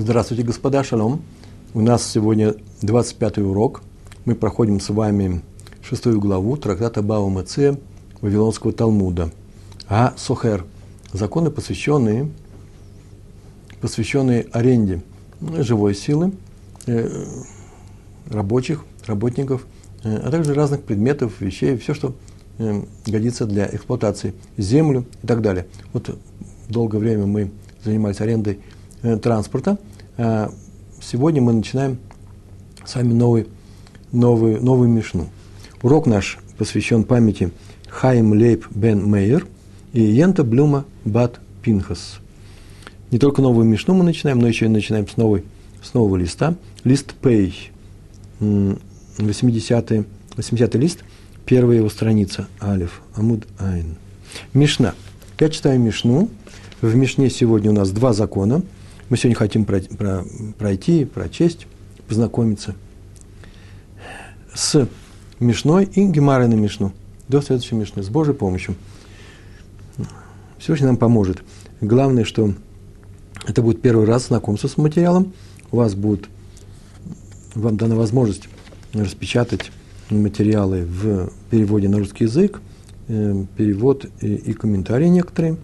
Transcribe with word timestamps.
Здравствуйте, 0.00 0.44
господа, 0.44 0.84
шалом. 0.84 1.22
У 1.74 1.80
нас 1.80 2.08
сегодня 2.08 2.54
25 2.82 3.38
урок. 3.38 3.82
Мы 4.26 4.36
проходим 4.36 4.78
с 4.78 4.90
вами 4.90 5.42
шестую 5.82 6.20
главу 6.20 6.56
трактата 6.56 7.02
Бава 7.02 7.28
Меце 7.28 7.80
Вавилонского 8.20 8.72
Талмуда. 8.72 9.32
А 9.88 10.14
Сохер. 10.16 10.64
Законы, 11.12 11.50
посвященные, 11.50 12.30
посвященные 13.80 14.46
аренде 14.52 15.02
живой 15.40 15.96
силы, 15.96 16.30
э, 16.86 17.26
рабочих, 18.30 18.84
работников, 19.04 19.66
э, 20.04 20.16
а 20.16 20.30
также 20.30 20.54
разных 20.54 20.84
предметов, 20.84 21.40
вещей, 21.40 21.76
все, 21.76 21.92
что 21.92 22.14
э, 22.58 22.82
годится 23.04 23.46
для 23.46 23.66
эксплуатации, 23.66 24.34
землю 24.56 25.06
и 25.24 25.26
так 25.26 25.42
далее. 25.42 25.66
Вот 25.92 26.16
долгое 26.68 26.98
время 26.98 27.26
мы 27.26 27.50
занимались 27.82 28.20
арендой 28.20 28.60
транспорта, 29.02 29.78
а 30.16 30.50
сегодня 31.00 31.40
мы 31.40 31.52
начинаем 31.52 31.98
с 32.84 32.94
вами 32.94 33.12
новый, 33.12 33.46
новый, 34.12 34.60
новую 34.60 34.88
Мишну. 34.88 35.28
Урок 35.82 36.06
наш 36.06 36.38
посвящен 36.56 37.04
памяти 37.04 37.52
Хайм 37.88 38.32
Лейб 38.32 38.66
бен 38.70 39.08
Мейер 39.08 39.46
и 39.92 40.02
Йента 40.02 40.44
Блюма 40.44 40.84
Бат 41.04 41.40
Пинхас. 41.62 42.18
Не 43.10 43.18
только 43.18 43.42
новую 43.42 43.64
Мишну 43.66 43.94
мы 43.94 44.04
начинаем, 44.04 44.38
но 44.40 44.48
еще 44.48 44.66
и 44.66 44.68
начинаем 44.68 45.08
с, 45.08 45.16
новой, 45.16 45.44
с 45.82 45.94
нового 45.94 46.16
листа. 46.16 46.56
Лист 46.84 47.14
Пей, 47.14 47.70
80 48.40 50.06
80 50.36 50.74
лист, 50.76 51.04
первая 51.46 51.78
его 51.78 51.88
страница, 51.88 52.48
Алиф, 52.60 53.02
Амуд 53.14 53.46
Айн. 53.58 53.96
Мишна. 54.52 54.94
Я 55.40 55.48
читаю 55.48 55.80
Мишну. 55.80 56.28
В 56.80 56.94
Мишне 56.94 57.30
сегодня 57.30 57.70
у 57.70 57.74
нас 57.74 57.90
два 57.90 58.12
закона– 58.12 58.62
мы 59.08 59.16
сегодня 59.16 59.36
хотим 59.36 59.64
пройти, 59.64 61.04
прочесть, 61.06 61.66
познакомиться 62.06 62.74
с 64.54 64.86
Мишной 65.40 65.84
и 65.84 66.04
Гемарой 66.06 66.48
на 66.48 66.54
Мишну 66.54 66.92
до 67.28 67.40
следующей 67.40 67.74
Мишны 67.74 68.02
с 68.02 68.08
Божьей 68.08 68.34
помощью. 68.34 68.74
Всевышний 70.58 70.86
нам 70.86 70.96
поможет. 70.96 71.42
Главное, 71.80 72.24
что 72.24 72.52
это 73.46 73.62
будет 73.62 73.80
первый 73.80 74.06
раз 74.06 74.26
знакомство 74.26 74.68
с 74.68 74.76
материалом. 74.76 75.32
У 75.70 75.76
вас 75.76 75.94
будет, 75.94 76.28
вам 77.54 77.76
дана 77.76 77.94
возможность 77.94 78.48
распечатать 78.92 79.70
материалы 80.10 80.84
в 80.84 81.30
переводе 81.50 81.88
на 81.88 81.98
русский 81.98 82.24
язык, 82.24 82.60
э, 83.08 83.44
перевод 83.56 84.06
и, 84.20 84.34
и 84.34 84.52
комментарии 84.52 85.06
некоторые. 85.06 85.56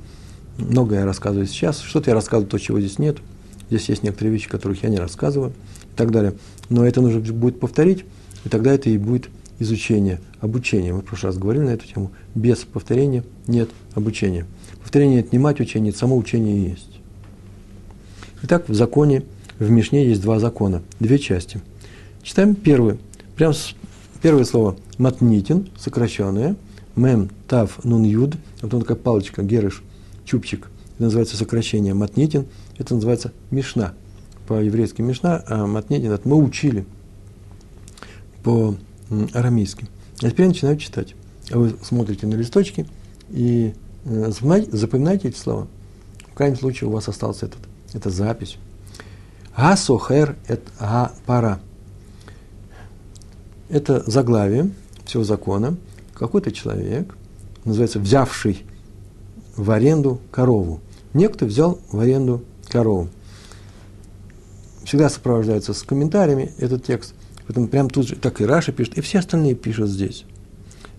Многое 0.57 1.01
я 1.01 1.05
рассказываю 1.05 1.47
сейчас. 1.47 1.81
Что-то 1.81 2.11
я 2.11 2.15
рассказываю, 2.15 2.49
то, 2.49 2.59
чего 2.59 2.81
здесь 2.81 2.99
нет– 2.99 3.19
Здесь 3.71 3.89
есть 3.89 4.03
некоторые 4.03 4.33
вещи, 4.33 4.49
которых 4.49 4.83
я 4.83 4.89
не 4.89 4.99
рассказываю 4.99 5.53
и 5.93 5.97
так 5.97 6.11
далее. 6.11 6.35
Но 6.69 6.87
это 6.87 7.01
нужно 7.01 7.21
будет 7.33 7.61
повторить, 7.61 8.05
и 8.45 8.49
тогда 8.49 8.73
это 8.73 8.91
и 8.91 8.99
будет 8.99 9.29
изучение, 9.59 10.21
обучение. 10.41 10.93
Мы 10.93 11.01
в 11.01 11.05
прошлый 11.05 11.31
раз 11.31 11.39
говорили 11.39 11.65
на 11.65 11.71
эту 11.71 11.87
тему. 11.87 12.11
Без 12.35 12.59
повторения 12.59 13.25
нет 13.47 13.71
обучения. 13.95 14.47
Повторение– 14.81 15.21
это 15.21 15.31
не 15.33 15.39
мать 15.39 15.61
учения, 15.61 15.91
это 15.91 15.99
само 15.99 16.17
учение 16.17 16.69
есть. 16.69 17.01
Итак, 18.43 18.69
в 18.69 18.75
законе, 18.75 19.23
в 19.59 19.71
Мишне 19.71 20.07
есть 20.07 20.21
два 20.21 20.39
закона, 20.39 20.83
две 21.01 21.19
части. 21.19 21.61
Читаем 22.23 22.55
первый. 22.55 22.99
Прям 23.37 23.55
с, 23.55 23.75
первое 24.23 24.45
слово 24.45 24.77
«матнитин», 24.99 25.69
сокращенное, 25.79 26.57
«мем», 26.97 27.31
«тав», 27.49 27.83
«нун», 27.85 28.03
«юд», 28.05 28.37
а 28.61 28.63
потом 28.63 28.83
такая 28.83 28.97
палочка, 28.97 29.43
«герыш», 29.43 29.83
«чупчик», 30.25 30.69
это 30.95 31.05
называется 31.05 31.37
сокращение 31.37 31.95
«матнитин», 31.95 32.47
это 32.79 32.95
называется 32.95 33.33
Мишна. 33.51 33.95
По-еврейски 34.47 35.01
Мишна, 35.01 35.43
а 35.47 35.67
Матнедин 35.67 36.19
мы 36.25 36.37
учили 36.37 36.87
по 38.43 38.77
арамейски. 39.33 39.89
А 40.23 40.31
теперь 40.31 40.47
я 40.47 40.49
начинаю 40.49 40.77
читать. 40.77 41.15
А 41.51 41.59
вы 41.59 41.77
смотрите 41.83 42.27
на 42.27 42.35
листочки 42.35 42.87
и 43.31 43.75
э, 44.05 44.31
запоминайте, 44.31 44.77
запоминайте 44.77 45.29
эти 45.29 45.37
слова. 45.37 45.67
В 46.31 46.35
крайнем 46.35 46.57
случае 46.57 46.89
у 46.89 46.93
вас 46.93 47.09
остался 47.09 47.47
этот, 47.47 47.61
эта 47.93 48.11
запись. 48.11 48.59
Асохер– 49.55 50.37
это 50.49 50.71
а-пара. 50.79 51.61
Это 53.69 54.03
заглавие 54.11 54.71
всего 55.05 55.25
закона. 55.25 55.77
Какой-то 56.15 56.53
человек, 56.53 57.17
называется 57.65 57.99
взявший 57.99 58.65
в 59.57 59.71
аренду 59.71 60.21
корову. 60.31 60.81
Некто 61.13 61.47
взял 61.47 61.79
в 61.91 61.99
аренду 62.01 62.43
корову. 62.75 63.09
Всегда 64.85 65.09
сопровождается 65.09 65.73
с 65.73 65.83
комментариями 65.85 66.51
этот 66.59 66.85
текст. 66.85 67.15
Поэтому 67.47 67.69
прям 67.69 67.89
тут 67.89 68.09
же, 68.09 68.17
так 68.17 68.41
и 68.41 68.45
Раша 68.45 68.73
пишет, 68.73 68.99
и 68.99 69.01
все 69.01 69.21
остальные 69.21 69.55
пишут 69.55 69.91
здесь. 69.91 70.25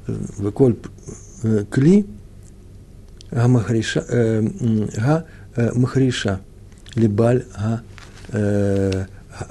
Выколь 0.08 0.78
э, 1.44 1.66
кли 1.70 2.06
га 3.30 3.48
махриша, 3.50 4.06
э, 4.08 4.42
га 4.42 5.26
э, 5.56 5.74
махриша, 5.74 6.40
либаль 6.96 7.44
га 7.58 7.84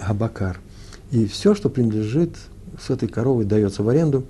габакар. 0.01 0.61
И 1.11 1.27
все, 1.27 1.55
что 1.55 1.69
принадлежит 1.69 2.37
с 2.81 2.91
этой 2.91 3.07
коровой, 3.09 3.45
дается 3.45 3.83
в 3.83 3.89
аренду, 3.89 4.25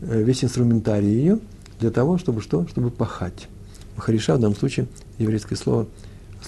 весь 0.00 0.44
инструментарий 0.44 1.10
ее, 1.10 1.40
для 1.80 1.90
того, 1.90 2.16
чтобы 2.16 2.40
что? 2.40 2.66
Чтобы 2.68 2.90
пахать. 2.90 3.48
Махариша 3.96 4.36
в 4.36 4.40
данном 4.40 4.56
случае 4.56 4.86
еврейское 5.18 5.56
слово, 5.56 5.86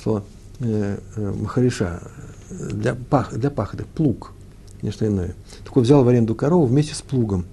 слово 0.01 0.25
э, 0.61 0.99
э, 1.17 1.33
махариша, 1.41 2.01
для, 2.51 2.95
пах, 2.95 3.35
для 3.35 3.51
пахоты, 3.51 3.85
плуг, 3.95 4.33
не 4.83 4.91
что 4.91 5.07
иное. 5.07 5.35
Такой 5.65 5.83
взял 5.83 6.05
в 6.05 6.09
аренду 6.09 6.35
корову 6.35 6.67
вместе 6.67 6.95
с 6.95 7.03
плугом. 7.03 7.45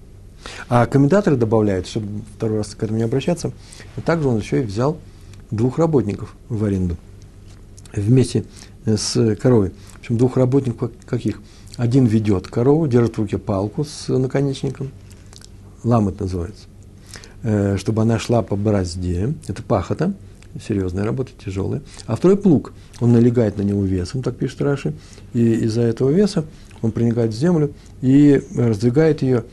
А 0.68 0.86
комментаторы 0.86 1.36
добавляют, 1.36 1.86
чтобы 1.86 2.22
второй 2.36 2.58
раз 2.58 2.74
к 2.74 2.82
этому 2.82 2.98
не 2.98 3.04
обращаться, 3.04 3.52
также 4.04 4.28
он 4.28 4.38
еще 4.38 4.62
и 4.62 4.64
взял 4.64 4.98
двух 5.50 5.78
работников 5.78 6.34
в 6.48 6.64
аренду 6.64 6.96
вместе 7.92 8.44
э, 8.84 8.96
с 8.96 9.36
коровой. 9.36 9.72
В 9.94 10.00
общем, 10.00 10.16
двух 10.16 10.36
работников 10.36 10.90
каких? 11.06 11.40
Один 11.76 12.06
ведет 12.06 12.48
корову, 12.48 12.88
держит 12.88 13.16
в 13.16 13.20
руке 13.20 13.38
палку 13.38 13.84
с 13.84 14.08
наконечником, 14.08 14.90
ламет 15.84 16.20
называется, 16.20 16.66
э, 17.42 17.76
чтобы 17.76 18.02
она 18.02 18.18
шла 18.18 18.42
по 18.42 18.56
борозде, 18.56 19.34
это 19.46 19.62
пахота– 19.62 20.14
серьезная 20.66 21.04
работа, 21.04 21.30
тяжелая. 21.42 21.82
А 22.06 22.16
второй 22.16 22.36
плуг, 22.36 22.72
он 23.00 23.12
налегает 23.12 23.56
на 23.56 23.62
него 23.62 23.84
весом, 23.84 24.22
так 24.22 24.36
пишет 24.36 24.60
Раши, 24.62 24.94
и 25.34 25.54
из-за 25.64 25.82
этого 25.82 26.10
веса 26.10 26.44
он 26.82 26.92
проникает 26.92 27.32
в 27.32 27.36
землю 27.36 27.72
и 28.00 28.42
раздвигает 28.56 29.22
ее, 29.22 29.44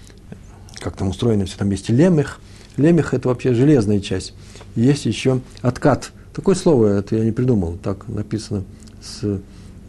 как 0.79 0.95
там 0.95 1.09
устроено 1.09 1.45
все, 1.45 1.57
там 1.57 1.69
есть 1.71 1.89
лемех, 1.89 2.39
лемех– 2.77 3.13
это 3.13 3.29
вообще 3.29 3.53
железная 3.53 3.99
часть. 3.99 4.33
Есть 4.75 5.05
еще 5.05 5.41
откат. 5.61 6.11
Такое 6.33 6.55
слово, 6.55 6.99
это 6.99 7.15
я 7.15 7.23
не 7.23 7.31
придумал, 7.31 7.77
так 7.81 8.07
написано 8.07 8.63
с, 9.01 9.23
э, 9.23 9.39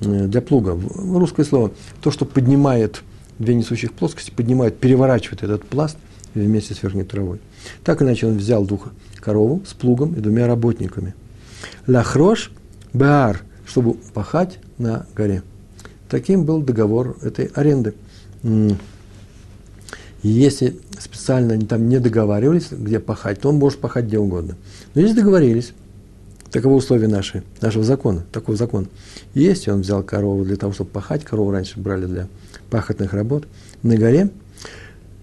для 0.01 0.41
плуга. 0.41 0.79
Русское 0.95 1.45
слово. 1.45 1.73
То, 2.01 2.11
что 2.11 2.25
поднимает 2.25 3.03
две 3.39 3.55
несущих 3.55 3.93
плоскости, 3.93 4.31
поднимает, 4.31 4.79
переворачивает 4.79 5.43
этот 5.43 5.65
пласт 5.65 5.97
вместе 6.35 6.75
с 6.75 6.83
верхней 6.83 7.03
травой. 7.03 7.41
Так 7.85 8.03
иначе 8.03 8.27
он 8.27 8.37
взял 8.37 8.65
духа 8.65 8.91
корову 9.27 9.61
с 9.67 9.75
плугом 9.75 10.15
и 10.15 10.21
двумя 10.21 10.47
работниками. 10.47 11.15
Лахрош 11.89 12.53
Баар, 12.93 13.43
чтобы 13.67 13.95
пахать 14.15 14.61
на 14.79 15.05
горе. 15.17 15.43
Таким 16.09 16.45
был 16.45 16.63
договор 16.63 17.19
этой 17.23 17.47
аренды. 17.47 17.95
Если 20.23 20.79
специально 20.99 21.55
они 21.55 21.67
там 21.67 21.89
не 21.89 21.99
договаривались, 21.99 22.69
где 22.71 23.01
пахать, 23.01 23.41
то 23.41 23.49
он 23.49 23.57
может 23.57 23.81
пахать 23.81 24.05
где 24.05 24.19
угодно. 24.19 24.55
Но 24.95 25.01
если 25.01 25.17
договорились, 25.17 25.73
таково 26.53 26.75
условие 26.75 27.09
наши, 27.09 27.43
нашего 27.61 27.83
закона, 27.83 28.23
такой 28.31 28.57
закон. 28.57 28.87
Есть, 29.35 29.67
и 29.67 29.71
он 29.73 29.81
взял 29.81 30.05
корову 30.05 30.45
для 30.45 30.57
того, 30.57 30.73
чтобы 30.73 30.91
пахать, 30.91 31.25
корову 31.25 31.51
раньше 31.51 31.81
брали 31.81 32.07
для 32.07 32.29
пахотных 32.71 33.13
работ, 33.13 33.47
на 33.83 33.97
горе, 33.97 34.31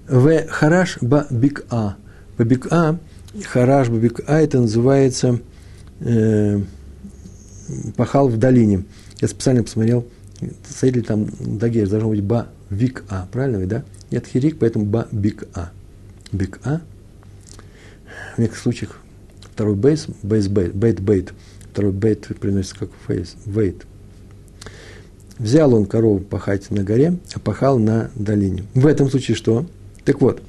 в 0.09 0.47
хараш 0.47 0.97
ба 0.99 1.25
бик 1.29 1.63
а. 1.69 1.95
Ба 2.37 2.43
бик 2.43 2.67
а 2.69 2.97
Хараш 3.41 3.89
Бабик 3.89 4.21
А, 4.27 4.39
это 4.39 4.59
называется 4.59 5.39
э, 5.99 6.61
пахал 7.95 8.27
в 8.29 8.37
долине. 8.37 8.83
Я 9.21 9.27
специально 9.27 9.63
посмотрел, 9.63 10.05
стоит 10.69 10.95
ли 10.95 11.01
там 11.01 11.27
Дагер, 11.39 11.89
должно 11.89 12.09
быть 12.09 12.21
Ба 12.21 12.49
Вик 12.69 13.03
А, 13.09 13.27
правильно 13.31 13.57
ведь, 13.57 13.69
да? 13.69 13.83
Нет 14.11 14.27
Хирик, 14.27 14.59
поэтому 14.59 14.85
Ба 14.85 15.07
Бик 15.11 15.45
А. 15.55 15.71
Бик 16.31 16.59
А. 16.63 16.81
В 18.35 18.39
некоторых 18.39 18.61
случаях 18.61 18.99
второй 19.41 19.75
бейс, 19.75 20.07
бейс 20.21 20.47
бейт, 20.47 20.75
бейт 20.75 20.99
бейт, 20.99 21.33
второй 21.71 21.91
бейт 21.91 22.27
приносится 22.39 22.77
как 22.77 22.89
фейс, 23.07 23.35
вейт. 23.45 23.85
Взял 25.39 25.73
он 25.73 25.87
корову 25.87 26.19
пахать 26.19 26.69
на 26.69 26.83
горе, 26.83 27.17
а 27.33 27.39
пахал 27.39 27.79
на 27.79 28.11
долине. 28.15 28.65
В 28.75 28.85
этом 28.85 29.09
случае 29.09 29.35
что? 29.35 29.65
Так 30.05 30.21
вот, 30.21 30.43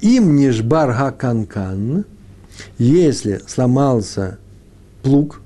им 0.00 0.36
не 0.36 0.50
жбар 0.50 0.92
ха 0.92 1.10
канкан, 1.10 2.06
если 2.78 3.40
сломался 3.46 4.38
плуг, 5.02 5.40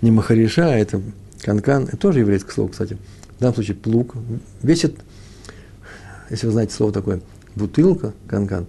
не 0.00 0.10
махариша, 0.10 0.66
а 0.66 0.76
это 0.76 1.02
канкан, 1.42 1.84
это 1.84 1.96
тоже 1.96 2.20
еврейское 2.20 2.52
слово, 2.52 2.68
кстати. 2.68 2.98
В 3.36 3.40
данном 3.40 3.54
случае 3.54 3.76
плуг 3.76 4.14
весит, 4.62 4.96
если 6.30 6.46
вы 6.46 6.52
знаете 6.52 6.74
слово 6.74 6.92
такое, 6.92 7.20
бутылка, 7.54 8.12
канкан, 8.28 8.66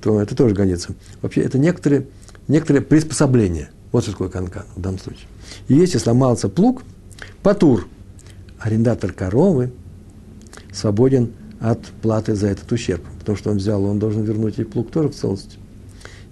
то 0.00 0.20
это 0.20 0.34
тоже 0.36 0.54
годится. 0.54 0.94
Вообще, 1.22 1.42
это 1.42 1.58
некоторые, 1.58 2.06
некоторые 2.48 2.82
приспособления. 2.82 3.70
Вот 3.92 4.02
что 4.02 4.12
такое 4.12 4.28
канкан 4.28 4.64
в 4.74 4.80
данном 4.80 4.98
случае. 4.98 5.26
И 5.68 5.74
если 5.74 5.98
сломался 5.98 6.48
плуг, 6.48 6.82
патур, 7.42 7.86
арендатор 8.58 9.12
коровы, 9.12 9.72
свободен 10.72 11.32
от 11.60 11.80
платы 12.02 12.34
за 12.34 12.48
этот 12.48 12.70
ущерб. 12.72 13.02
Потому 13.18 13.38
что 13.38 13.50
он 13.50 13.56
взял, 13.56 13.84
он 13.84 13.98
должен 13.98 14.22
вернуть 14.22 14.58
и 14.58 14.64
плуг 14.64 14.90
тоже 14.90 15.08
в 15.08 15.14
целости. 15.14 15.56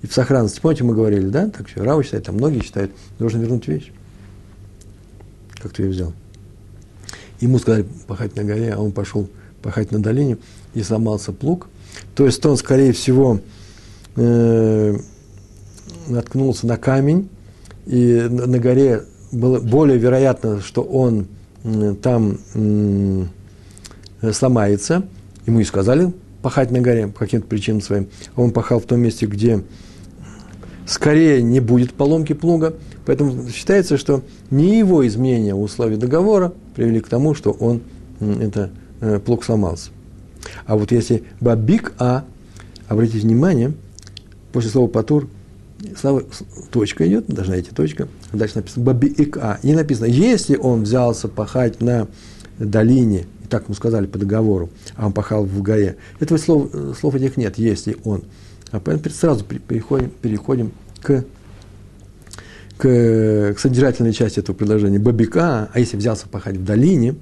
И 0.03 0.07
в 0.07 0.13
сохранности. 0.13 0.61
Помните, 0.61 0.85
мы 0.85 0.95
говорили, 0.95 1.29
да? 1.29 1.49
Так 1.49 1.69
что 1.69 1.85
Рава 1.85 2.03
считает, 2.03 2.25
там 2.25 2.35
многие 2.37 2.63
считают, 2.63 2.91
должен 3.19 3.41
вернуть 3.41 3.67
вещь. 3.69 3.93
Как 5.61 5.73
ты 5.73 5.83
ее 5.85 5.91
взял. 5.91 6.13
Ему 7.41 7.59
сказали 7.59 7.87
пахать 8.07 8.37
на 8.37 8.45
горе, 8.45 8.73
а 8.73 8.81
он 8.81 8.93
пошел 8.93 9.29
пахать 9.63 9.93
на 9.93 10.03
долине, 10.03 10.39
и 10.75 10.83
сломался 10.83 11.33
плуг. 11.33 11.69
То 12.15 12.27
есть 12.27 12.45
он, 12.45 12.57
скорее 12.57 12.93
всего, 12.93 13.41
э, 14.17 14.97
наткнулся 16.09 16.67
на 16.67 16.77
камень, 16.77 17.29
и 17.87 18.27
на 18.29 18.59
горе 18.59 19.05
было 19.31 19.61
более 19.61 19.99
вероятно, 19.99 20.61
что 20.61 20.83
он 20.83 21.27
э, 21.65 21.95
там 22.03 22.39
э, 22.55 24.33
сломается. 24.33 25.05
Ему 25.47 25.61
и 25.61 25.65
сказали 25.65 26.13
пахать 26.43 26.71
на 26.71 26.81
горе 26.81 27.09
по 27.09 27.21
каким-то 27.21 27.47
причинам 27.47 27.81
своим. 27.81 28.09
Он 28.37 28.51
пахал 28.51 28.81
в 28.81 28.85
том 28.85 29.01
месте, 29.01 29.27
где 29.27 29.63
скорее 30.87 31.43
не 31.43 31.61
будет 31.61 31.95
поломки 31.95 32.33
плуга. 32.33 32.75
Поэтому 33.05 33.49
считается, 33.49 33.97
что 33.97 34.23
не 34.51 34.79
его 34.79 35.07
изменения 35.07 35.55
условий 35.55 35.97
договора 35.97 36.53
привели 36.75 37.01
к 37.01 37.09
тому, 37.09 37.35
что 37.35 37.51
он, 37.51 37.83
это, 38.21 38.71
э, 39.01 39.19
плуг 39.19 39.45
сломался. 39.45 39.91
А 40.67 40.77
вот 40.77 40.93
если 40.93 41.25
бабик 41.41 41.93
а, 41.99 42.25
обратите 42.89 43.21
внимание, 43.21 43.73
после 44.53 44.71
слова 44.71 44.89
патур, 44.89 45.29
слава, 45.99 46.23
точка 46.71 47.07
идет, 47.09 47.27
должна 47.27 47.59
идти 47.61 47.71
точка, 47.71 48.09
дальше 48.33 48.57
написано 48.57 48.85
бабик 48.85 49.37
а. 49.37 49.59
Не 49.63 49.75
написано, 49.75 50.07
если 50.07 50.57
он 50.57 50.83
взялся 50.83 51.29
пахать 51.29 51.81
на 51.81 52.09
долине, 52.59 53.27
и 53.45 53.49
так 53.49 53.65
ему 53.65 53.75
сказали 53.75 54.07
по 54.07 54.19
договору, 54.19 54.71
а 54.97 55.07
он 55.07 55.13
пахал 55.13 55.45
в 55.45 55.63
горе. 55.63 55.97
Этого 56.21 56.39
слов, 56.39 56.71
слов 56.99 57.15
этих 57.15 57.37
нет, 57.37 57.59
если 57.59 57.97
он. 58.05 58.25
А 58.73 58.81
поэтому 58.81 59.15
сразу 59.15 59.45
переходим, 59.45 60.11
переходим 60.11 60.73
к, 61.01 61.25
к, 62.79 63.55
к 63.55 63.59
содержательной 63.59 64.13
части 64.13 64.41
этого 64.41 64.57
предложения. 64.57 64.99
Бабика, 64.99 65.71
а 65.73 65.79
если 65.79 65.97
взялся 65.97 66.27
пахать 66.27 66.57
в 66.57 66.65
долине, 66.65 67.15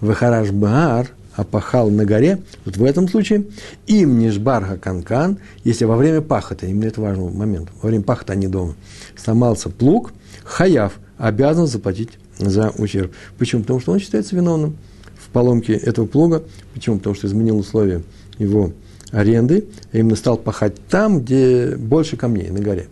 Вахараш 0.00 0.50
Баар, 0.50 1.10
а 1.34 1.44
пахал 1.44 1.90
на 1.90 2.04
горе, 2.04 2.42
вот 2.64 2.76
в 2.76 2.84
этом 2.84 3.08
случае, 3.08 3.44
им 3.86 4.18
нишбарха 4.18 4.76
канкан, 4.76 5.38
если 5.64 5.84
во 5.84 5.96
время 5.96 6.20
пахота, 6.20 6.66
именно 6.66 6.86
это 6.86 7.00
важный 7.00 7.30
момент, 7.30 7.68
во 7.80 7.88
время 7.88 8.02
пахота, 8.02 8.32
а 8.32 8.36
не 8.36 8.48
дома, 8.48 8.74
сломался 9.16 9.68
плуг, 9.68 10.12
хаяв 10.42 10.98
обязан 11.18 11.66
заплатить 11.66 12.18
за 12.38 12.70
ущерб. 12.70 13.12
Почему? 13.38 13.62
Потому 13.62 13.80
что 13.80 13.92
он 13.92 14.00
считается 14.00 14.34
виновным 14.34 14.76
в 15.18 15.28
поломке 15.28 15.74
этого 15.74 16.06
плуга. 16.06 16.42
Почему? 16.74 16.98
Потому 16.98 17.14
что 17.14 17.26
изменил 17.26 17.58
условия 17.58 18.02
его 18.38 18.72
аренды, 19.12 19.66
а 19.92 19.98
именно 19.98 20.16
стал 20.16 20.36
пахать 20.36 20.74
там, 20.88 21.20
где 21.20 21.76
больше 21.76 22.16
камней, 22.16 22.50
на 22.50 22.60
горе. 22.60 22.88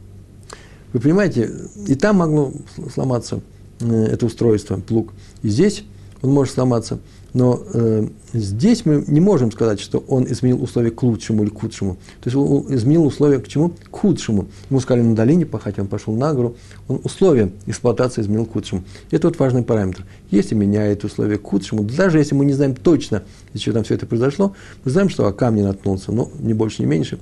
Вы 0.93 1.01
понимаете, 1.01 1.51
и 1.87 1.95
там 1.97 2.17
могло 2.17 2.53
сломаться 2.93 3.41
э, 3.81 4.05
это 4.13 4.27
устройство, 4.27 4.77
плуг, 4.77 5.13
и 5.43 5.49
здесь 5.49 5.85
он 6.23 6.31
может 6.31 6.55
сломаться– 6.55 6.99
но 7.32 7.62
э, 7.73 8.09
здесь 8.32 8.85
мы 8.85 9.05
не 9.06 9.21
можем 9.21 9.53
сказать, 9.53 9.81
что 9.81 9.99
он 10.09 10.25
изменил 10.31 10.62
условия 10.62 10.91
к 10.91 11.03
лучшему 11.03 11.43
или 11.43 11.50
к 11.50 11.61
худшему. 11.61 11.94
То 12.21 12.31
есть 12.31 12.37
он 12.37 12.75
изменил 12.75 13.05
условия 13.05 13.38
к 13.38 13.49
чему? 13.49 13.71
К 13.91 13.97
худшему. 13.97 14.49
Ему 14.69 14.81
сказали 14.81 15.03
на 15.03 15.15
долине 15.15 15.47
пахать, 15.47 15.79
он 15.79 15.87
пошел 15.87 16.15
на 16.15 16.35
гору. 16.35 16.56
Он 16.88 17.00
условия 17.05 17.50
эксплуатации 17.67 18.23
изменил 18.23 18.47
к 18.47 18.53
худшему. 18.53 18.85
Это 19.11 19.29
вот 19.29 19.38
важный 19.38 19.62
параметр. 19.62 20.05
Если 20.31 20.55
меняет 20.55 21.05
условия 21.05 21.38
к 21.38 21.44
худшему, 21.44 21.85
даже 21.85 22.19
если 22.19 22.35
мы 22.35 22.44
не 22.44 22.53
знаем 22.53 22.75
точно, 22.75 23.23
из 23.55 23.61
чего 23.61 23.75
там 23.75 23.85
все 23.85 23.94
это 23.94 24.06
произошло, 24.06 24.55
мы 24.85 24.91
знаем, 24.91 25.09
что 25.09 25.26
о 25.26 25.33
камне 25.33 25.62
наткнулся, 25.62 26.12
но 26.12 26.31
не 26.41 26.55
больше, 26.55 26.83
не 26.83 26.87
меньше. 26.87 27.19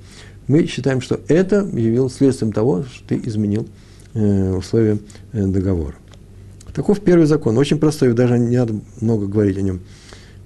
Мы 0.46 0.66
считаем, 0.66 1.02
что 1.02 1.20
это 1.28 1.68
явилось 1.72 2.14
следствием 2.14 2.52
того, 2.52 2.84
что 2.84 3.08
ты 3.08 3.20
изменил 3.22 3.66
э, 4.14 4.54
условия 4.54 4.98
э, 5.32 5.46
договора. 5.46 5.94
Таков 6.78 7.00
первый 7.00 7.26
закон. 7.26 7.58
Очень 7.58 7.80
простой, 7.80 8.12
даже 8.12 8.38
не 8.38 8.56
надо 8.56 8.78
много 9.00 9.26
говорить 9.26 9.58
о 9.58 9.62
нем. 9.62 9.80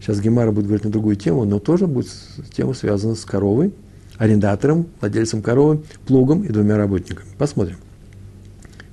Сейчас 0.00 0.19
Гемара 0.19 0.50
будет 0.50 0.64
говорить 0.64 0.84
на 0.84 0.90
другую 0.90 1.14
тему, 1.14 1.44
но 1.44 1.58
тоже 1.58 1.87
будет 1.87 2.08
тема 2.56 2.73
связана 2.73 3.17
с 3.17 3.26
коровой, 3.26 3.75
арендатором, 4.17 4.87
владельцем 4.99 5.43
коровы, 5.43 5.82
плугом 6.06 6.43
и 6.43 6.49
двумя 6.49 6.79
работниками. 6.79 7.29
Посмотрим. 7.37 7.76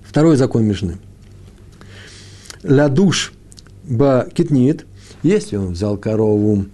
Второй 0.04 0.36
закон 0.36 0.66
Мишны. 0.66 0.98
Ладуш 2.62 3.32
ба 3.86 4.28
китнит, 4.34 4.86
если 5.24 5.56
он 5.56 5.72
взял 5.72 5.96
корову 5.96 6.66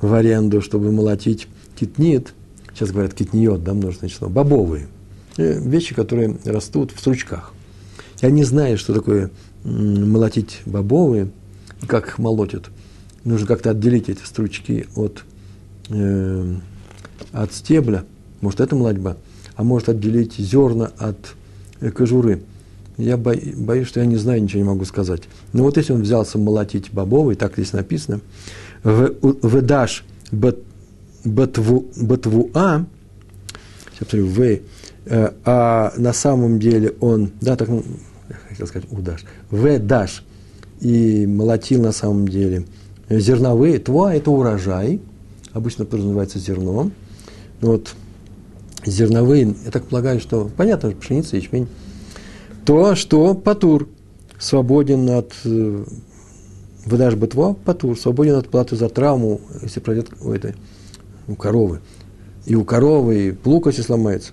в 0.00 0.14
аренду, 0.14 0.62
чтобы 0.62 0.92
молотить 0.92 1.46
китнит, 1.78 2.32
сейчас 2.72 2.90
говорят 2.90 3.12
китниот, 3.12 3.64
да, 3.64 3.74
множественное 3.74 4.08
число, 4.08 4.30
бобовые, 4.30 4.88
э, 5.36 5.60
вещи, 5.60 5.94
которые 5.94 6.38
растут 6.46 6.90
в 6.92 7.00
стручках. 7.00 7.52
Я 8.22 8.30
не 8.30 8.42
знаю, 8.42 8.78
что 8.78 8.94
такое 8.94 9.30
молотить 9.64 10.60
бобовые, 10.66 11.30
как 11.86 12.08
их 12.08 12.18
молотят– 12.18 12.70
нужно 13.28 13.46
как-то 13.46 13.70
отделить 13.70 14.08
эти 14.08 14.22
стручки 14.24 14.86
от, 14.96 15.24
э, 15.90 16.54
от 17.32 17.52
стебля. 17.52 18.04
Может, 18.40 18.60
это 18.60 18.74
молодьба, 18.76 19.16
а 19.54 19.64
может 19.64 19.88
отделить 19.88 20.36
зерна 20.36 20.90
от 20.98 21.34
э, 21.80 21.90
кожуры. 21.90 22.42
Я 22.96 23.16
боюсь, 23.16 23.54
боюсь, 23.54 23.86
что 23.86 24.00
я 24.00 24.06
не 24.06 24.16
знаю, 24.16 24.42
ничего 24.42 24.62
не 24.62 24.68
могу 24.68 24.84
сказать. 24.84 25.22
Но 25.52 25.62
вот 25.62 25.76
если 25.76 25.92
он 25.92 26.02
взялся 26.02 26.38
молотить 26.38 26.90
бобовый, 26.92 27.36
так 27.36 27.52
здесь 27.54 27.72
написано, 27.72 28.20
«Ведаш 28.82 30.04
батвуа», 31.24 32.86
сейчас 33.92 33.98
посмотрю, 33.98 34.26
«в», 34.26 34.40
э, 34.40 34.60
а 35.44 35.92
на 35.96 36.12
самом 36.12 36.58
деле 36.58 36.94
он, 37.00 37.30
да, 37.40 37.56
так, 37.56 37.68
ну, 37.68 37.84
я 37.84 38.07
хотел 38.58 38.66
сказать, 38.66 38.88
удаш, 38.90 39.24
«ведаш», 39.50 40.24
и 40.80 41.26
молотил 41.26 41.82
на 41.82 41.92
самом 41.92 42.28
деле– 42.28 42.64
зерновые, 43.08 43.78
тва– 43.78 44.14
это 44.14 44.30
урожай, 44.30 45.00
обычно 45.52 45.84
подразумевается 45.84 46.38
зерно. 46.38 46.90
Вот 47.60 47.94
зерновые, 48.84 49.54
я 49.64 49.70
так 49.70 49.84
полагаю, 49.84 50.20
что, 50.20 50.50
понятно, 50.56 50.90
пшеница, 50.90 51.36
ячмень, 51.36 51.68
то, 52.64 52.94
что? 52.94 53.34
Патур 53.34 53.88
свободен 54.38 55.08
от 55.10 55.32
э, 55.44 55.84
выдашь 56.84 57.14
бытва, 57.14 57.54
патур, 57.54 57.98
свободен 57.98 58.36
от 58.36 58.48
платы 58.48 58.76
за 58.76 58.88
травму, 58.88 59.40
если 59.62 59.80
пройдет 59.80 60.10
у 60.20 60.32
этой, 60.32 60.54
у 61.26 61.34
коровы. 61.34 61.80
И 62.44 62.54
у 62.54 62.64
коровы, 62.64 63.28
и 63.28 63.32
плуг, 63.32 63.66
если 63.66 63.82
сломается. 63.82 64.32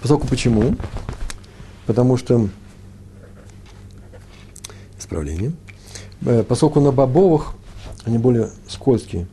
Поскольку 0.00 0.26
почему? 0.26 0.76
Потому 1.86 2.16
что, 2.16 2.48
исправление, 5.10 5.52
э, 6.22 6.44
поскольку 6.46 6.80
на 6.80 6.92
бобовых 6.92 7.54
они 8.04 8.18
более 8.18 8.50
скользкие. 8.68 9.26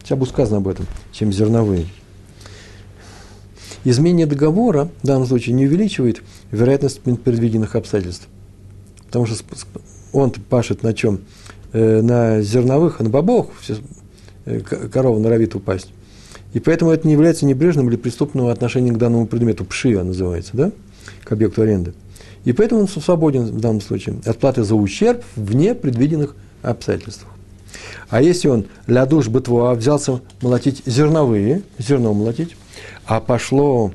Хотя 0.00 0.16
бы 0.16 0.26
сказано 0.26 0.58
об 0.58 0.68
этом, 0.68 0.86
чем 1.12 1.32
зерновые. 1.32 1.86
Изменение 3.84 4.26
договора 4.26 4.88
в 5.02 5.06
данном 5.06 5.26
случае 5.26 5.54
не 5.54 5.66
увеличивает 5.66 6.22
вероятность 6.50 7.00
предвиденных 7.00 7.74
обстоятельств. 7.74 8.28
Потому 9.06 9.26
что 9.26 9.44
он 10.12 10.30
пашет 10.30 10.82
на 10.82 10.92
чем? 10.92 11.20
Э, 11.72 12.02
на 12.02 12.42
зерновых, 12.42 13.00
а 13.00 13.04
на 13.04 13.10
бобовых 13.10 13.48
э, 14.44 14.60
корова 14.60 15.18
норовит 15.18 15.54
упасть. 15.54 15.88
И 16.52 16.60
поэтому 16.60 16.90
это 16.90 17.06
не 17.06 17.14
является 17.14 17.46
небрежным 17.46 17.88
или 17.88 17.96
преступным 17.96 18.46
отношением 18.46 18.94
к 18.94 18.98
данному 18.98 19.26
предмету. 19.26 19.64
Пшива 19.64 20.02
называется, 20.02 20.50
да? 20.54 20.72
К 21.24 21.32
объекту 21.32 21.62
аренды. 21.62 21.94
И 22.46 22.52
поэтому 22.52 22.82
он 22.82 22.88
свободен 22.88 23.42
в 23.42 23.60
данном 23.60 23.80
случае 23.80 24.20
от 24.24 24.38
платы 24.38 24.62
за 24.62 24.76
ущерб 24.76 25.24
вне 25.34 25.74
предвиденных 25.74 26.36
обстоятельств. 26.62 27.26
А 28.08 28.22
если 28.22 28.46
он 28.46 28.66
для 28.86 29.04
душ 29.04 29.26
бытва 29.26 29.74
взялся 29.74 30.20
молотить 30.40 30.82
зерновые, 30.86 31.62
зерно 31.76 32.14
молотить, 32.14 32.56
а 33.04 33.20
пошло, 33.20 33.92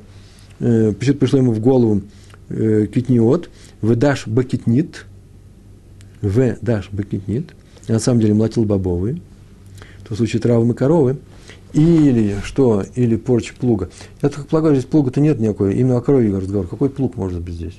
э, 0.59 0.91
пришло 0.91 1.39
ему 1.39 1.53
в 1.53 1.61
голову 1.61 2.01
э, 2.49 2.87
китниот, 2.93 3.49
в 3.81 3.95
дашь 3.95 4.27
бакитнит, 4.27 5.05
в 6.21 6.57
дашь 6.61 6.89
бакитнит, 6.91 7.55
на 7.87 7.99
самом 7.99 8.19
деле 8.19 8.33
молотил 8.33 8.65
бобовые, 8.65 9.21
то 10.05 10.13
в 10.13 10.17
случае 10.17 10.41
травмы 10.41 10.73
коровы, 10.73 11.19
или 11.71 12.35
что, 12.43 12.83
или 12.95 13.15
порча 13.15 13.53
плуга. 13.57 13.89
Я 14.21 14.27
так 14.27 14.45
полагаю, 14.47 14.75
здесь 14.75 14.89
плуга-то 14.89 15.21
нет 15.21 15.39
никакой, 15.39 15.75
именно 15.75 15.95
о 15.95 16.01
крови 16.01 16.33
разговор. 16.33 16.67
Какой 16.67 16.89
плуг 16.89 17.15
может 17.15 17.39
быть 17.39 17.53
здесь? 17.53 17.77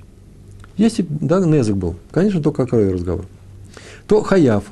Если 0.77 1.07
да, 1.09 1.45
Незак 1.45 1.77
был, 1.77 1.97
конечно, 2.11 2.43
только 2.43 2.63
о 2.63 2.67
крови 2.67 2.91
разговор, 2.91 3.27
то 4.07 4.23
Хаяв 4.23 4.65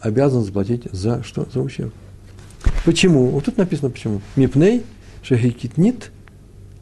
обязан 0.00 0.44
заплатить 0.44 0.84
за 0.92 1.22
что? 1.22 1.46
За 1.52 1.60
ущерб. 1.60 1.92
Почему? 2.84 3.26
Вот 3.26 3.44
тут 3.44 3.56
написано 3.56 3.90
почему. 3.90 4.20
Мипней 4.36 4.82
шахикитнит 5.22 6.10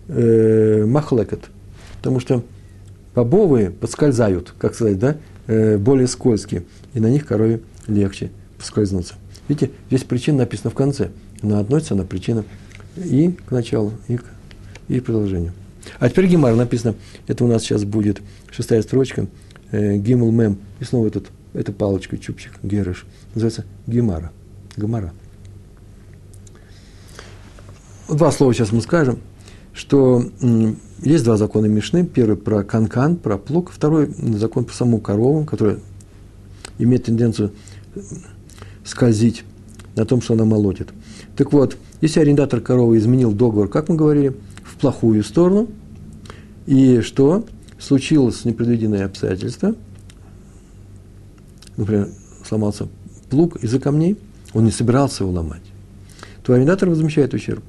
э, 0.08 0.84
махлекет. 0.86 1.50
Потому 1.98 2.20
что 2.20 2.44
бобовые 3.14 3.70
подскользают, 3.70 4.52
как 4.58 4.74
сказать, 4.74 4.98
да, 4.98 5.16
э, 5.46 5.78
более 5.78 6.06
скользкие, 6.06 6.64
и 6.92 7.00
на 7.00 7.08
них 7.08 7.26
корове 7.26 7.60
легче 7.86 8.30
поскользнуться. 8.58 9.14
Видите, 9.48 9.72
здесь 9.88 10.04
причина 10.04 10.38
написана 10.38 10.70
в 10.70 10.74
конце, 10.74 11.10
но 11.42 11.58
относится 11.58 11.94
она 11.94 12.04
причина 12.04 12.44
и 12.96 13.30
к 13.30 13.50
началу, 13.50 13.92
и 14.08 14.16
к, 14.16 14.24
и 14.88 15.00
к 15.00 15.04
продолжению. 15.04 15.52
А 15.98 16.08
теперь 16.08 16.26
Гемар 16.26 16.54
написано, 16.54 16.94
это 17.26 17.44
у 17.44 17.48
нас 17.48 17.62
сейчас 17.62 17.84
будет 17.84 18.20
шестая 18.50 18.82
строчка, 18.82 19.26
э, 19.70 19.96
Гимл 19.96 20.30
Мем, 20.30 20.58
и 20.80 20.84
снова 20.84 21.06
этот, 21.06 21.26
эта 21.52 21.72
палочка, 21.72 22.16
чупчик, 22.18 22.52
Герыш, 22.62 23.06
называется 23.34 23.64
Гемара. 23.86 24.32
Гемара. 24.76 25.12
Два 28.08 28.30
слова 28.32 28.52
сейчас 28.52 28.72
мы 28.72 28.82
скажем, 28.82 29.20
что 29.72 30.24
есть 31.00 31.24
два 31.24 31.36
закона 31.36 31.66
Мишны. 31.66 32.04
Первый 32.04 32.36
про 32.36 32.62
канкан, 32.62 33.16
про 33.16 33.38
плуг. 33.38 33.70
Второй 33.70 34.12
закон 34.36 34.64
про 34.64 34.74
саму 34.74 35.00
корову, 35.00 35.44
которая 35.44 35.78
имеет 36.78 37.04
тенденцию 37.04 37.52
скользить 38.84 39.44
на 39.96 40.04
том, 40.04 40.20
что 40.20 40.34
она 40.34 40.44
молотит. 40.44 40.88
Так 41.36 41.52
вот, 41.52 41.76
если 42.00 42.20
арендатор 42.20 42.60
коровы 42.60 42.98
изменил 42.98 43.32
договор, 43.32 43.68
как 43.68 43.88
мы 43.88 43.96
говорили, 43.96 44.34
плохую 44.84 45.24
сторону, 45.24 45.68
и 46.66 47.00
что 47.00 47.46
случилось 47.78 48.44
непредвиденное 48.44 49.06
обстоятельство, 49.06 49.74
например, 51.78 52.10
сломался 52.46 52.88
плуг 53.30 53.56
из-за 53.64 53.80
камней, 53.80 54.18
он 54.52 54.66
не 54.66 54.70
собирался 54.70 55.24
его 55.24 55.32
ломать, 55.32 55.62
то 56.42 56.52
арендатор 56.52 56.90
возмещает 56.90 57.32
ущерб. 57.32 57.64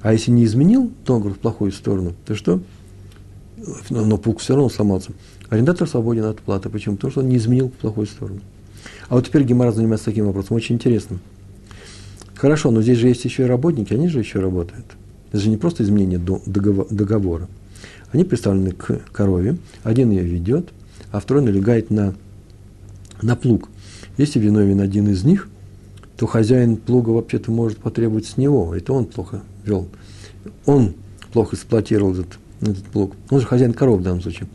А 0.00 0.14
если 0.14 0.30
не 0.30 0.46
изменил 0.46 0.90
договор 1.04 1.34
в 1.34 1.38
плохую 1.38 1.70
сторону, 1.70 2.14
то 2.24 2.34
что? 2.34 2.62
Но 3.90 4.16
плуг 4.16 4.38
все 4.38 4.54
равно 4.54 4.70
сломался. 4.70 5.12
Арендатор 5.50 5.86
свободен 5.86 6.24
от 6.24 6.40
платы. 6.40 6.70
Почему? 6.70 6.96
Потому 6.96 7.10
что 7.10 7.20
он 7.20 7.28
не 7.28 7.36
изменил 7.36 7.68
в 7.68 7.72
плохую 7.72 8.06
сторону. 8.06 8.40
А 9.10 9.16
вот 9.16 9.26
теперь 9.26 9.44
Гемара 9.44 9.70
занимается 9.70 10.06
таким 10.06 10.24
вопросом, 10.24 10.56
очень 10.56 10.76
интересным. 10.76 11.20
Хорошо, 12.34 12.70
но 12.70 12.80
здесь 12.80 12.96
же 12.96 13.08
есть 13.08 13.22
еще 13.26 13.42
и 13.42 13.46
работники, 13.46 13.92
они 13.92 14.08
же 14.08 14.18
еще 14.18 14.40
работают. 14.40 14.86
Это 15.34 15.42
же 15.42 15.50
не 15.50 15.56
просто 15.56 15.82
изменение 15.82 16.20
договора. 16.20 17.48
Они 18.12 18.22
представлены 18.22 18.70
к 18.70 19.00
корове, 19.10 19.56
один 19.82 20.12
ее 20.12 20.22
ведет, 20.22 20.68
а 21.10 21.18
второй 21.18 21.42
налегает 21.42 21.90
на, 21.90 22.14
на 23.20 23.34
плуг. 23.34 23.68
Если 24.16 24.38
виновен 24.38 24.80
один 24.80 25.08
из 25.08 25.24
них, 25.24 25.48
то 26.16 26.28
хозяин 26.28 26.76
плуга 26.76 27.10
вообще-то 27.10 27.50
может 27.50 27.78
потребовать 27.78 28.26
с 28.26 28.36
него. 28.36 28.76
Это 28.76 28.92
он 28.92 29.06
плохо 29.06 29.42
вел. 29.64 29.88
Он 30.66 30.94
плохо 31.32 31.56
эксплуатировал 31.56 32.12
этот, 32.12 32.38
этот 32.60 32.84
плуг. 32.84 33.16
Он 33.28 33.40
же 33.40 33.46
хозяин 33.48 33.72
коров 33.72 33.98
в 33.98 34.02
данном 34.04 34.22
случае. 34.22 34.46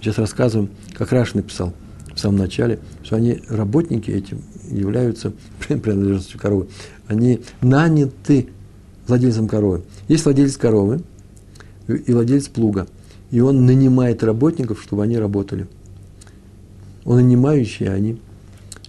Сейчас 0.00 0.18
рассказываем, 0.18 0.70
как 0.94 1.12
Раш 1.12 1.34
написал 1.34 1.72
в 2.12 2.18
самом 2.18 2.38
начале, 2.38 2.80
что 3.04 3.14
они, 3.14 3.42
работники 3.48 4.10
эти, 4.10 4.36
являются 4.72 5.34
принадлежностью 5.68 6.40
коровы. 6.40 6.66
Они 7.06 7.42
наняты 7.60 8.48
владельцем 9.06 9.48
коровы. 9.48 9.82
Есть 10.08 10.24
владелец 10.24 10.56
коровы 10.56 11.00
и 11.88 12.12
владелец 12.12 12.48
плуга. 12.48 12.86
И 13.30 13.40
он 13.40 13.66
нанимает 13.66 14.22
работников, 14.22 14.82
чтобы 14.82 15.02
они 15.02 15.18
работали. 15.18 15.66
Он 17.04 17.16
нанимающий, 17.16 17.88
а 17.88 17.92
они 17.92 18.20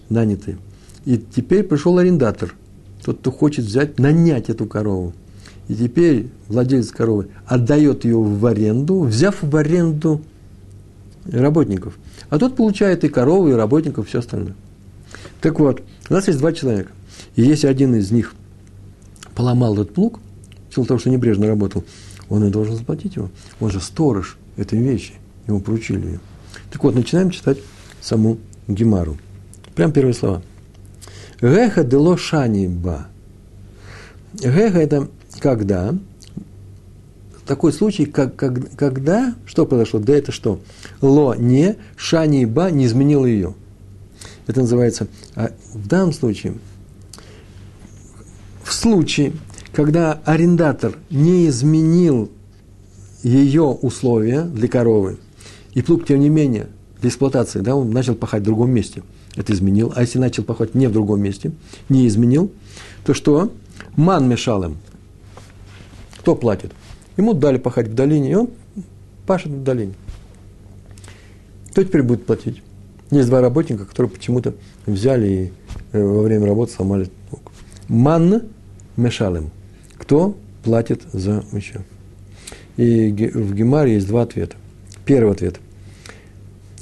нанятые. 0.08 0.58
И 1.04 1.18
теперь 1.18 1.62
пришел 1.64 1.98
арендатор, 1.98 2.54
тот, 3.04 3.20
кто 3.20 3.30
хочет 3.30 3.64
взять, 3.64 3.98
нанять 3.98 4.50
эту 4.50 4.66
корову. 4.66 5.12
И 5.68 5.74
теперь 5.74 6.28
владелец 6.48 6.90
коровы 6.90 7.28
отдает 7.46 8.04
ее 8.04 8.20
в 8.20 8.44
аренду, 8.46 9.00
взяв 9.02 9.36
в 9.42 9.56
аренду 9.56 10.22
работников. 11.26 11.98
А 12.30 12.38
тот 12.38 12.56
получает 12.56 13.04
и 13.04 13.08
корову, 13.08 13.48
и 13.48 13.52
работников, 13.52 14.06
и 14.06 14.08
все 14.08 14.20
остальное. 14.20 14.54
Так 15.40 15.60
вот, 15.60 15.82
у 16.08 16.14
нас 16.14 16.26
есть 16.26 16.38
два 16.38 16.52
человека. 16.52 16.90
И 17.36 17.42
если 17.42 17.66
один 17.66 17.94
из 17.94 18.10
них 18.10 18.34
поломал 19.38 19.74
этот 19.74 19.94
плуг, 19.94 20.18
в 20.68 20.74
силу 20.74 20.84
того, 20.84 20.98
что 20.98 21.10
небрежно 21.10 21.46
работал, 21.46 21.84
он 22.28 22.44
и 22.44 22.50
должен 22.50 22.74
заплатить 22.74 23.14
его. 23.14 23.30
Он 23.60 23.70
же 23.70 23.80
сторож 23.80 24.36
этой 24.56 24.80
вещи. 24.80 25.12
Ему 25.46 25.60
поручили 25.60 26.06
ее. 26.06 26.20
Так 26.72 26.82
вот, 26.82 26.96
начинаем 26.96 27.30
читать 27.30 27.58
саму 28.00 28.38
Гемару. 28.66 29.16
Прям 29.76 29.92
первые 29.92 30.14
слова. 30.14 30.42
Геха 31.40 31.84
дело 31.84 32.18
шаниба. 32.18 33.06
Геха– 34.34 34.78
это 34.80 35.08
когда, 35.38 35.94
такой 37.46 37.72
случай, 37.72 38.06
как, 38.06 38.34
как, 38.34 38.74
когда, 38.74 39.36
что 39.46 39.66
произошло, 39.66 40.00
да 40.00 40.16
это 40.16 40.32
что? 40.32 40.58
Ло 41.00 41.34
не, 41.34 41.76
шани 41.96 42.44
ба 42.44 42.72
не 42.72 42.86
изменил 42.86 43.24
ее. 43.24 43.54
Это 44.48 44.62
называется, 44.62 45.06
а 45.36 45.52
в 45.74 45.86
данном 45.86 46.12
случае, 46.12 46.54
в 48.68 48.74
случае, 48.74 49.32
когда 49.72 50.20
арендатор 50.24 50.98
не 51.10 51.48
изменил 51.48 52.30
ее 53.22 53.62
условия 53.62 54.42
для 54.42 54.68
коровы, 54.68 55.18
и 55.72 55.82
плуг, 55.82 56.06
тем 56.06 56.20
не 56.20 56.28
менее, 56.28 56.68
для 57.00 57.08
эксплуатации, 57.08 57.60
да, 57.60 57.76
он 57.76 57.90
начал 57.90 58.14
пахать 58.14 58.42
в 58.42 58.44
другом 58.44 58.70
месте, 58.70 59.02
это 59.36 59.52
изменил, 59.52 59.92
а 59.96 60.02
если 60.02 60.18
начал 60.18 60.44
пахать 60.44 60.74
не 60.74 60.86
в 60.86 60.92
другом 60.92 61.22
месте, 61.22 61.52
не 61.88 62.06
изменил, 62.06 62.52
то 63.04 63.14
что? 63.14 63.52
Ман 63.96 64.28
мешал 64.28 64.64
им. 64.64 64.76
Кто 66.18 66.34
платит? 66.34 66.72
Ему 67.16 67.32
дали 67.32 67.56
пахать 67.56 67.88
в 67.88 67.94
долине, 67.94 68.32
и 68.32 68.34
он 68.34 68.50
пашет 69.26 69.52
в 69.52 69.62
долине. 69.62 69.94
Кто 71.70 71.84
теперь 71.84 72.02
будет 72.02 72.26
платить? 72.26 72.62
Есть 73.10 73.28
два 73.28 73.40
работника, 73.40 73.86
которые 73.86 74.10
почему-то 74.10 74.54
взяли 74.84 75.26
и 75.26 75.52
э, 75.92 76.02
во 76.02 76.22
время 76.22 76.46
работы 76.46 76.72
сломали 76.72 77.08
лук. 77.30 77.52
Ман 77.88 78.42
мешал 78.98 79.36
им. 79.36 79.50
Кто 79.96 80.36
платит 80.62 81.02
за 81.12 81.44
ущерб? 81.52 81.86
И 82.76 83.10
в 83.10 83.54
Гемаре 83.54 83.94
есть 83.94 84.06
два 84.06 84.22
ответа. 84.22 84.56
Первый 85.04 85.32
ответ. 85.32 85.58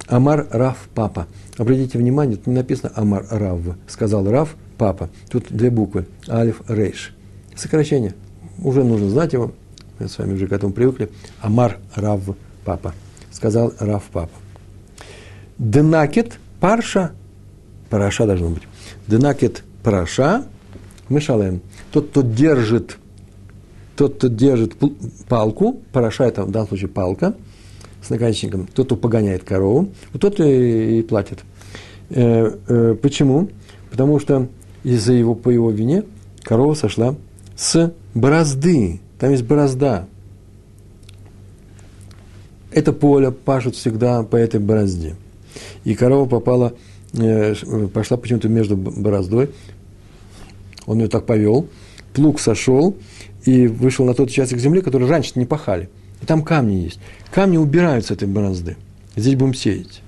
Амар 0.09 0.47
Раф 0.51 0.89
Папа. 0.95 1.27
Обратите 1.57 1.99
внимание, 1.99 2.37
тут 2.37 2.49
не 2.49 2.55
написано 2.55 2.93
Амар 2.95 3.27
Рав. 3.31 3.61
Сказал 3.87 4.29
Рав 4.29 4.57
Папа. 4.79 5.09
Тут 5.31 5.47
две 5.51 5.71
буквы. 5.71 6.07
Алиф 6.29 6.63
Рейш. 6.69 7.15
Сокращение. 7.55 8.15
Уже 8.59 8.85
нужно 8.85 9.09
знать 9.09 9.33
его. 9.33 9.53
Мы 9.99 10.09
с 10.09 10.19
вами 10.19 10.35
уже 10.35 10.47
к 10.47 10.53
этому 10.53 10.73
привыкли. 10.73 11.11
Амар 11.41 11.79
Рав 11.95 12.21
Папа. 12.65 12.95
Сказал 13.31 13.73
Рав 13.79 14.05
Папа. 14.13 14.35
Денакет 15.59 16.39
Парша. 16.61 17.13
Параша 17.89 18.27
должно 18.27 18.51
быть. 18.51 18.65
Денакет 19.07 19.63
Параша. 19.83 20.45
Мешалем. 21.09 21.63
Тот, 21.97 22.11
кто 22.11 22.21
держит 22.21 22.99
тот, 23.97 24.17
кто 24.17 24.29
держит 24.29 24.77
палку, 25.31 25.81
параша 25.93 26.25
это 26.25 26.45
в 26.45 26.51
данном 26.51 26.69
случае 26.69 26.89
палка, 26.89 27.35
с 28.03 28.11
наконечником, 28.11 28.67
тот, 28.67 28.85
кто 28.85 28.97
погоняет 28.97 29.45
корову, 29.45 29.89
вот 30.13 30.21
тот 30.21 30.39
и, 30.41 30.99
и 30.99 31.03
платит. 31.03 31.39
Э, 32.11 32.55
э, 32.69 32.97
почему? 33.01 33.49
Потому 33.91 34.21
что 34.21 34.47
из-за 34.85 35.15
его, 35.15 35.35
по 35.35 35.49
его 35.49 35.71
вине 35.71 36.05
корова 36.43 36.75
сошла 36.75 37.15
с 37.57 37.91
борозды. 38.13 39.01
Там 39.19 39.31
есть 39.31 39.45
борозда. 39.45 40.07
Это 42.73 42.93
поле 42.93 43.31
пашут 43.31 43.75
всегда 43.75 44.23
по 44.23 44.37
этой 44.37 44.61
борозде. 44.61 45.17
И 45.85 45.95
корова 45.95 46.29
попала, 46.29 46.75
э, 47.15 47.55
пошла 47.95 48.19
почему-то 48.19 48.51
между 48.51 48.77
бороздой. 48.77 49.49
Он 50.85 50.99
ее 50.99 51.09
так 51.09 51.25
повел. 51.25 51.71
Плуг 52.17 52.41
сошел 52.41 52.97
и 53.45 53.69
вышел 53.69 54.05
на 54.07 54.15
тот 54.15 54.31
участок 54.31 54.59
земли, 54.59 54.81
который 54.81 55.07
раньше 55.07 55.33
не 55.37 55.45
пахали. 55.45 55.89
И 56.23 56.27
там 56.27 56.43
камни 56.43 56.77
есть. 56.77 56.99
Камни 57.31 57.59
убирают 57.59 58.07
с 58.07 58.11
этой 58.11 58.27
борозды. 58.27 58.77
Здесь 59.15 59.37
будем 59.37 59.55
сеять. 59.55 60.01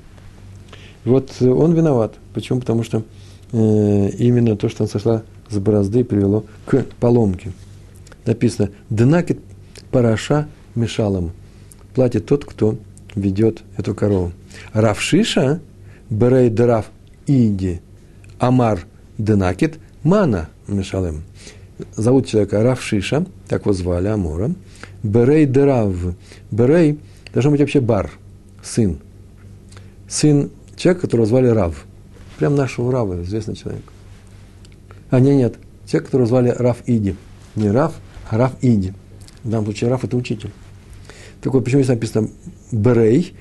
Вот 1.04 1.30
он 1.40 1.74
виноват. 1.74 2.14
Почему? 2.34 2.60
Потому 2.60 2.82
что 2.82 3.04
э, 3.52 4.08
именно 4.18 4.56
то, 4.56 4.68
что 4.68 4.84
он 4.84 4.88
сошла 4.88 5.22
с 5.50 5.58
борозды, 5.58 6.02
привело 6.02 6.44
к 6.66 6.82
поломке 6.98 7.52
написано 8.28 8.70
«Днакет 8.90 9.38
параша 9.90 10.48
мешалом». 10.74 11.32
Платит 11.94 12.26
тот, 12.26 12.44
кто 12.44 12.78
ведет 13.16 13.62
эту 13.76 13.94
корову. 13.94 14.32
Равшиша, 14.72 15.60
берей 16.10 16.50
драв 16.50 16.86
иди, 17.26 17.80
амар 18.38 18.86
днакет, 19.16 19.78
мана 20.04 20.48
мешалем. 20.68 21.24
Зовут 21.96 22.26
человека 22.26 22.62
Равшиша, 22.62 23.26
так 23.48 23.62
его 23.62 23.72
звали, 23.72 24.08
Амора. 24.08 24.52
Берей 25.02 25.46
драв. 25.46 25.94
Берей, 26.50 26.98
должен 27.32 27.52
быть 27.52 27.60
вообще 27.60 27.80
бар, 27.80 28.10
сын. 28.62 28.98
сын 30.08 30.50
человека, 30.76 31.02
которого 31.02 31.26
звали 31.26 31.48
Рав. 31.48 31.86
Прям 32.38 32.54
нашего 32.54 32.90
Рава, 32.92 33.22
известный 33.22 33.56
человек. 33.56 33.82
А, 35.10 35.20
нет, 35.20 35.36
нет, 35.36 35.54
человек, 35.86 36.06
которого 36.06 36.26
звали 36.26 36.48
Рав 36.50 36.78
Иди. 36.86 37.16
Не 37.56 37.70
Рав, 37.70 37.94
а 38.30 38.38
Рав 38.38 38.52
Иди. 38.62 38.92
В 39.44 39.50
данном 39.50 39.66
случае 39.66 39.90
Рав– 39.90 40.04
это 40.04 40.16
учитель. 40.16 40.50
Так 41.40 41.52
вот, 41.52 41.64
почему 41.64 41.82
здесь 41.82 41.94
написано 41.94 42.28
Берей, 42.72 43.34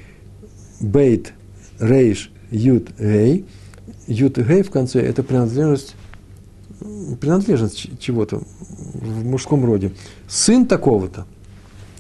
Бейт, 0.80 1.34
Рейш, 1.80 2.32
Ют, 2.52 2.90
Гей. 3.00 3.46
Ют 4.08 4.38
Гей 4.38 4.62
в 4.64 4.72
конце– 4.72 5.02
это 5.02 5.24
принадлежность, 5.24 5.96
принадлежность 7.20 8.00
чего-то 8.00 8.42
в 8.94 9.26
мужском 9.26 9.66
роде. 9.66 9.92
Сын 10.28 10.66
такого-то, 10.66 11.26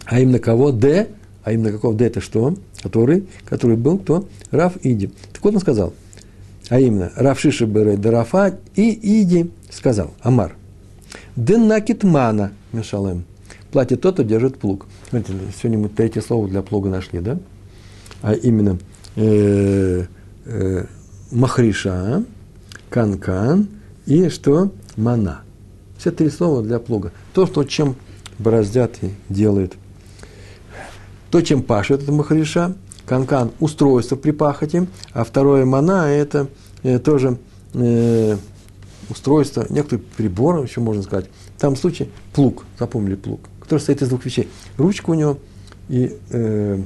а 0.05 0.19
именно 0.19 0.39
кого? 0.39 0.72
Д, 0.72 1.10
а 1.43 1.51
именно 1.51 1.72
какого 1.72 1.93
Д– 1.96 2.05
это 2.07 2.22
что? 2.22 2.55
Который, 2.81 3.27
который 3.46 3.77
был 3.77 3.98
кто? 3.98 4.27
Раф 4.51 4.74
Иди. 4.84 5.10
Так 5.34 5.43
вот 5.43 5.55
он 5.55 5.60
сказал, 5.62 5.93
а 6.69 6.79
именно, 6.79 7.12
Раф 7.15 7.39
Шиши 7.39 7.65
Берей 7.65 7.98
Дарафа 7.98 8.60
и 8.75 9.22
Иди 9.22 9.51
сказал, 9.69 10.13
Амар, 10.22 10.55
Деннакит 11.36 12.03
Мана, 12.03 12.51
Мешалем– 12.72 13.24
платит 13.72 14.01
тот, 14.01 14.15
кто 14.15 14.24
держит 14.24 14.57
плуг. 14.57 14.86
Смотрите, 15.10 15.39
сегодня 15.55 15.77
мы 15.77 15.89
третье 15.89 16.22
слово 16.22 16.48
для 16.48 16.62
плуга 16.62 16.89
нашли, 16.89 17.19
да? 17.19 17.38
А 18.22 18.34
именно 18.34 18.79
э, 19.15 20.05
э, 20.46 20.86
махриша, 21.31 22.24
канкан 22.89 23.67
и 24.08 24.30
что? 24.30 24.72
Мана. 24.96 25.42
Все 26.00 26.10
три 26.10 26.30
слова 26.30 26.64
для 26.64 26.80
плуга. 26.80 27.12
То, 27.34 27.46
что 27.46 27.64
чем 27.64 27.96
бороздят 28.40 28.96
и 29.04 29.12
делают. 29.30 29.76
То, 31.30 31.42
чем 31.42 31.62
пашет, 31.62 32.02
это 32.02 32.12
махриша. 32.12 32.76
Канкан– 33.06 33.52
устройство 33.60 34.16
при 34.16 34.32
пахоте. 34.32 34.88
А 35.14 35.24
второе 35.24 35.66
мана– 35.66 36.08
это 36.08 36.48
э, 36.84 36.98
тоже 36.98 37.38
э, 37.74 38.38
устройство, 39.10 39.66
некоторые 39.70 40.04
приборы, 40.18 40.64
еще 40.64 40.82
можно 40.82 41.04
сказать. 41.04 41.28
В 41.56 41.62
том 41.62 41.76
случае 41.76 42.10
плуг, 42.34 42.66
запомнили 42.80 43.16
плуг 43.16 43.42
который 43.68 43.80
состоит 43.80 44.02
из 44.02 44.08
двух 44.08 44.24
вещей. 44.24 44.48
Ручка 44.78 45.10
у 45.10 45.14
него 45.14 45.40
и 45.90 46.18
э, 46.30 46.82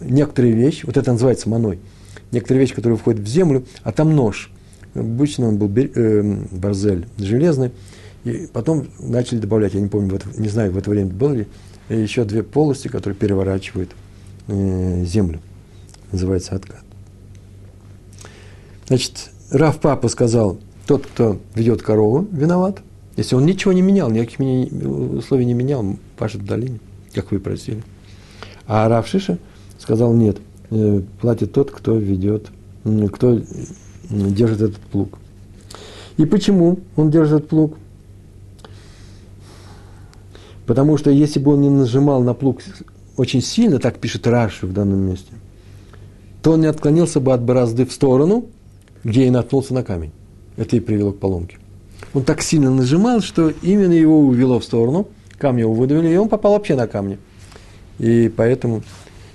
некоторые 0.00 0.52
вещи, 0.52 0.84
вот 0.84 0.98
это 0.98 1.12
называется 1.12 1.48
маной, 1.48 1.78
некоторые 2.30 2.60
вещи, 2.60 2.74
которые 2.74 2.98
входят 2.98 3.22
в 3.22 3.26
землю, 3.26 3.64
а 3.82 3.90
там 3.90 4.14
нож. 4.14 4.52
Обычно 4.94 5.48
он 5.48 5.58
был 5.58 5.70
э, 5.76 6.22
барзель 6.52 7.06
железный, 7.18 7.72
и 8.24 8.48
потом 8.52 8.88
начали 8.98 9.38
добавлять, 9.38 9.74
я 9.74 9.80
не 9.80 9.88
помню, 9.88 10.16
это, 10.16 10.28
не 10.36 10.48
знаю, 10.48 10.72
в 10.72 10.78
это 10.78 10.90
время 10.90 11.10
было 11.10 11.32
ли, 11.32 11.46
еще 11.88 12.24
две 12.24 12.42
полости, 12.42 12.88
которые 12.88 13.16
переворачивают 13.16 13.90
э, 14.48 15.04
землю. 15.04 15.40
Называется 16.12 16.56
откат. 16.56 16.82
Значит, 18.88 19.30
Раф 19.50 19.80
Папа 19.80 20.08
сказал, 20.08 20.58
тот, 20.86 21.06
кто 21.06 21.40
ведет 21.54 21.82
корову, 21.82 22.26
виноват– 22.32 22.80
если 23.20 23.34
он 23.34 23.44
ничего 23.44 23.74
не 23.74 23.82
менял, 23.82 24.10
никаких 24.10 24.40
условий 24.40 25.44
не 25.44 25.52
менял, 25.52 25.84
пашет 26.16 26.40
в 26.40 26.46
долине, 26.46 26.80
как 27.12 27.32
вы 27.32 27.38
просили. 27.38 27.82
А 28.66 28.88
Рав 28.88 29.06
Шиша 29.06 29.38
сказал, 29.78 30.14
нет, 30.14 30.38
э, 30.70 31.02
платит 31.20 31.52
тот, 31.52 31.70
кто 31.70 31.98
ведет, 31.98 32.50
кто 33.12 33.38
держит 34.10 34.60
этот 34.60 34.78
плуг. 34.78 35.18
И 36.16 36.26
почему 36.26 36.80
он 36.96 37.10
держит 37.10 37.38
этот 37.38 37.48
плуг? 37.48 37.76
Потому 40.66 40.96
что 40.98 41.10
если 41.10 41.40
бы 41.40 41.54
он 41.54 41.62
не 41.62 41.70
нажимал 41.70 42.22
на 42.22 42.34
плуг 42.34 42.60
очень 43.16 43.42
сильно, 43.42 43.78
так 43.78 43.98
пишет 43.98 44.26
Раши 44.26 44.66
в 44.66 44.72
данном 44.72 45.00
месте, 45.00 45.32
то 46.42 46.52
он 46.52 46.60
не 46.60 46.66
отклонился 46.66 47.20
бы 47.20 47.32
от 47.32 47.42
борозды 47.42 47.86
в 47.86 47.92
сторону, 47.92 48.46
где 49.04 49.26
и 49.26 49.30
наткнулся 49.30 49.74
на 49.74 49.82
камень. 49.82 50.12
Это 50.56 50.76
и 50.76 50.80
привело 50.80 51.12
к 51.12 51.18
поломке 51.18 51.56
он 52.14 52.24
так 52.24 52.42
сильно 52.42 52.70
нажимал, 52.70 53.20
что 53.20 53.50
именно 53.62 53.92
его 53.92 54.20
увело 54.20 54.58
в 54.58 54.64
сторону, 54.64 55.08
камни 55.38 55.60
его 55.60 55.72
выдавили, 55.72 56.08
и 56.08 56.16
он 56.16 56.28
попал 56.28 56.52
вообще 56.52 56.74
на 56.74 56.86
камни. 56.86 57.18
И 57.98 58.32
поэтому... 58.34 58.82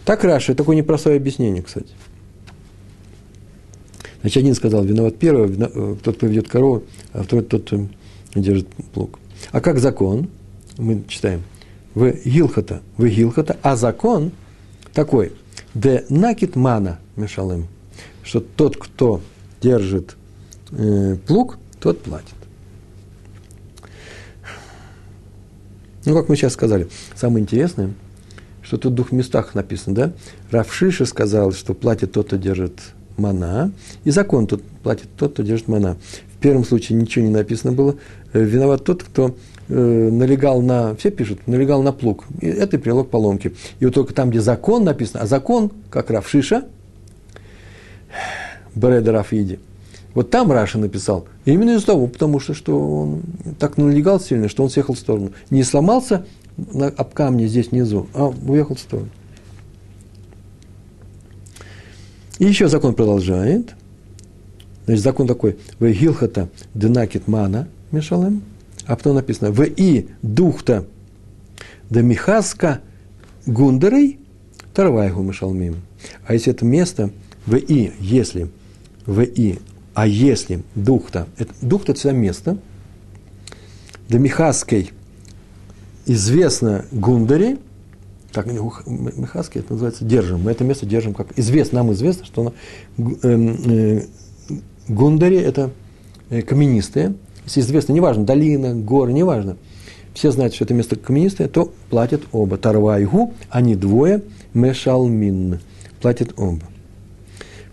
Так 0.04 0.23
Раша, 0.23 0.54
такое 0.54 0.76
непростое 0.76 1.17
объяснение, 1.17 1.63
кстати. 1.63 1.88
Значит, 4.26 4.42
один 4.42 4.56
сказал, 4.56 4.84
виноват 4.84 5.20
первый, 5.20 5.56
э, 5.56 5.96
тот, 6.02 6.18
кто 6.18 6.28
корову, 6.50 6.84
а 7.14 7.22
второй 7.22 7.46
тот, 7.46 7.66
кто 7.66 7.86
держит 8.34 8.68
плуг. 8.92 9.20
А 9.52 9.62
как 9.62 9.78
закон? 9.78 10.30
Мы 10.80 11.04
читаем. 11.08 11.44
В 11.94 12.12
Гилхата, 12.26 12.82
в 12.98 13.06
Гилхата, 13.06 13.56
а 13.62 13.76
закон 13.76 14.32
такой, 14.94 15.34
де 15.76 16.06
накит 16.10 16.56
мана 16.56 16.98
мешалым, 17.16 17.68
что 18.24 18.40
тот, 18.40 18.78
кто 18.78 19.22
держит 19.62 20.16
э, 20.72 21.18
плуг, 21.28 21.60
тот 21.80 22.02
платит. 22.02 22.34
Ну, 26.04 26.16
как 26.16 26.30
мы 26.30 26.36
сейчас 26.36 26.54
сказали, 26.54 26.88
самое 27.14 27.44
интересное, 27.44 27.94
что 28.64 28.78
тут 28.78 28.94
в 28.94 28.96
двух 28.96 29.12
местах 29.12 29.54
написано, 29.54 29.96
да? 29.96 30.14
Равшиша 30.50 31.06
сказал, 31.06 31.52
что 31.52 31.76
платит 31.76 32.14
тот, 32.14 32.26
кто 32.26 32.38
держит 32.38 32.80
мана, 33.17 33.71
и 34.04 34.12
закон 34.12 34.47
тут 34.47 34.63
платит 34.84 35.08
тот, 35.17 35.34
кто 35.34 35.43
держит 35.43 35.67
мана. 35.67 35.97
В 36.36 36.38
первом 36.41 36.63
случае 36.63 36.99
ничего 36.99 37.25
не 37.25 37.32
написано 37.32 37.71
было. 37.71 37.95
Э, 38.34 38.43
виноват 38.43 38.84
тот, 38.84 39.04
кто 39.04 39.36
э, 39.67 40.10
налегал 40.12 40.62
на, 40.62 40.95
все 40.95 41.12
пишут, 41.12 41.47
налегал 41.47 41.82
на 41.82 41.91
плуг. 41.91 42.25
И 42.41 42.47
это 42.47 42.78
и 42.78 42.80
привело 42.80 43.04
к 43.04 43.10
поломке. 43.10 43.54
И 43.80 43.86
вот 43.86 43.93
только 43.93 44.13
там, 44.13 44.30
где 44.30 44.41
закон 44.41 44.84
написано, 44.84 45.21
а 45.21 45.28
закон, 45.28 45.71
как 45.89 46.12
Равшиша, 46.12 46.65
Береда 48.75 49.12
Рафиди, 49.12 49.60
вот 50.13 50.30
там 50.30 50.51
Раша 50.51 50.78
написал, 50.78 51.25
именно 51.43 51.71
из-за 51.75 51.88
того, 51.88 52.08
потому 52.08 52.39
что, 52.39 52.54
что 52.54 52.80
он 52.80 53.21
так 53.60 53.78
налегал 53.78 54.19
сильно, 54.19 54.47
что 54.47 54.63
он 54.63 54.69
съехал 54.69 54.93
в 54.93 54.99
сторону. 54.99 55.32
Не 55.49 55.63
сломался 55.63 56.25
на, 56.58 56.88
об 56.88 57.13
камне 57.13 57.47
здесь 57.47 57.71
внизу, 57.71 58.08
а 58.13 58.28
уехал 58.28 58.75
в 58.75 58.80
сторону. 58.80 59.10
И 62.39 62.45
еще 62.45 62.67
закон 62.67 62.93
продолжает. 62.93 63.76
Значит, 64.86 65.04
закон 65.04 65.28
такой. 65.28 65.58
В 65.80 65.89
гилхата 65.91 66.50
дынакит 66.74 67.28
мана 67.28 67.67
мешалем. 67.91 68.43
А 68.86 68.95
потом 68.95 69.15
написано. 69.15 69.52
В 69.52 69.63
и 69.63 70.10
духта 70.21 70.86
да 71.89 72.02
михаска 72.02 72.82
гундерей 73.45 74.19
тарвайгу 74.74 75.21
мешалмим. 75.21 75.78
А 76.26 76.34
если 76.34 76.52
это 76.52 76.65
место 76.65 77.10
в 77.45 77.56
и, 77.56 77.93
если 78.00 78.50
в 79.06 79.21
и 79.21 79.60
а 79.95 80.08
если 80.08 80.62
дух-то, 80.76 81.28
это, 81.38 81.54
дух-то 81.62 81.93
это 81.93 82.12
место, 82.12 82.58
до 84.10 84.19
Михаской 84.19 84.91
известно 86.06 86.86
Гундари, 86.91 87.58
так, 88.36 88.48
Михаской 88.48 89.62
это 89.62 89.71
называется 89.71 90.04
держим, 90.04 90.41
мы 90.41 90.52
это 90.52 90.65
место 90.65 90.86
держим 90.86 91.13
как 91.13 91.28
известно, 91.39 91.80
нам 91.80 91.93
известно, 91.93 92.26
что 92.26 92.41
оно, 92.41 92.54
э, 93.24 94.06
э, 94.89 95.41
это 95.41 95.71
э, 96.30 96.41
каменистые, 96.41 97.15
если 97.45 97.62
известно, 97.62 97.93
неважно, 97.93 98.26
долина, 98.26 98.76
горы, 98.76 99.13
неважно, 99.13 99.56
все 100.13 100.32
знают, 100.32 100.54
что 100.54 100.65
это 100.65 100.74
место 100.74 100.98
каменистое, 100.98 101.48
то 101.48 101.71
платят 101.89 102.24
оба. 102.34 102.58
Тарвайгу, 102.58 103.34
они 103.50 103.76
двое, 103.76 104.21
мешалмин, 104.54 105.62
платят 106.02 106.34
оба. 106.38 106.63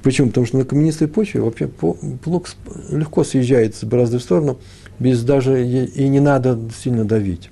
Почему? 0.04 0.28
Потому 0.28 0.46
что 0.46 0.58
на 0.58 0.64
каменистой 0.64 1.08
почве 1.08 1.40
вообще 1.40 1.66
плуг 1.66 2.48
легко 2.90 3.24
съезжает 3.24 3.74
с 3.74 3.82
борозды 3.82 4.18
в 4.18 4.22
сторону, 4.22 4.58
без 5.00 5.24
даже 5.24 5.66
и 5.66 6.08
не 6.08 6.20
надо 6.20 6.58
сильно 6.80 7.04
давить. 7.04 7.50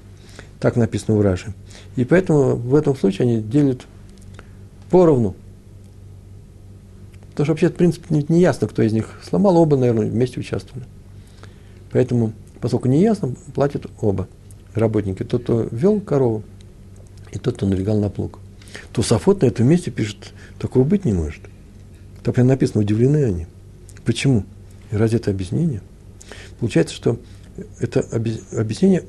Так 0.61 0.77
написано 0.77 1.17
в 1.17 1.23
Раше. 1.23 1.55
И 1.97 2.05
поэтому 2.05 2.55
в 2.55 2.75
этом 2.75 2.95
случае 2.95 3.27
они 3.27 3.41
делят 3.41 3.87
поровну. 4.91 5.35
Потому 7.31 7.45
что 7.47 7.53
вообще, 7.53 7.69
в 7.71 7.75
принципе, 7.75 8.15
не, 8.15 8.27
не 8.29 8.41
ясно, 8.41 8.69
кто 8.69 8.83
из 8.83 8.93
них 8.93 9.09
сломал, 9.27 9.57
оба, 9.57 9.77
наверное, 9.77 10.11
вместе 10.11 10.39
участвовали. 10.39 10.85
Поэтому, 11.91 12.35
поскольку 12.61 12.89
не 12.89 13.01
ясно, 13.01 13.35
платят 13.55 13.87
оба 14.01 14.29
работники. 14.75 15.23
Тот, 15.23 15.45
кто 15.45 15.67
вел 15.71 16.01
корову, 16.01 16.45
и 17.33 17.39
тот, 17.39 17.57
кто 17.57 17.67
налегал 17.67 17.99
на 17.99 18.11
плуг. 18.11 18.39
Тусофот 18.93 19.43
на 19.43 19.47
этом 19.47 19.67
месте 19.67 19.91
пишет, 19.91 20.33
такого 20.59 20.85
быть 20.85 21.05
не 21.05 21.13
может. 21.13 21.43
Там 22.23 22.35
прям 22.35 22.49
написано, 22.49 22.83
удивлены 22.83 23.25
они. 23.25 23.47
Почему? 24.05 24.45
И 24.91 24.97
ради 24.97 25.17
этого 25.17 25.35
объяснения. 25.35 25.81
Получается, 26.59 26.95
что 26.95 27.19
это 27.79 28.01
объяснение 28.53 29.05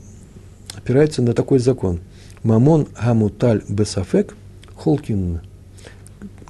опирается 0.76 1.22
на 1.22 1.34
такой 1.34 1.60
закон. 1.60 2.00
Мамон 2.44 2.88
гамуталь 3.00 3.64
бесафек 3.68 4.36
холкин. 4.76 5.42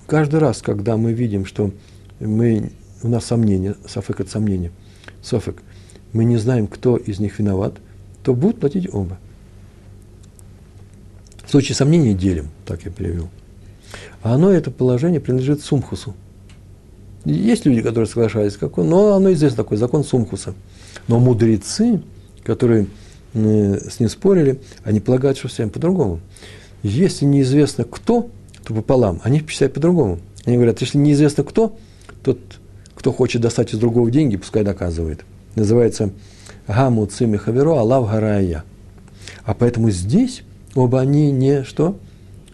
Каждый 0.07 0.39
раз, 0.39 0.61
когда 0.61 0.97
мы 0.97 1.13
видим, 1.13 1.45
что 1.45 1.71
мы, 2.19 2.71
у 3.03 3.07
нас 3.07 3.25
сомнения, 3.25 3.75
сафек– 3.87 4.19
это 4.21 4.29
сомнение, 4.29 4.71
софек, 5.21 5.61
мы 6.13 6.25
не 6.25 6.37
знаем, 6.37 6.67
кто 6.67 6.97
из 6.97 7.19
них 7.19 7.39
виноват, 7.39 7.75
то 8.23 8.33
будут 8.33 8.59
платить 8.59 8.93
оба. 8.93 9.17
В 11.45 11.49
случае 11.49 11.75
сомнения 11.75 12.13
делим, 12.13 12.49
так 12.65 12.83
я 12.83 12.91
перевел. 12.91 13.29
А 14.21 14.35
оно, 14.35 14.51
это 14.51 14.71
положение, 14.71 15.19
принадлежит 15.19 15.61
Сумхусу. 15.61 16.13
Есть 17.25 17.65
люди, 17.65 17.81
которые 17.81 18.07
соглашались, 18.07 18.57
как 18.57 18.77
он, 18.77 18.89
но 18.89 19.13
оно 19.13 19.31
известно 19.33 19.57
такой 19.57 19.77
закон 19.77 20.03
Сумхуса. 20.03 20.53
Но 21.07 21.19
мудрецы, 21.19 22.01
которые 22.43 22.87
с 23.33 23.99
ним 23.99 24.09
спорили, 24.09 24.59
они 24.83 24.99
полагают, 24.99 25.37
что 25.37 25.47
всем 25.47 25.69
по-другому. 25.69 26.19
Если 26.83 27.25
неизвестно 27.25 27.83
кто, 27.83 28.29
то 28.65 28.73
пополам, 28.73 29.21
они 29.23 29.43
считают 29.47 29.73
по-другому. 29.73 30.19
Они 30.45 30.57
говорят, 30.57 30.81
если 30.81 30.97
неизвестно 30.97 31.43
кто, 31.43 31.77
тот, 32.23 32.39
кто 32.95 33.11
хочет 33.11 33.41
достать 33.41 33.73
из 33.73 33.79
другого 33.79 34.09
деньги, 34.09 34.37
пускай 34.37 34.63
доказывает. 34.63 35.23
Называется 35.55 36.11
Гаму 36.67 37.05
Цими 37.05 37.37
Хаверо 37.37 37.79
Алав 37.79 38.09
Гарая. 38.09 38.63
А 39.43 39.53
поэтому 39.53 39.91
здесь 39.91 40.43
оба 40.75 41.01
они 41.01 41.31
не 41.31 41.63
что? 41.63 41.97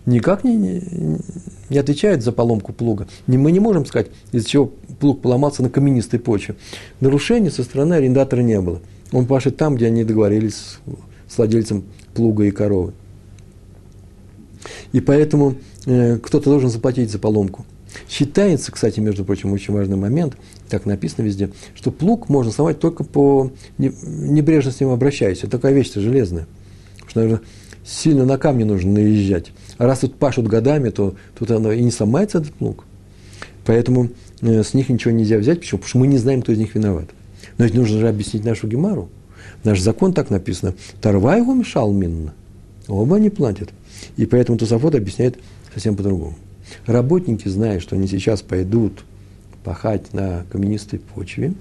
Никак 0.05 0.43
не, 0.43 0.55
не, 0.55 0.81
не 1.69 1.77
отвечают 1.77 2.23
за 2.23 2.31
поломку 2.31 2.71
плуга. 2.71 3.07
Не, 3.27 3.37
мы 3.37 3.51
не 3.51 3.59
можем 3.59 3.85
сказать, 3.85 4.07
из-за 4.31 4.47
чего 4.47 4.71
плуг 4.99 5.21
поломался 5.21 5.63
на 5.63 5.69
каменистой 5.69 6.19
почве. 6.19 6.55
Нарушений 7.01 7.49
со 7.49 7.63
стороны 7.63 7.95
арендатора 7.95 8.41
не 8.41 8.59
было. 8.61 8.79
Он 9.11 9.25
пашет 9.25 9.57
там, 9.57 9.75
где 9.75 9.87
они 9.87 10.03
договорились 10.03 10.77
с 11.27 11.37
владельцем 11.37 11.83
плуга 12.13 12.43
и 12.43 12.51
коровы. 12.51 12.93
И 14.91 14.99
поэтому 14.99 15.55
э, 15.85 16.17
кто-то 16.17 16.49
должен 16.49 16.69
заплатить 16.69 17.11
за 17.11 17.19
поломку. 17.19 17.65
Считается, 18.09 18.71
кстати, 18.71 18.99
между 18.99 19.25
прочим, 19.25 19.53
очень 19.53 19.73
важный 19.73 19.95
момент, 19.95 20.35
так 20.69 20.85
написано 20.85 21.25
везде, 21.25 21.51
что 21.73 21.91
плуг 21.91 22.29
можно 22.29 22.51
сломать 22.51 22.79
только 22.79 23.03
по 23.03 23.51
небрежно 23.77 24.71
с 24.71 24.79
ним 24.79 24.89
обращаясь. 24.89 25.39
Это 25.39 25.51
такая 25.51 25.73
вещь-то 25.73 26.01
железная. 26.01 26.47
Потому 26.95 27.09
что, 27.09 27.19
наверное, 27.19 27.41
сильно 27.85 28.25
на 28.25 28.37
камни 28.37 28.63
нужно 28.63 28.91
наезжать. 28.93 29.51
А 29.77 29.85
раз 29.85 29.99
тут 29.99 30.15
пашут 30.15 30.47
годами, 30.47 30.89
то 30.89 31.15
тут 31.37 31.51
оно 31.51 31.71
и 31.71 31.81
не 31.83 31.91
сломается 31.91 32.39
этот 32.39 32.53
плуг. 32.53 32.85
Поэтому 33.65 34.09
э, 34.41 34.63
с 34.63 34.73
них 34.73 34.89
ничего 34.89 35.11
нельзя 35.11 35.37
взять. 35.37 35.59
Почему? 35.59 35.79
Потому 35.79 35.89
что 35.89 35.97
мы 35.99 36.07
не 36.07 36.17
знаем, 36.17 36.41
кто 36.41 36.51
из 36.51 36.57
них 36.57 36.75
виноват. 36.75 37.09
Но 37.57 37.65
ведь 37.65 37.73
нужно 37.73 37.99
же 37.99 38.07
объяснить 38.07 38.45
нашу 38.45 38.67
гемару. 38.67 39.09
Наш 39.63 39.79
закон 39.79 40.13
так 40.13 40.29
написано. 40.29 40.75
Тарвай 41.01 41.39
его 41.39 41.53
мешал 41.53 41.91
минно. 41.91 42.33
Оба 42.87 43.17
не 43.17 43.29
платят. 43.29 43.69
И 44.15 44.25
поэтому 44.25 44.57
Тусафот 44.57 44.95
объясняет 44.95 45.37
совсем 45.73 45.95
по-другому. 45.95 46.35
Работники, 46.85 47.47
зная, 47.47 47.79
что 47.79 47.95
они 47.95 48.07
сейчас 48.07 48.41
пойдут 48.41 49.03
пахать 49.63 50.13
на 50.13 50.45
каменистой 50.51 50.99
почве, 50.99 51.53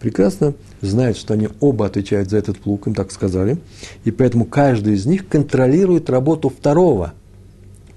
прекрасно 0.00 0.54
знают, 0.80 1.16
что 1.16 1.34
они 1.34 1.48
оба 1.60 1.86
отвечают 1.86 2.30
за 2.30 2.38
этот 2.38 2.58
плуг, 2.58 2.86
им 2.86 2.94
так 2.94 3.12
сказали, 3.12 3.58
и 4.04 4.10
поэтому 4.10 4.44
каждый 4.44 4.94
из 4.94 5.06
них 5.06 5.28
контролирует 5.28 6.10
работу 6.10 6.48
второго. 6.48 7.14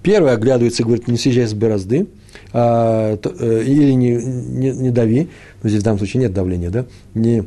Первый 0.04 0.34
оглядывается 0.34 0.82
и 0.82 0.86
говорит, 0.86 1.08
не 1.08 1.18
съезжай 1.18 1.48
с 1.48 1.54
борозды, 1.54 2.08
а, 2.54 3.18
то, 3.18 3.34
э, 3.40 3.64
или 3.64 3.92
не, 3.92 4.12
не, 4.16 4.72
не 4.72 4.90
дави, 4.92 5.30
но 5.64 5.70
здесь 5.70 5.82
в 5.82 5.86
данном 5.86 6.00
случае 6.00 6.22
нет 6.22 6.34
давления, 6.34 6.70
да, 6.70 6.86
не, 7.14 7.44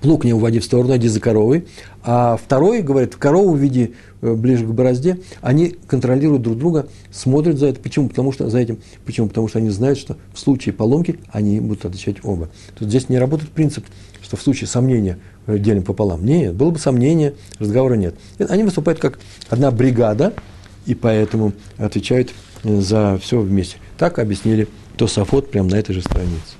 плуг 0.00 0.24
не 0.24 0.32
уводи 0.32 0.60
в 0.60 0.64
сторону, 0.64 0.96
иди 0.96 1.08
за 1.08 1.20
коровой, 1.20 1.66
а 2.02 2.36
второй 2.36 2.82
говорит, 2.82 3.16
корову 3.16 3.56
веди 3.56 3.94
э, 4.22 4.34
ближе 4.34 4.64
к 4.64 4.68
борозде, 4.68 5.18
они 5.40 5.74
контролируют 5.88 6.42
друг 6.42 6.56
друга, 6.56 6.88
смотрят 7.10 7.58
за 7.58 7.66
это. 7.66 7.80
Почему? 7.80 8.08
Потому 8.08 8.30
что 8.30 8.48
за 8.48 8.58
этим, 8.58 8.78
почему? 9.04 9.26
Потому 9.28 9.48
что 9.48 9.58
они 9.58 9.70
знают, 9.70 9.98
что 9.98 10.16
в 10.32 10.38
случае 10.38 10.72
поломки 10.72 11.18
они 11.30 11.58
будут 11.58 11.84
отвечать 11.84 12.18
оба. 12.22 12.48
Тут 12.78 12.88
здесь 12.88 13.08
не 13.08 13.18
работает 13.18 13.50
принцип, 13.50 13.84
что 14.22 14.36
в 14.36 14.42
случае 14.42 14.68
сомнения 14.68 15.18
э, 15.46 15.58
делим 15.58 15.82
пополам. 15.82 16.24
Нет, 16.24 16.54
было 16.54 16.70
бы 16.70 16.78
сомнение, 16.78 17.34
разговора 17.58 17.94
нет. 17.94 18.14
Они 18.38 18.62
выступают 18.62 19.00
как 19.00 19.18
одна 19.48 19.72
бригада, 19.72 20.32
и 20.86 20.94
поэтому 20.94 21.52
отвечают 21.78 22.30
за 22.62 23.18
все 23.22 23.40
вместе. 23.40 23.76
Так 23.98 24.18
объяснили 24.18 24.68
Тософот 24.96 25.50
прямо 25.50 25.70
на 25.70 25.76
этой 25.76 25.94
же 25.94 26.02
странице. 26.02 26.56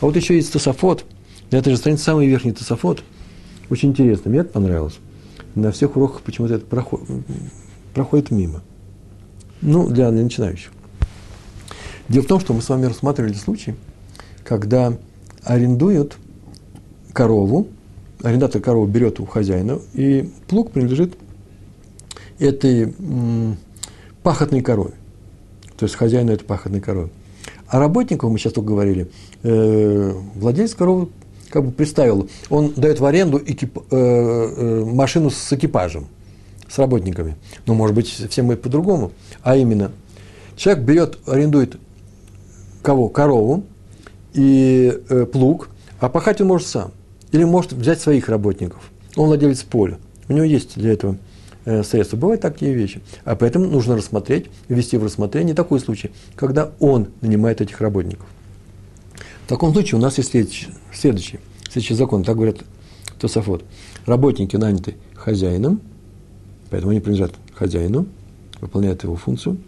А 0.00 0.06
вот 0.06 0.16
еще 0.16 0.36
есть 0.36 0.52
Тософот, 0.52 1.04
на 1.50 1.56
этой 1.56 1.70
же 1.70 1.76
странице 1.76 2.04
самый 2.04 2.26
верхний 2.26 2.52
Тософот– 2.52 3.02
очень 3.70 3.90
интересно, 3.90 4.30
мне 4.30 4.40
это 4.40 4.50
понравилось. 4.50 4.98
На 5.54 5.72
всех 5.72 5.96
уроках 5.96 6.22
почему-то 6.22 6.54
это 6.54 6.64
проход, 6.64 7.02
проходит 7.92 8.30
мимо. 8.30 8.62
Ну, 9.60 9.88
для 9.88 10.10
начинающих. 10.10 10.72
Дело 12.08 12.22
в 12.22 12.26
том, 12.26 12.40
что 12.40 12.54
мы 12.54 12.62
с 12.62 12.68
вами 12.68 12.86
рассматривали 12.86 13.34
случай, 13.34 13.74
когда 14.44 14.96
арендуют 15.42 16.16
корову, 17.12 17.68
арендатор 18.22 18.62
корову 18.62 18.86
берет 18.86 19.20
у 19.20 19.26
хозяина, 19.26 19.80
и 19.92 20.30
плуг 20.46 20.70
принадлежит 20.70 21.14
этой 22.38 22.94
м, 22.98 23.58
пахотной 24.22 24.62
корове. 24.62 24.94
То 25.78 25.84
есть 25.84 25.94
хозяину 25.94 26.32
этой 26.32 26.44
пахотной 26.44 26.80
коровы. 26.80 27.10
А 27.68 27.78
работников, 27.78 28.30
мы 28.30 28.38
сейчас 28.38 28.52
только 28.52 28.68
говорили, 28.68 29.10
э, 29.42 30.12
владелец 30.34 30.74
коровы 30.74 31.08
как 31.50 31.64
бы 31.64 31.70
представил, 31.70 32.28
он 32.50 32.74
дает 32.74 33.00
в 33.00 33.04
аренду 33.04 33.40
экип, 33.44 33.78
э, 33.78 33.82
э, 33.90 34.84
машину 34.84 35.30
с 35.30 35.52
экипажем, 35.52 36.08
с 36.68 36.78
работниками. 36.78 37.36
Ну, 37.66 37.74
может 37.74 37.94
быть, 37.94 38.08
всем 38.08 38.46
мы 38.46 38.56
по-другому. 38.56 39.12
А 39.42 39.56
именно, 39.56 39.92
человек 40.56 40.84
берет, 40.84 41.18
арендует 41.26 41.76
кого? 42.82 43.08
Корову 43.08 43.64
и 44.34 44.92
э, 45.08 45.26
плуг, 45.26 45.68
а 46.00 46.08
пахать 46.08 46.40
он 46.40 46.48
может 46.48 46.66
сам. 46.66 46.90
Или 47.30 47.44
может 47.44 47.72
взять 47.72 48.00
своих 48.00 48.28
работников. 48.28 48.90
Он 49.16 49.26
владелец 49.28 49.62
поля. 49.62 49.98
У 50.28 50.32
него 50.32 50.44
есть 50.44 50.78
для 50.78 50.92
этого 50.92 51.16
средства. 51.84 52.16
Бывают 52.16 52.40
такие 52.40 52.72
вещи. 52.74 53.00
А 53.24 53.36
поэтому 53.36 53.66
нужно 53.66 53.96
рассмотреть, 53.96 54.46
ввести 54.68 54.96
в 54.96 55.04
рассмотрение 55.04 55.54
такой 55.54 55.80
случай, 55.80 56.10
когда 56.36 56.70
он 56.80 57.08
нанимает 57.20 57.60
этих 57.60 57.80
работников. 57.80 58.26
В 59.44 59.48
таком 59.48 59.72
случае 59.72 59.98
у 59.98 60.02
нас 60.02 60.18
есть 60.18 60.30
следующий, 60.30 60.68
следующий, 60.92 61.40
следующий 61.64 61.94
закон, 61.94 62.22
так 62.24 62.36
говорят 62.36 62.58
Тософот. 63.18 63.64
Работники 64.06 64.56
наняты 64.56 64.96
хозяином, 65.14 65.80
поэтому 66.70 66.90
они 66.92 67.00
принадлежат 67.00 67.32
хозяину, 67.54 68.06
выполняют 68.60 69.02
его 69.04 69.16
функцию. 69.16 69.58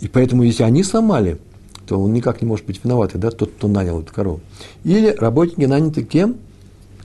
И 0.00 0.08
поэтому, 0.08 0.42
если 0.42 0.62
они 0.62 0.82
сломали, 0.82 1.38
то 1.86 2.00
он 2.00 2.12
никак 2.12 2.40
не 2.42 2.48
может 2.48 2.66
быть 2.66 2.82
виноват, 2.82 3.12
да, 3.14 3.30
тот, 3.30 3.52
кто 3.52 3.68
нанял 3.68 4.00
эту 4.00 4.12
корову. 4.12 4.40
Или 4.84 5.10
работники 5.10 5.66
наняты 5.66 6.04
кем? 6.04 6.36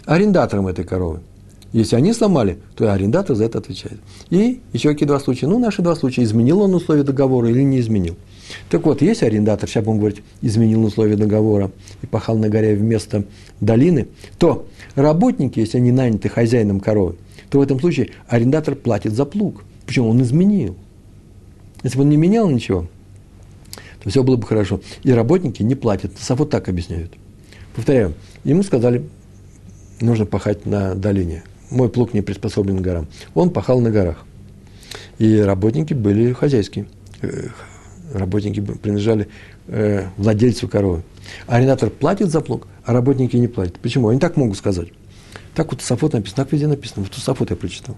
Арендатором 0.06 0.68
этой 0.68 0.86
коровы. 0.86 1.20
Если 1.78 1.96
они 1.96 2.12
сломали, 2.12 2.58
то 2.76 2.92
арендатор 2.92 3.36
за 3.36 3.46
это 3.46 3.60
отвечает. 3.60 4.00
И 4.32 4.62
еще 4.74 4.90
какие 4.90 5.06
два 5.06 5.20
случая? 5.20 5.46
Ну, 5.46 5.60
наши 5.60 5.84
два 5.84 5.96
случая. 5.96 6.24
Изменил 6.24 6.62
он 6.62 6.74
условия 6.74 7.04
договора 7.04 7.52
или 7.52 7.62
не 7.62 7.80
изменил. 7.80 8.16
Так 8.72 8.84
вот, 8.84 9.04
есть 9.04 9.22
арендатор, 9.22 9.70
сейчас 9.70 9.86
будем 9.86 10.00
говорить, 10.00 10.24
изменил 10.42 10.84
условия 10.84 11.16
договора 11.16 11.70
и 12.02 12.08
пахал 12.08 12.36
на 12.36 12.50
горе 12.50 12.76
вместо 12.76 13.26
долины, 13.62 14.08
то 14.40 14.66
работники, 14.96 15.60
если 15.60 15.78
они 15.78 15.92
наняты 15.92 16.30
хозяином 16.30 16.80
коровы, 16.80 17.16
то 17.52 17.60
в 17.60 17.62
этом 17.62 17.80
случае 17.80 18.10
арендатор 18.28 18.74
платит 18.74 19.14
за 19.14 19.26
плуг. 19.26 19.64
Почему? 19.86 20.10
Он 20.10 20.20
изменил. 20.24 20.76
Если 21.84 21.96
бы 21.96 22.06
он 22.06 22.10
не 22.10 22.18
менял 22.18 22.50
ничего, 22.50 22.88
то 24.02 24.10
все 24.10 24.24
было 24.24 24.36
бы 24.36 24.48
хорошо. 24.48 24.82
И 25.04 25.12
работники 25.12 25.62
не 25.62 25.76
платят. 25.76 26.14
Вот 26.28 26.50
так 26.50 26.70
объясняют. 26.70 27.14
Повторяю, 27.76 28.16
ему 28.44 28.64
сказали, 28.64 29.04
нужно 30.02 30.26
пахать 30.26 30.66
на 30.66 30.96
долине. 30.96 31.44
Мой 31.70 31.90
плуг 31.90 32.14
не 32.14 32.22
приспособлен 32.22 32.80
к 32.80 32.82
горам. 32.82 33.08
Он 33.34 33.50
пахал 33.50 33.80
на 33.80 33.92
горах. 33.92 34.24
И 35.18 35.38
работники 35.40 35.94
были 35.94 36.34
хозяйские, 36.34 36.88
э, 37.22 37.48
работники 38.14 38.62
принадлежали 38.62 39.28
э, 39.68 40.08
владельцу 40.18 40.68
коровы. 40.68 41.04
Арендатор 41.48 41.90
платит 41.90 42.30
за 42.30 42.42
плуг, 42.42 42.68
а 42.86 42.94
работники 42.94 43.36
не 43.36 43.48
платят. 43.48 43.80
Почему? 43.80 44.10
Они 44.10 44.20
так 44.20 44.38
могут 44.38 44.58
сказать. 44.58 44.90
Так 45.56 45.72
вот 45.72 45.82
Сафот 45.82 46.14
написано, 46.14 46.44
так 46.44 46.54
везде 46.54 46.68
написано. 46.68 47.04
Вот 47.04 47.14
Сафот 47.16 47.50
я 47.50 47.56
прочитал. 47.56 47.98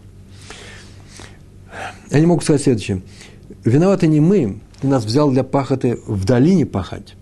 Они 2.09 2.25
могут 2.25 2.43
сказать 2.43 2.63
следующее. 2.63 3.01
Виноваты 3.65 4.07
не 4.07 4.19
мы, 4.19 4.59
ты 4.81 4.87
нас 4.87 5.03
взял 5.05 5.29
для 5.29 5.43
пахоты 5.43 5.99
в 6.07 6.25
долине 6.25 6.65
пахать, 6.65 7.15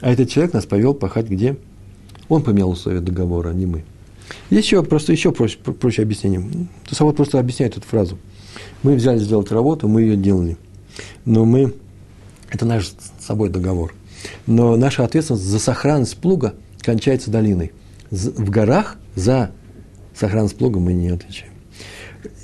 а 0.00 0.10
этот 0.10 0.28
человек 0.30 0.52
нас 0.52 0.66
повел 0.66 0.94
пахать 0.94 1.28
где? 1.28 1.56
Он 2.28 2.42
поменял 2.42 2.70
условия 2.70 3.00
договора, 3.00 3.50
а 3.50 3.52
не 3.52 3.66
мы. 3.66 3.84
Есть 4.50 4.66
еще 4.66 4.82
просто 4.82 5.12
еще 5.12 5.32
проще, 5.32 5.58
проще 5.58 6.02
объяснение. 6.02 6.66
Тусовод 6.84 7.16
просто 7.16 7.38
объясняет 7.38 7.76
эту 7.76 7.86
фразу. 7.86 8.18
Мы 8.82 8.94
взяли 8.94 9.18
сделать 9.18 9.50
работу, 9.50 9.88
мы 9.88 10.02
ее 10.02 10.16
делали. 10.16 10.56
Но 11.24 11.44
мы 11.44 11.74
это 12.50 12.66
наш 12.66 12.88
с 12.88 12.96
собой 13.20 13.48
договор. 13.48 13.94
Но 14.46 14.76
наша 14.76 15.04
ответственность 15.04 15.44
за 15.44 15.58
сохранность 15.58 16.16
плуга 16.18 16.54
кончается 16.80 17.30
долиной. 17.30 17.72
В 18.10 18.50
горах 18.50 18.98
за 19.14 19.52
сохранность 20.14 20.56
плуга 20.56 20.78
мы 20.78 20.92
не 20.92 21.08
отвечаем. 21.08 21.52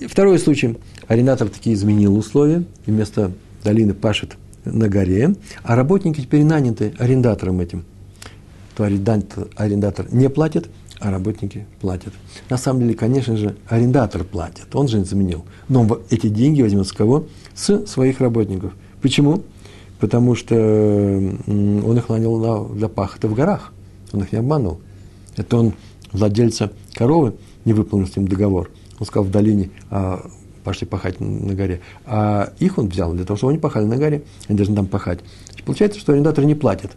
Второй 0.08 0.38
случай. 0.38 0.76
Арендатор 1.06 1.48
таки 1.48 1.72
изменил 1.72 2.16
условия, 2.16 2.64
и 2.86 2.90
вместо 2.90 3.32
долины 3.64 3.94
пашет 3.94 4.36
на 4.64 4.88
горе, 4.88 5.34
а 5.62 5.74
работники 5.74 6.20
теперь 6.20 6.44
наняты 6.44 6.92
арендатором 6.98 7.60
этим. 7.60 7.84
То 8.76 8.84
арендатор, 8.84 9.48
арендатор 9.56 10.06
не 10.12 10.28
платит, 10.28 10.68
а 11.00 11.10
работники 11.10 11.66
платят. 11.80 12.12
На 12.50 12.56
самом 12.56 12.80
деле, 12.80 12.94
конечно 12.94 13.36
же, 13.36 13.56
арендатор 13.68 14.24
платит, 14.24 14.74
он 14.74 14.88
же 14.88 15.00
изменил. 15.02 15.44
Но 15.68 16.00
эти 16.10 16.28
деньги 16.28 16.62
возьмет 16.62 16.86
с 16.86 16.92
кого? 16.92 17.26
С 17.54 17.86
своих 17.86 18.20
работников. 18.20 18.72
Почему? 19.00 19.42
потому 20.00 20.34
что 20.34 20.54
он 20.54 21.96
их 21.96 22.08
нанял 22.08 22.38
на, 22.38 22.74
для 22.74 22.88
пахоты 22.88 23.28
в 23.28 23.34
горах. 23.34 23.72
Он 24.12 24.22
их 24.22 24.32
не 24.32 24.38
обманул. 24.38 24.80
Это 25.36 25.56
он 25.56 25.74
владельца 26.12 26.72
коровы 26.94 27.34
не 27.64 27.72
выполнил 27.72 28.06
с 28.06 28.16
ним 28.16 28.28
договор. 28.28 28.70
Он 28.98 29.06
сказал 29.06 29.24
в 29.24 29.30
долине, 29.30 29.70
а, 29.90 30.28
пошли 30.64 30.86
пахать 30.86 31.20
на 31.20 31.54
горе. 31.54 31.80
А 32.06 32.52
их 32.58 32.78
он 32.78 32.88
взял 32.88 33.12
для 33.12 33.24
того, 33.24 33.36
чтобы 33.36 33.52
они 33.52 33.60
пахали 33.60 33.84
на 33.84 33.96
горе, 33.96 34.22
они 34.48 34.56
должны 34.56 34.74
там 34.74 34.86
пахать. 34.86 35.20
Получается, 35.64 36.00
что 36.00 36.12
арендатор 36.12 36.44
не 36.44 36.54
платит. 36.54 36.92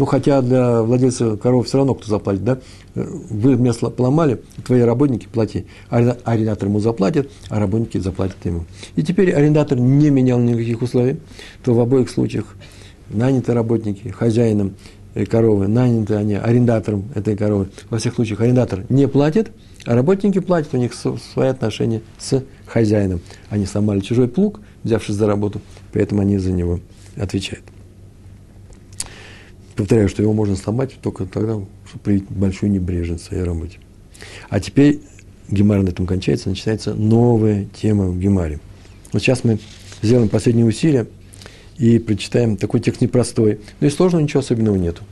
Ну, 0.00 0.06
хотя 0.06 0.40
для 0.40 0.80
владельца 0.80 1.36
коров 1.36 1.66
все 1.66 1.76
равно 1.76 1.94
кто 1.94 2.08
заплатит, 2.08 2.42
да? 2.42 2.58
Вы 2.94 3.56
меня 3.56 3.74
поломали, 3.74 4.40
твои 4.64 4.80
работники 4.80 5.28
плати. 5.30 5.66
Арендатор 5.90 6.68
ему 6.68 6.80
заплатит, 6.80 7.30
а 7.50 7.60
работники 7.60 7.98
заплатят 7.98 8.38
ему. 8.44 8.64
И 8.96 9.02
теперь 9.02 9.30
арендатор 9.30 9.78
не 9.78 10.08
менял 10.08 10.38
никаких 10.38 10.80
условий, 10.80 11.18
то 11.62 11.74
в 11.74 11.80
обоих 11.80 12.08
случаях 12.08 12.56
нанятые 13.10 13.54
работники 13.54 14.08
хозяином 14.08 14.74
коровы, 15.28 15.68
наняты 15.68 16.14
они 16.14 16.32
арендатором 16.32 17.04
этой 17.14 17.36
коровы. 17.36 17.68
Во 17.90 17.98
всех 17.98 18.14
случаях 18.14 18.40
арендатор 18.40 18.86
не 18.88 19.06
платит, 19.06 19.50
а 19.84 19.94
работники 19.94 20.38
платят, 20.38 20.72
у 20.72 20.78
них 20.78 20.94
свои 20.94 21.48
отношения 21.48 22.00
с 22.18 22.42
хозяином. 22.64 23.20
Они 23.50 23.66
сломали 23.66 24.00
чужой 24.00 24.28
плуг, 24.28 24.60
взявшись 24.82 25.16
за 25.16 25.26
работу, 25.26 25.60
поэтому 25.92 26.22
они 26.22 26.38
за 26.38 26.52
него 26.52 26.80
отвечают. 27.18 27.64
Повторяю, 29.80 30.10
что 30.10 30.20
его 30.20 30.34
можно 30.34 30.56
сломать 30.56 30.98
только 31.00 31.24
тогда, 31.24 31.54
чтобы 31.86 32.04
проявить 32.04 32.28
большую 32.28 32.70
небрежность 32.70 33.24
в 33.24 33.26
своей 33.28 33.44
работе. 33.44 33.78
А 34.50 34.60
теперь 34.60 35.00
Гемар 35.48 35.82
на 35.82 35.88
этом 35.88 36.06
кончается, 36.06 36.50
начинается 36.50 36.92
новая 36.92 37.64
тема 37.64 38.08
в 38.08 38.18
Гемаре. 38.18 38.60
Вот 39.10 39.22
сейчас 39.22 39.42
мы 39.42 39.58
сделаем 40.02 40.28
последние 40.28 40.66
усилия 40.66 41.06
и 41.78 41.98
прочитаем 41.98 42.58
такой 42.58 42.80
текст 42.80 43.00
непростой. 43.00 43.60
Но 43.80 43.86
и 43.86 43.90
сложного 43.90 44.22
ничего 44.22 44.40
особенного 44.40 44.76
нету. 44.76 45.02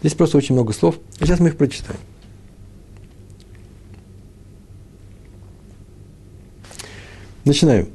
Здесь 0.00 0.12
просто 0.12 0.36
очень 0.36 0.54
много 0.54 0.74
слов, 0.74 0.98
а 1.20 1.24
сейчас 1.24 1.40
мы 1.40 1.48
их 1.48 1.56
прочитаем. 1.56 1.98
Начинаю. 7.46 7.88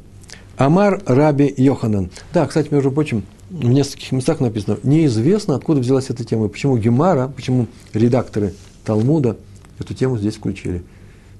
Амар 0.58 1.00
Раби 1.06 1.54
Йоханан. 1.56 2.10
Да, 2.34 2.48
кстати, 2.48 2.74
между 2.74 2.91
прочим, 2.91 3.24
в 3.53 3.69
нескольких 3.69 4.11
местах 4.11 4.39
написано, 4.39 4.79
неизвестно, 4.81 5.55
откуда 5.55 5.79
взялась 5.79 6.09
эта 6.09 6.23
тема, 6.23 6.47
почему 6.47 6.75
Гемара, 6.75 7.27
почему 7.27 7.67
редакторы 7.93 8.53
Талмуда 8.83 9.37
эту 9.77 9.93
тему 9.93 10.17
здесь 10.17 10.35
включили. 10.35 10.83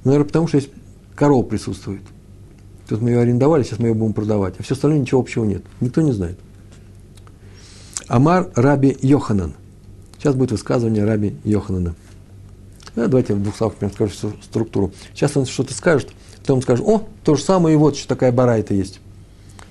Наверное, 0.04 0.28
потому 0.28 0.48
что 0.48 0.60
здесь 0.60 0.72
коров 1.16 1.50
присутствует. 1.50 2.02
Тут 2.88 3.02
мы 3.02 3.10
ее 3.10 3.20
арендовали, 3.20 3.64
сейчас 3.64 3.80
мы 3.80 3.88
ее 3.88 3.94
будем 3.96 4.14
продавать. 4.14 4.54
А 4.60 4.64
все 4.64 4.76
остальное 4.76 5.00
ничего 5.00 5.22
общего 5.22 5.44
нет. 5.44 5.64
Никто 5.80 6.02
не 6.02 6.12
знает. 6.12 6.38
Амар 8.08 8.52
Раби 8.54 8.96
Йоханан. 9.02 9.54
Сейчас 10.20 10.36
будет 10.36 10.52
высказывание 10.52 11.06
Раби 11.06 11.36
Йоханана. 11.44 11.96
Да, 12.96 13.08
давайте 13.08 13.34
в 13.34 13.42
двух 13.42 13.56
словах 13.56 13.76
скажу 13.92 14.12
всю 14.12 14.34
структуру. 14.44 14.92
Сейчас 15.16 15.36
он 15.36 15.48
что-то 15.48 15.74
скажет, 15.74 16.12
потом 16.42 16.62
скажет, 16.62 16.86
о, 16.88 17.08
то 17.24 17.34
же 17.34 17.42
самое, 17.42 17.74
и 17.74 17.78
вот 17.78 17.98
что 17.98 18.08
такая 18.08 18.32
барайта 18.32 18.76
есть. 18.76 19.00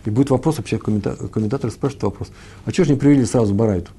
И 0.05 0.11
будет 0.11 0.31
вопрос, 0.31 0.59
вообще 0.59 0.79
комментатор, 0.79 1.71
спрашивает 1.71 2.03
вопрос, 2.03 2.29
а 2.65 2.71
что 2.71 2.85
же 2.85 2.93
не 2.93 2.99
привели 2.99 3.25
сразу 3.25 3.55
барайту? 3.55 3.93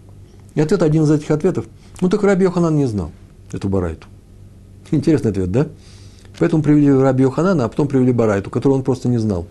И 0.56 0.62
ответ 0.62 0.84
один 0.84 1.04
из 1.04 1.12
этих 1.12 1.32
ответов, 1.32 1.66
ну 2.02 2.10
так 2.10 2.24
Раби 2.24 2.44
Йоханан 2.44 2.76
не 2.76 2.86
знал 2.86 3.12
эту 3.52 3.70
барайту. 3.70 4.08
Интересный 4.92 5.32
ответ, 5.32 5.52
да? 5.52 5.68
Поэтому 6.40 6.62
привели 6.62 6.92
Раби 6.92 7.24
Йоханана, 7.24 7.66
а 7.66 7.70
потом 7.70 7.88
привели 7.88 8.12
барайту, 8.12 8.50
которую 8.50 8.80
он 8.80 8.84
просто 8.84 9.08
не 9.08 9.18
знал. 9.18 9.48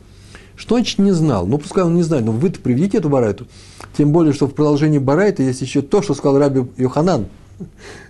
Что 0.56 0.76
значит 0.76 0.98
не 0.98 1.12
знал? 1.12 1.46
Ну, 1.46 1.58
пускай 1.58 1.84
он 1.84 1.94
не 1.94 2.02
знает, 2.02 2.24
но 2.24 2.32
вы-то 2.32 2.60
приведите 2.60 2.98
эту 2.98 3.08
барайту. 3.08 3.46
Тем 3.96 4.12
более, 4.12 4.32
что 4.32 4.46
в 4.46 4.54
продолжении 4.54 4.98
барайта 4.98 5.42
есть 5.42 5.62
еще 5.62 5.82
то, 5.82 6.02
что 6.02 6.14
сказал 6.14 6.38
Раби 6.38 6.64
Йоханан. 6.76 7.26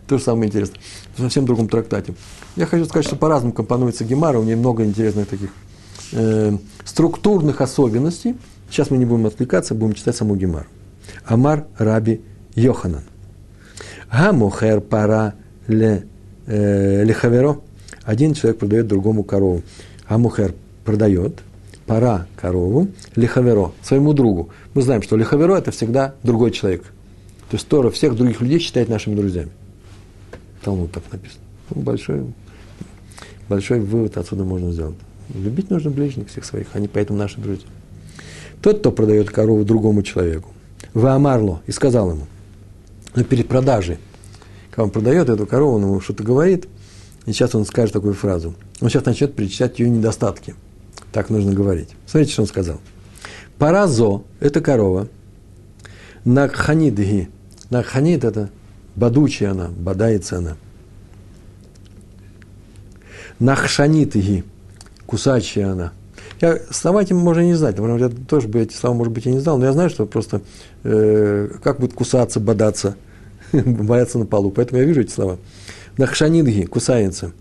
То 0.06 0.18
же 0.18 0.24
самое 0.24 0.48
интересно. 0.48 0.76
В 1.16 1.20
совсем 1.20 1.46
другом 1.46 1.68
трактате. 1.68 2.14
Я 2.56 2.66
хочу 2.66 2.84
сказать, 2.84 3.06
что 3.06 3.16
по-разному 3.16 3.52
компонуется 3.52 4.04
Гемара, 4.04 4.38
у 4.38 4.42
нее 4.42 4.56
много 4.56 4.84
интересных 4.84 5.28
таких 5.28 5.50
э, 6.12 6.56
структурных 6.84 7.60
особенностей. 7.60 8.36
Сейчас 8.70 8.90
мы 8.90 8.96
не 8.96 9.04
будем 9.04 9.26
отвлекаться, 9.26 9.74
будем 9.74 9.94
читать 9.94 10.16
саму 10.16 10.36
Гемару. 10.36 10.66
Амар 11.24 11.66
Раби 11.78 12.20
Йоханан. 12.54 13.02
Гамухер 14.10 14.80
пара 14.80 15.34
ле, 15.66 16.06
э, 16.46 17.04
лехаверо. 17.04 17.60
Один 18.04 18.34
человек 18.34 18.58
продает 18.58 18.86
другому 18.86 19.24
корову. 19.24 19.62
Гамухер 20.08 20.54
продает, 20.84 21.40
пора 21.86 22.26
корову, 22.36 22.88
лихаверо, 23.16 23.72
своему 23.82 24.12
другу. 24.12 24.50
Мы 24.74 24.82
знаем, 24.82 25.02
что 25.02 25.16
лихаверо– 25.16 25.56
это 25.58 25.70
всегда 25.70 26.14
другой 26.22 26.50
человек. 26.50 26.82
То 27.50 27.56
есть 27.56 27.68
Тора 27.68 27.90
всех 27.90 28.16
других 28.16 28.40
людей 28.40 28.58
считает 28.58 28.88
нашими 28.88 29.14
друзьями. 29.14 29.50
Талмуд 30.62 30.92
так 30.92 31.02
написано. 31.10 31.42
Ну, 31.70 31.82
большой, 31.82 32.24
большой 33.48 33.80
вывод 33.80 34.16
отсюда 34.16 34.44
можно 34.44 34.72
сделать. 34.72 34.96
Любить 35.34 35.70
нужно 35.70 35.90
ближних 35.90 36.28
всех 36.28 36.44
своих, 36.44 36.68
они 36.74 36.88
поэтому 36.88 37.18
наши 37.18 37.40
друзья. 37.40 37.68
Тот, 38.60 38.80
кто 38.80 38.92
продает 38.92 39.30
корову 39.30 39.64
другому 39.64 40.02
человеку, 40.02 40.50
в 40.94 41.06
Амарло, 41.06 41.62
и 41.66 41.72
сказал 41.72 42.10
ему, 42.10 42.26
но 43.14 43.24
перед 43.24 43.48
продажей, 43.48 43.98
когда 44.70 44.84
он 44.84 44.90
продает 44.90 45.28
эту 45.28 45.46
корову, 45.46 45.76
он 45.76 45.82
ему 45.82 46.00
что-то 46.00 46.22
говорит, 46.22 46.68
и 47.26 47.32
сейчас 47.32 47.54
он 47.54 47.64
скажет 47.64 47.92
такую 47.92 48.14
фразу. 48.14 48.54
Он 48.80 48.88
сейчас 48.88 49.04
начнет 49.04 49.34
перечислять 49.34 49.78
ее 49.78 49.88
недостатки. 49.88 50.54
Так 51.12 51.30
нужно 51.30 51.52
говорить. 51.52 51.90
Смотрите, 52.06 52.32
что 52.32 52.42
он 52.42 52.48
сказал. 52.48 52.80
Паразо– 53.58 54.22
это 54.40 54.60
корова. 54.60 55.08
Накханидги. 56.24 57.28
Накханид– 57.70 58.24
это 58.24 58.50
бадучая 58.96 59.52
она, 59.52 59.68
бадается 59.68 60.38
она. 60.38 60.56
Нахшанитги– 63.38 64.44
кусачая 65.12 65.72
она. 65.72 65.92
Я 66.40 66.58
слова 66.70 67.02
эти 67.02 67.12
можно 67.12 67.42
не 67.42 67.52
знать, 67.52 67.76
потому 67.76 67.98
что 67.98 68.08
я 68.08 68.14
тоже 68.26 68.48
бы 68.48 68.60
эти 68.60 68.72
слова, 68.72 68.94
может 68.94 69.12
быть, 69.12 69.26
я 69.26 69.32
не 69.32 69.40
знал, 69.40 69.58
но 69.58 69.66
я 69.66 69.72
знаю, 69.74 69.90
что 69.90 70.06
просто 70.06 70.40
э, 70.84 71.50
как 71.62 71.80
будет 71.80 71.92
кусаться, 71.92 72.40
бодаться, 72.40 72.96
бояться 73.52 74.18
на 74.18 74.24
полу. 74.24 74.50
Поэтому 74.50 74.80
я 74.80 74.86
вижу 74.86 75.02
эти 75.02 75.10
слова. 75.10 75.36
Нахшанидги– 75.98 76.62
кусается. 76.64 77.32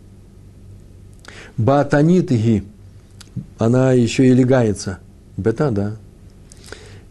Батанитги– 1.56 2.66
она 3.58 3.94
еще 3.94 4.28
и 4.28 4.34
легается. 4.34 5.00
Бета, 5.38 5.72
да. 5.72 5.96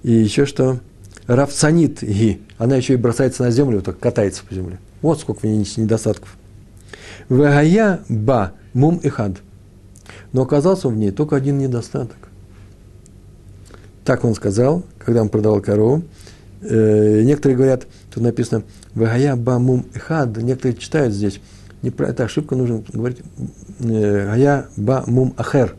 И 0.03 0.13
еще 0.13 0.45
что? 0.45 0.81
Равцанит 1.27 2.03
ги. 2.03 2.43
Она 2.59 2.77
еще 2.77 2.93
и 2.93 2.97
бросается 2.97 3.45
на 3.45 3.51
землю, 3.51 3.81
так 3.81 3.99
катается 3.99 4.43
по 4.47 4.55
земле. 4.55 4.79
Вот 5.01 5.21
сколько 5.21 5.41
в 5.41 5.45
ней 5.45 5.67
недостатков. 5.79 6.37
Вегая 7.31 8.01
ба 8.11 8.53
мум 8.75 8.99
и 8.99 9.09
хад. 9.09 9.39
Но 10.33 10.43
оказался 10.43 10.89
в 10.89 10.97
ней 10.97 11.11
только 11.11 11.37
один 11.37 11.59
недостаток. 11.59 12.17
Так 14.05 14.25
он 14.25 14.35
сказал, 14.35 14.85
когда 14.99 15.23
он 15.23 15.29
продавал 15.29 15.61
корову. 15.61 16.03
Э, 16.63 17.23
некоторые 17.23 17.57
говорят, 17.57 17.87
тут 18.13 18.23
написано 18.23 18.63
Вегая 18.95 19.37
ба 19.37 19.59
мум 19.59 19.87
и 19.95 19.99
хад. 19.99 20.37
Некоторые 20.37 20.77
читают 20.77 21.15
здесь. 21.15 21.41
Не 21.83 21.91
про 21.91 22.09
это 22.09 22.25
ошибка, 22.25 22.57
нужно 22.57 22.83
говорить 22.93 23.21
э, 23.81 24.27
Гая 24.27 24.69
ба 24.77 25.05
мум 25.07 25.35
ахер 25.37 25.75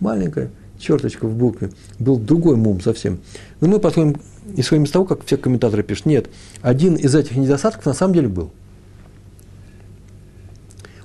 маленькая 0.00 0.50
черточка 0.78 1.26
в 1.26 1.34
букве, 1.36 1.70
был 1.98 2.18
другой 2.18 2.56
мум 2.56 2.80
совсем. 2.80 3.20
Но 3.60 3.68
мы 3.68 3.78
подходим, 3.78 4.20
исходим 4.56 4.84
из 4.84 4.90
того, 4.90 5.04
как 5.04 5.24
все 5.24 5.36
комментаторы 5.36 5.82
пишут, 5.82 6.06
нет, 6.06 6.28
один 6.62 6.94
из 6.94 7.14
этих 7.14 7.36
недостатков 7.36 7.86
на 7.86 7.94
самом 7.94 8.14
деле 8.14 8.28
был. 8.28 8.50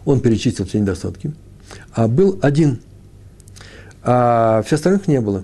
Он 0.06 0.20
перечислил 0.20 0.66
все 0.66 0.80
недостатки, 0.80 1.34
а 1.94 2.08
был 2.08 2.40
один, 2.42 2.82
а 4.04 4.64
все 4.66 4.76
остальных 4.76 5.08
не 5.08 5.22
было. 5.22 5.44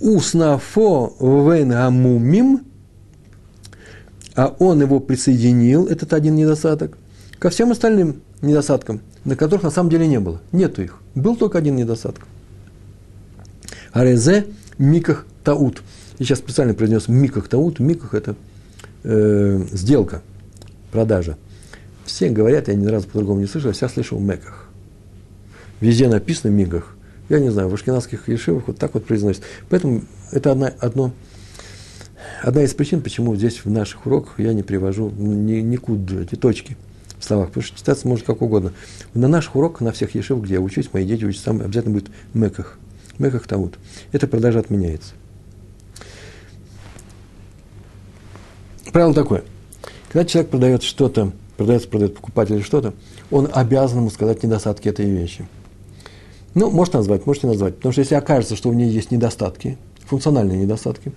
Уснафо 0.00 1.14
венгамумим, 1.20 2.64
а 4.34 4.54
он 4.58 4.82
его 4.82 5.00
присоединил, 5.00 5.86
этот 5.86 6.12
один 6.12 6.34
недостаток, 6.34 6.98
ко 7.38 7.50
всем 7.50 7.72
остальным 7.72 8.22
недостаткам, 8.42 9.00
на 9.24 9.36
которых 9.36 9.62
на 9.64 9.70
самом 9.70 9.90
деле 9.90 10.06
не 10.06 10.20
было. 10.20 10.40
Нету 10.52 10.82
их. 10.82 11.00
Был 11.14 11.36
только 11.36 11.58
один 11.58 11.76
недостаток. 11.76 12.26
Арезе 13.92 14.46
миках 14.78 15.26
таут. 15.42 15.82
Я 16.18 16.26
сейчас 16.26 16.38
специально 16.38 16.74
произнес 16.74 17.08
миках 17.08 17.48
таут. 17.48 17.78
Миках– 17.78 18.12
это 18.14 18.36
э, 19.04 19.64
сделка, 19.72 20.22
продажа. 20.92 21.38
Все 22.04 22.28
говорят, 22.28 22.68
я 22.68 22.74
ни 22.74 22.86
разу 22.86 23.06
по-другому 23.08 23.40
не 23.40 23.46
слышал, 23.46 23.72
я 23.78 23.88
слышал 23.88 24.18
меках. 24.20 24.68
Везде 25.80 26.08
написано 26.08 26.50
мигах. 26.50 26.95
Я 27.28 27.40
не 27.40 27.50
знаю, 27.50 27.68
в 27.68 27.74
ашкенадских 27.74 28.28
ешивах 28.28 28.64
вот 28.68 28.78
так 28.78 28.94
вот 28.94 29.04
произносят. 29.04 29.42
Поэтому 29.68 30.04
это 30.30 30.52
одна, 30.52 30.72
одно, 30.78 31.12
одна 32.42 32.62
из 32.62 32.72
причин, 32.74 33.02
почему 33.02 33.34
здесь 33.34 33.64
в 33.64 33.70
наших 33.70 34.06
уроках 34.06 34.38
я 34.38 34.52
не 34.52 34.62
привожу 34.62 35.10
ни, 35.10 35.60
никуда 35.60 36.22
эти 36.22 36.36
точки 36.36 36.76
в 37.18 37.24
словах, 37.24 37.48
потому 37.48 37.64
что 37.64 37.76
читаться 37.76 38.06
может 38.06 38.26
как 38.26 38.42
угодно. 38.42 38.72
На 39.14 39.26
наших 39.26 39.56
уроках, 39.56 39.80
на 39.80 39.92
всех 39.92 40.14
ешивах, 40.14 40.44
где 40.44 40.54
я 40.54 40.60
учусь, 40.60 40.90
мои 40.92 41.04
дети 41.04 41.24
учатся, 41.24 41.46
там 41.46 41.60
обязательно 41.60 41.94
будет 41.94 42.10
меках. 42.34 42.78
Мехах 43.18 43.46
Тавут. 43.46 43.78
Эта 44.12 44.26
продажа 44.26 44.60
отменяется. 44.60 45.14
правило 48.96 49.12
такое. 49.12 49.44
Когда 50.10 50.24
человек 50.24 50.50
продает 50.50 50.82
что-то, 50.82 51.32
продается, 51.58 51.86
продает 51.86 52.14
покупатель 52.14 52.62
что-то, 52.62 52.94
он 53.30 53.46
обязан 53.52 53.98
ему 53.98 54.08
сказать 54.08 54.42
недостатки 54.42 54.88
этой 54.88 55.04
вещи. 55.04 55.46
Ну, 56.56 56.70
может 56.70 56.94
назвать, 56.94 57.26
можете 57.26 57.48
назвать. 57.48 57.76
Потому 57.76 57.92
что 57.92 58.00
если 58.00 58.14
окажется, 58.14 58.56
что 58.56 58.70
у 58.70 58.72
нее 58.72 58.90
есть 58.90 59.10
недостатки, 59.10 59.76
функциональные 60.06 60.56
недостатки, 60.58 61.12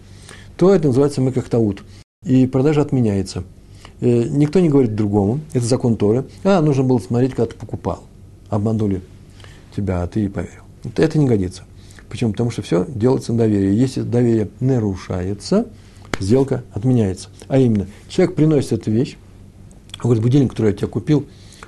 то 0.58 0.76
это 0.76 0.88
называется 0.88 1.22
мекахтаут. 1.22 1.82
И 2.26 2.46
продажа 2.46 2.82
отменяется. 2.82 3.46
Э, 4.02 4.24
никто 4.28 4.60
не 4.60 4.68
говорит 4.68 4.96
другому, 4.96 5.40
это 5.54 5.66
закон 5.66 5.96
Торы. 5.96 6.26
А, 6.44 6.62
нужно 6.62 6.84
было 6.84 7.00
смотреть, 7.00 7.36
когда 7.36 7.54
ты 7.54 7.58
покупал. 7.58 8.04
Обманули 8.50 9.02
тебя, 9.74 10.04
а 10.04 10.08
ты 10.08 10.30
поверил. 10.30 10.64
Это 10.98 11.18
не 11.18 11.26
годится. 11.26 11.64
Почему? 12.10 12.34
Потому 12.34 12.52
что 12.52 12.62
все 12.62 12.86
делается 12.90 13.32
на 13.32 13.38
доверие. 13.38 13.80
Если 13.80 14.02
доверие 14.02 14.50
нарушается, 14.60 15.68
сделка 16.20 16.66
отменяется. 16.74 17.30
А 17.48 17.60
именно, 17.60 17.88
человек 18.10 18.36
приносит 18.36 18.74
эту 18.74 18.92
вещь, 18.92 19.16
он 20.00 20.10
говорит, 20.10 20.24
будильник, 20.24 20.50
который 20.50 20.72
я 20.72 20.78
тебя 20.78 20.88
купил, 20.88 21.28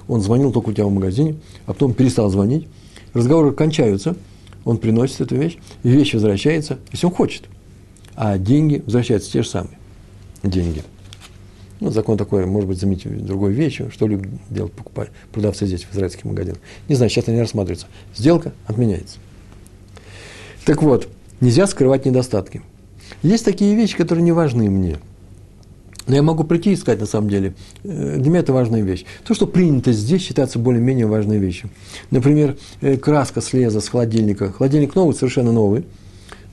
он 0.09 0.19
звонил 0.19 0.51
только 0.51 0.71
у 0.71 0.73
тебя 0.73 0.87
в 0.87 0.91
магазине, 0.91 1.37
а 1.67 1.73
потом 1.73 1.93
перестал 1.93 2.29
звонить, 2.29 2.67
разговоры 3.13 3.51
кончаются, 3.51 4.15
он 4.63 4.77
приносит 4.77 5.21
эту 5.21 5.35
вещь, 5.35 5.57
и 5.83 5.89
вещь 5.89 6.13
возвращается, 6.13 6.79
если 6.91 7.07
он 7.07 7.13
хочет. 7.13 7.43
А 8.15 8.37
деньги 8.37 8.81
возвращаются 8.85 9.31
те 9.31 9.41
же 9.41 9.49
самые. 9.49 9.77
Деньги. 10.43 10.83
Ну, 11.79 11.89
закон 11.89 12.17
такой, 12.17 12.45
может 12.45 12.69
быть, 12.69 12.79
заметить 12.79 13.25
другой 13.25 13.53
вещью, 13.53 13.89
что 13.91 14.05
любят 14.05 14.29
делать 14.49 14.71
покупать, 14.71 15.09
продавцы 15.31 15.65
здесь, 15.65 15.83
в 15.83 15.93
израильских 15.93 16.25
магазинах. 16.25 16.59
Не 16.87 16.95
знаю, 16.95 17.09
сейчас 17.09 17.23
это 17.23 17.31
не 17.31 17.39
рассматривается. 17.39 17.87
Сделка 18.15 18.53
отменяется. 18.67 19.17
Так 20.63 20.83
вот, 20.83 21.07
нельзя 21.39 21.65
скрывать 21.65 22.05
недостатки. 22.05 22.61
Есть 23.23 23.45
такие 23.45 23.75
вещи, 23.75 23.97
которые 23.97 24.23
не 24.23 24.31
важны 24.31 24.69
мне. 24.69 24.99
Но 26.07 26.15
я 26.15 26.23
могу 26.23 26.43
прийти 26.43 26.71
и 26.71 26.75
сказать, 26.75 26.99
на 26.99 27.05
самом 27.05 27.29
деле, 27.29 27.53
э, 27.83 28.17
для 28.17 28.29
меня 28.29 28.39
это 28.39 28.53
важная 28.53 28.81
вещь. 28.81 29.05
То, 29.25 29.33
что 29.33 29.47
принято 29.47 29.91
здесь, 29.91 30.21
считается 30.21 30.59
более-менее 30.59 31.05
важной 31.05 31.37
вещью. 31.37 31.69
Например, 32.09 32.57
э, 32.81 32.97
краска 32.97 33.41
слеза 33.41 33.81
с 33.81 33.87
холодильника. 33.87 34.51
Холодильник 34.51 34.95
новый, 34.95 35.13
совершенно 35.13 35.51
новый. 35.51 35.85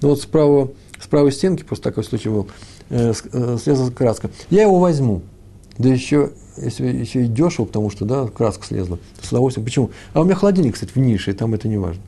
Но 0.00 0.08
вот 0.10 0.20
справа, 0.20 0.70
с 1.00 1.06
правой 1.06 1.32
стенки, 1.32 1.62
просто 1.62 1.84
такой 1.84 2.04
случай 2.04 2.28
был, 2.28 2.48
э, 2.90 3.12
слезла 3.62 3.90
краска. 3.90 4.30
Я 4.50 4.62
его 4.62 4.78
возьму. 4.78 5.22
Да 5.78 5.88
еще, 5.88 6.32
если 6.56 6.86
еще 6.86 7.24
и 7.24 7.28
дешево, 7.28 7.64
потому 7.64 7.90
что, 7.90 8.04
да, 8.04 8.26
краска 8.26 8.66
слезла. 8.66 8.98
С 9.22 9.30
удовольствием. 9.30 9.64
Почему? 9.64 9.90
А 10.12 10.20
у 10.20 10.24
меня 10.24 10.34
холодильник, 10.34 10.74
кстати, 10.74 10.92
в 10.92 10.96
нише, 10.96 11.30
и 11.30 11.34
там 11.34 11.54
это 11.54 11.68
не 11.68 11.78
важно. 11.78 12.02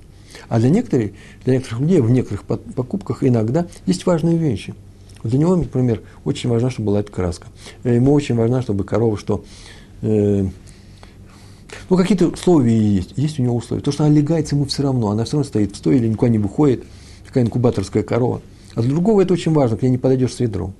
А 0.48 0.58
для 0.58 0.70
некоторых, 0.70 1.12
для 1.44 1.54
некоторых 1.54 1.80
людей 1.80 2.00
в 2.00 2.10
некоторых 2.10 2.44
покупках 2.44 3.22
иногда 3.22 3.66
есть 3.86 4.06
важные 4.06 4.36
вещи. 4.36 4.74
Для 5.22 5.38
него, 5.38 5.56
например, 5.56 6.02
очень 6.24 6.48
важно, 6.50 6.70
чтобы 6.70 6.86
была 6.86 7.00
эта 7.00 7.12
краска. 7.12 7.48
Э, 7.84 7.94
ему 7.94 8.12
очень 8.12 8.34
важно, 8.34 8.62
чтобы 8.62 8.84
корова, 8.84 9.18
что 9.18 9.44
э, 10.02 10.46
ну, 11.88 11.96
какие-то 11.96 12.28
условия 12.28 12.78
есть. 12.78 13.12
Есть 13.16 13.38
у 13.38 13.42
него 13.42 13.56
условия. 13.56 13.82
То, 13.82 13.92
что 13.92 14.04
она 14.04 14.14
легается 14.14 14.54
ему 14.54 14.64
все 14.64 14.82
равно. 14.82 15.10
Она 15.10 15.24
все 15.24 15.36
равно 15.36 15.48
стоит 15.48 15.72
в 15.72 15.76
стойле 15.76 16.00
или 16.00 16.08
никуда 16.08 16.30
не 16.30 16.38
выходит. 16.38 16.84
Такая 17.26 17.44
инкубаторская 17.44 18.02
корова. 18.02 18.40
А 18.74 18.82
для 18.82 18.90
другого 18.90 19.20
это 19.20 19.34
очень 19.34 19.52
важно, 19.52 19.76
к 19.76 19.82
ней 19.82 19.90
не 19.90 19.98
подойдешь 19.98 20.34
с 20.34 20.40
ведром. 20.40 20.74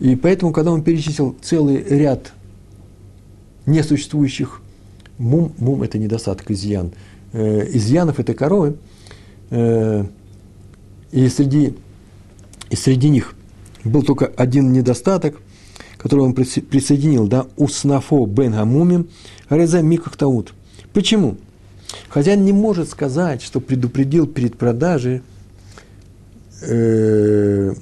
И 0.00 0.14
поэтому, 0.16 0.52
когда 0.52 0.72
он 0.72 0.82
перечислил 0.82 1.34
целый 1.40 1.82
ряд 1.82 2.32
несуществующих 3.64 4.60
мум, 5.18 5.52
мум– 5.58 5.82
это 5.84 5.98
недостаток, 5.98 6.50
изъян– 6.50 6.92
э, 7.36 7.68
изъянов 7.76 8.18
этой 8.18 8.34
коровы, 8.34 8.76
э, 9.50 10.04
и, 11.12 11.28
среди, 11.28 11.74
и 12.70 12.76
среди 12.76 13.08
них 13.08 13.34
был 13.84 14.02
только 14.02 14.26
один 14.26 14.72
недостаток, 14.72 15.40
который 15.96 16.20
он 16.20 16.34
присоединил, 16.34 17.26
да, 17.26 17.46
уснафо 17.56 18.26
бен 18.26 18.52
гамумим, 18.52 19.08
реза 19.48 19.82
микахтаут. 19.82 20.54
Почему? 20.92 21.36
Хозяин 22.08 22.44
не 22.44 22.52
может 22.52 22.90
сказать, 22.90 23.42
что 23.42 23.60
предупредил 23.60 24.26
перед 24.26 24.56
продажей 24.56 25.22
э, 26.62 27.74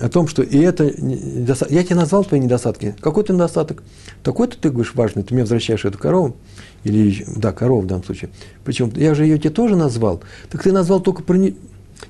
о 0.00 0.08
том, 0.08 0.28
что 0.28 0.42
и 0.42 0.58
это 0.58 0.84
я 0.84 1.84
тебе 1.84 1.96
назвал 1.96 2.24
твои 2.24 2.40
недостатки. 2.40 2.94
Какой 3.00 3.24
ты 3.24 3.32
недостаток? 3.32 3.82
Такой-то 4.22 4.56
ты 4.58 4.70
говоришь 4.70 4.94
важный, 4.94 5.22
ты 5.22 5.34
мне 5.34 5.42
возвращаешь 5.42 5.84
эту 5.84 5.98
корову, 5.98 6.36
или, 6.84 7.24
да, 7.36 7.52
коров 7.52 7.84
в 7.84 7.86
данном 7.86 8.04
случае. 8.04 8.30
Причем, 8.64 8.92
я 8.94 9.14
же 9.14 9.24
ее 9.24 9.38
тебе 9.38 9.50
тоже 9.50 9.76
назвал. 9.76 10.22
Так 10.50 10.62
ты 10.62 10.72
назвал 10.72 11.00
только 11.00 11.22
про... 11.22 11.38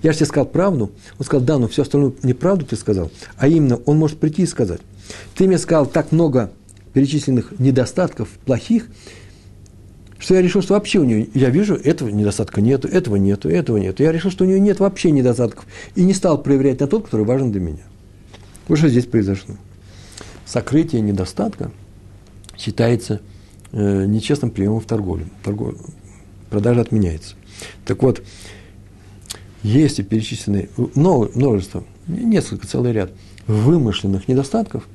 Я 0.03 0.13
же 0.13 0.19
тебе 0.19 0.27
сказал 0.27 0.47
правду. 0.47 0.93
Он 1.19 1.25
сказал, 1.25 1.45
да, 1.45 1.59
но 1.59 1.69
все 1.69 1.83
остальное 1.83 2.13
неправду 2.23 2.65
ты 2.65 2.77
сказал. 2.77 3.11
А 3.37 3.49
именно, 3.49 3.77
он 3.87 3.99
может 3.99 4.19
прийти 4.19 4.43
и 4.43 4.47
сказать. 4.47 4.81
Ты 5.35 5.47
мне 5.47 5.59
сказал 5.59 5.87
так 5.87 6.13
много 6.13 6.51
перечисленных 6.93 7.59
недостатков, 7.59 8.29
плохих, 8.45 8.87
что 10.19 10.35
я 10.35 10.43
решил, 10.43 10.63
что 10.63 10.75
вообще 10.75 11.01
у 11.01 11.05
нее, 11.05 11.29
я 11.35 11.51
вижу, 11.51 11.75
этого 11.75 12.09
недостатка 12.09 12.61
нету, 12.61 12.89
этого 12.89 13.17
нету, 13.17 13.49
этого 13.49 13.77
нету. 13.77 14.03
Я 14.03 14.13
решил, 14.13 14.31
что 14.31 14.45
у 14.45 14.47
нее 14.47 14.61
нет 14.61 14.81
вообще 14.81 15.11
недостатков. 15.11 15.67
И 15.95 16.05
не 16.05 16.15
стал 16.15 16.43
проверять 16.43 16.81
на 16.81 16.87
тот, 16.87 17.05
который 17.05 17.27
важен 17.27 17.53
для 17.53 17.61
меня. 17.61 17.83
Вот 18.69 18.79
что 18.79 18.89
здесь 18.89 19.07
произошло. 19.07 19.57
Сокрытие 20.47 21.03
недостатка 21.03 21.71
считается– 22.57 23.21
э, 23.75 24.05
нечестным 24.07 24.51
приемом 24.51 24.81
в 24.81 24.87
торговле. 24.87 25.27
Торгов... 25.43 25.75
Продажа 26.51 26.83
отменяется. 26.83 27.35
Так 27.85 28.03
вот, 28.03 28.23
если 29.65 30.03
перечислены 30.03 30.69
множество, 30.95 31.83
несколько, 32.07 32.69
целый 32.69 32.93
ряд 32.93 33.11
вымышленных 33.47 34.29
недостатков, 34.29 34.87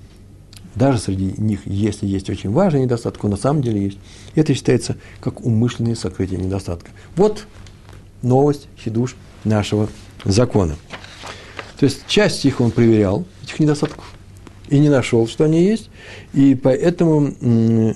даже 0.75 0.99
среди 0.99 1.34
них, 1.38 1.62
если 1.65 2.05
есть 2.05 2.29
очень 2.29 2.51
важный 2.51 2.84
недостаток, 2.84 3.23
он 3.23 3.32
на 3.32 3.38
самом 3.38 3.63
деле 3.63 3.84
есть, 3.84 3.97
это 4.36 4.53
считается 4.53 4.95
как 5.19 5.43
умышленное 5.43 5.95
сокрытие 5.95 6.39
недостатка. 6.39 6.91
Вот 7.15 7.47
новость, 8.21 8.67
хидуш 8.77 9.15
нашего 9.43 9.89
закона. 10.23 10.75
То 11.79 11.86
есть 11.86 12.05
часть 12.08 12.45
их 12.45 12.62
он 12.62 12.69
проверял, 12.69 13.25
этих 13.43 13.60
недостатков, 13.60 14.13
и 14.69 14.77
не 14.77 14.89
нашел, 14.89 15.27
что 15.27 15.45
они 15.45 15.63
есть, 15.63 15.89
и 16.34 16.53
поэтому 16.53 17.34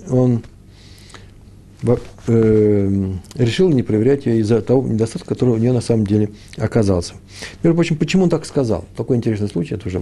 он 0.09 0.43
решил 2.27 3.69
не 3.69 3.83
проверять 3.83 4.25
ее 4.25 4.39
из-за 4.39 4.61
того 4.61 4.87
недостатка, 4.87 5.27
который 5.27 5.55
у 5.55 5.57
нее 5.57 5.73
на 5.73 5.81
самом 5.81 6.07
деле 6.07 6.29
оказался. 6.57 7.13
Между 7.61 7.75
прочим, 7.75 7.97
почему 7.97 8.23
он 8.23 8.29
так 8.29 8.45
сказал? 8.45 8.85
Такой 8.95 9.17
интересный 9.17 9.49
случай, 9.49 9.75
это 9.75 9.87
уже 9.87 10.01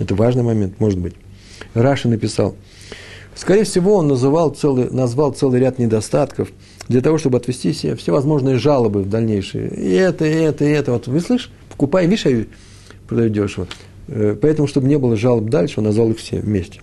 это 0.00 0.14
важный 0.14 0.42
момент, 0.42 0.80
может 0.80 0.98
быть. 0.98 1.14
Раши 1.74 2.08
написал, 2.08 2.54
скорее 3.34 3.64
всего, 3.64 3.96
он 3.96 4.08
называл 4.08 4.50
целый, 4.50 4.90
назвал 4.90 5.32
целый 5.32 5.60
ряд 5.60 5.78
недостатков 5.78 6.50
для 6.88 7.00
того, 7.00 7.18
чтобы 7.18 7.38
отвести 7.38 7.72
себе 7.72 7.96
всевозможные 7.96 8.58
жалобы 8.58 9.02
в 9.02 9.08
дальнейшие. 9.08 9.68
И 9.68 9.90
это, 9.92 10.24
и 10.24 10.34
это, 10.34 10.64
и 10.64 10.68
это. 10.68 10.92
Вот 10.92 11.06
вы 11.06 11.20
слышишь, 11.20 11.50
покупай, 11.68 12.06
видишь, 12.06 12.26
я 12.26 12.44
продаю 13.08 13.30
дешево. 13.30 13.66
Э, 14.08 14.36
поэтому, 14.40 14.66
чтобы 14.66 14.88
не 14.88 14.98
было 14.98 15.16
жалоб 15.16 15.50
дальше, 15.50 15.74
он 15.78 15.84
назвал 15.84 16.10
их 16.10 16.18
все 16.18 16.40
вместе. 16.40 16.80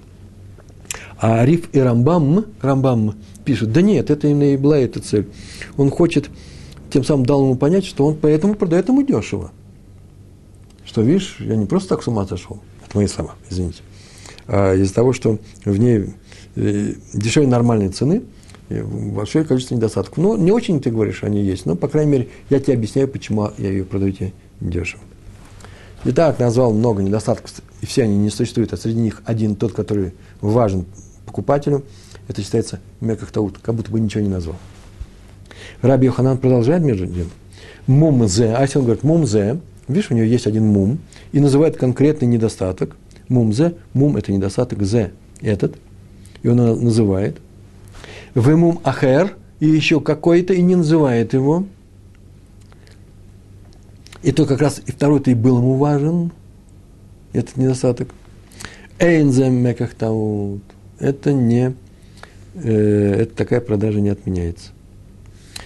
А 1.20 1.42
Ариф 1.42 1.70
и 1.74 1.80
Рамбам, 1.80 2.46
Рамбам 2.62 3.16
пишет, 3.44 3.72
да 3.72 3.82
нет, 3.82 4.10
это 4.10 4.28
именно 4.28 4.54
и 4.54 4.58
была 4.58 4.78
эта 4.78 5.02
цель. 5.02 5.28
Он 5.76 5.90
хочет, 5.90 6.30
тем 6.92 7.04
самым 7.04 7.26
дал 7.26 7.44
ему 7.44 7.56
понять, 7.56 7.86
что 7.86 8.06
он 8.06 8.16
поэтому 8.16 8.54
продает 8.54 8.88
ему 8.88 9.02
дешево. 9.02 9.52
Что, 10.86 11.02
видишь, 11.02 11.38
я 11.40 11.56
не 11.56 11.66
просто 11.66 11.90
так 11.90 12.04
с 12.04 12.08
ума 12.08 12.26
сошел, 12.28 12.60
это 12.86 12.98
мои 12.98 13.08
слова, 13.08 13.34
извините, 13.50 13.82
а 14.48 14.74
из-за 14.76 14.94
того, 14.94 15.12
что 15.12 15.40
в 15.66 15.78
ней 15.78 16.14
э, 16.56 16.94
дешевле 17.14 17.50
нормальной 17.50 17.90
цены, 17.90 18.24
большое 18.70 19.46
количество 19.46 19.76
недостатков. 19.76 20.18
Ну, 20.18 20.38
не 20.38 20.52
очень 20.52 20.82
ты 20.82 20.92
говоришь, 20.92 21.24
они 21.24 21.42
есть, 21.42 21.66
но, 21.66 21.76
по 21.76 21.88
крайней 21.88 22.12
мере, 22.12 22.30
я 22.50 22.60
тебе 22.60 22.74
объясняю, 22.74 23.08
почему 23.08 23.50
я 23.58 23.70
ее 23.70 23.86
продаю 23.86 24.12
тебе 24.12 24.34
дешево. 24.62 25.02
Итак, 26.06 26.40
назвал 26.40 26.74
много 26.74 27.02
недостатков, 27.02 27.52
и 27.82 27.86
все 27.86 28.04
они 28.04 28.18
не 28.18 28.30
существуют, 28.30 28.72
а 28.74 28.78
среди 28.78 29.00
них 29.00 29.22
один 29.26 29.56
тот, 29.56 29.74
который 29.74 30.14
важен 30.42 30.86
покупателю– 31.38 31.84
это 32.28 32.42
считается 32.42 32.80
мекахтаут, 33.00 33.60
как 33.60 33.76
будто 33.76 33.92
бы 33.92 34.00
ничего 34.00 34.24
не 34.24 34.30
назвал. 34.30 34.58
Раби 35.84 36.08
Йоханан 36.08 36.40
продолжает 36.40 36.82
между 36.82 37.06
тем. 37.06 37.30
Мумзе, 37.86 38.56
а 38.56 38.62
если 38.62 38.80
он 38.80 38.86
говорит 38.86 39.04
мумзе, 39.04 39.60
видишь, 39.88 40.10
у 40.10 40.16
него 40.16 40.26
есть 40.26 40.48
один 40.48 40.66
мум, 40.66 40.98
и 41.32 41.40
называет 41.40 41.78
конкретный 41.78 42.28
недостаток. 42.28 42.98
Мумзе, 43.30 43.76
мум– 43.94 44.18
это 44.18 44.32
недостаток, 44.32 44.82
зе– 44.84 45.12
этот, 45.42 45.76
и 46.42 46.48
он 46.48 46.58
называет. 46.58 47.38
Вымум 48.34 48.80
ахер, 48.84 49.36
и 49.60 49.68
еще 49.68 50.02
какой-то, 50.02 50.54
и 50.54 50.62
не 50.62 50.76
называет 50.76 51.34
его. 51.34 51.66
И 54.24 54.32
то 54.32 54.46
как 54.46 54.60
раз 54.60 54.82
и 54.86 54.92
второй-то 54.92 55.30
и 55.30 55.36
был 55.36 55.60
ему 55.60 55.76
важен, 55.76 56.32
этот 57.34 57.58
недостаток. 57.58 58.10
Эйнзем 59.00 59.54
мекахтаут. 59.54 60.64
Это 61.00 61.34
не 61.34 61.76
э, 62.56 63.22
это 63.22 63.36
такая 63.36 63.62
продажа 63.62 64.02
не 64.02 64.10
отменяется. 64.10 64.72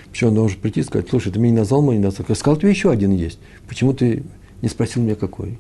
Почему 0.10 0.32
он 0.32 0.36
должен 0.36 0.60
прийти 0.60 0.82
и 0.82 0.84
сказать, 0.84 1.08
слушай, 1.10 1.32
ты 1.32 1.40
меня 1.40 1.52
не 1.52 1.60
назвал 1.60 1.82
мой 1.82 1.98
недостаток. 1.98 2.30
Я 2.30 2.36
сказал, 2.36 2.58
тебе 2.58 2.70
еще 2.70 2.92
один 2.92 3.12
есть. 3.12 3.40
Почему 3.68 3.94
ты 3.94 4.24
не 4.62 4.68
спросил 4.68 5.02
меня 5.02 5.16
какой? 5.16 5.58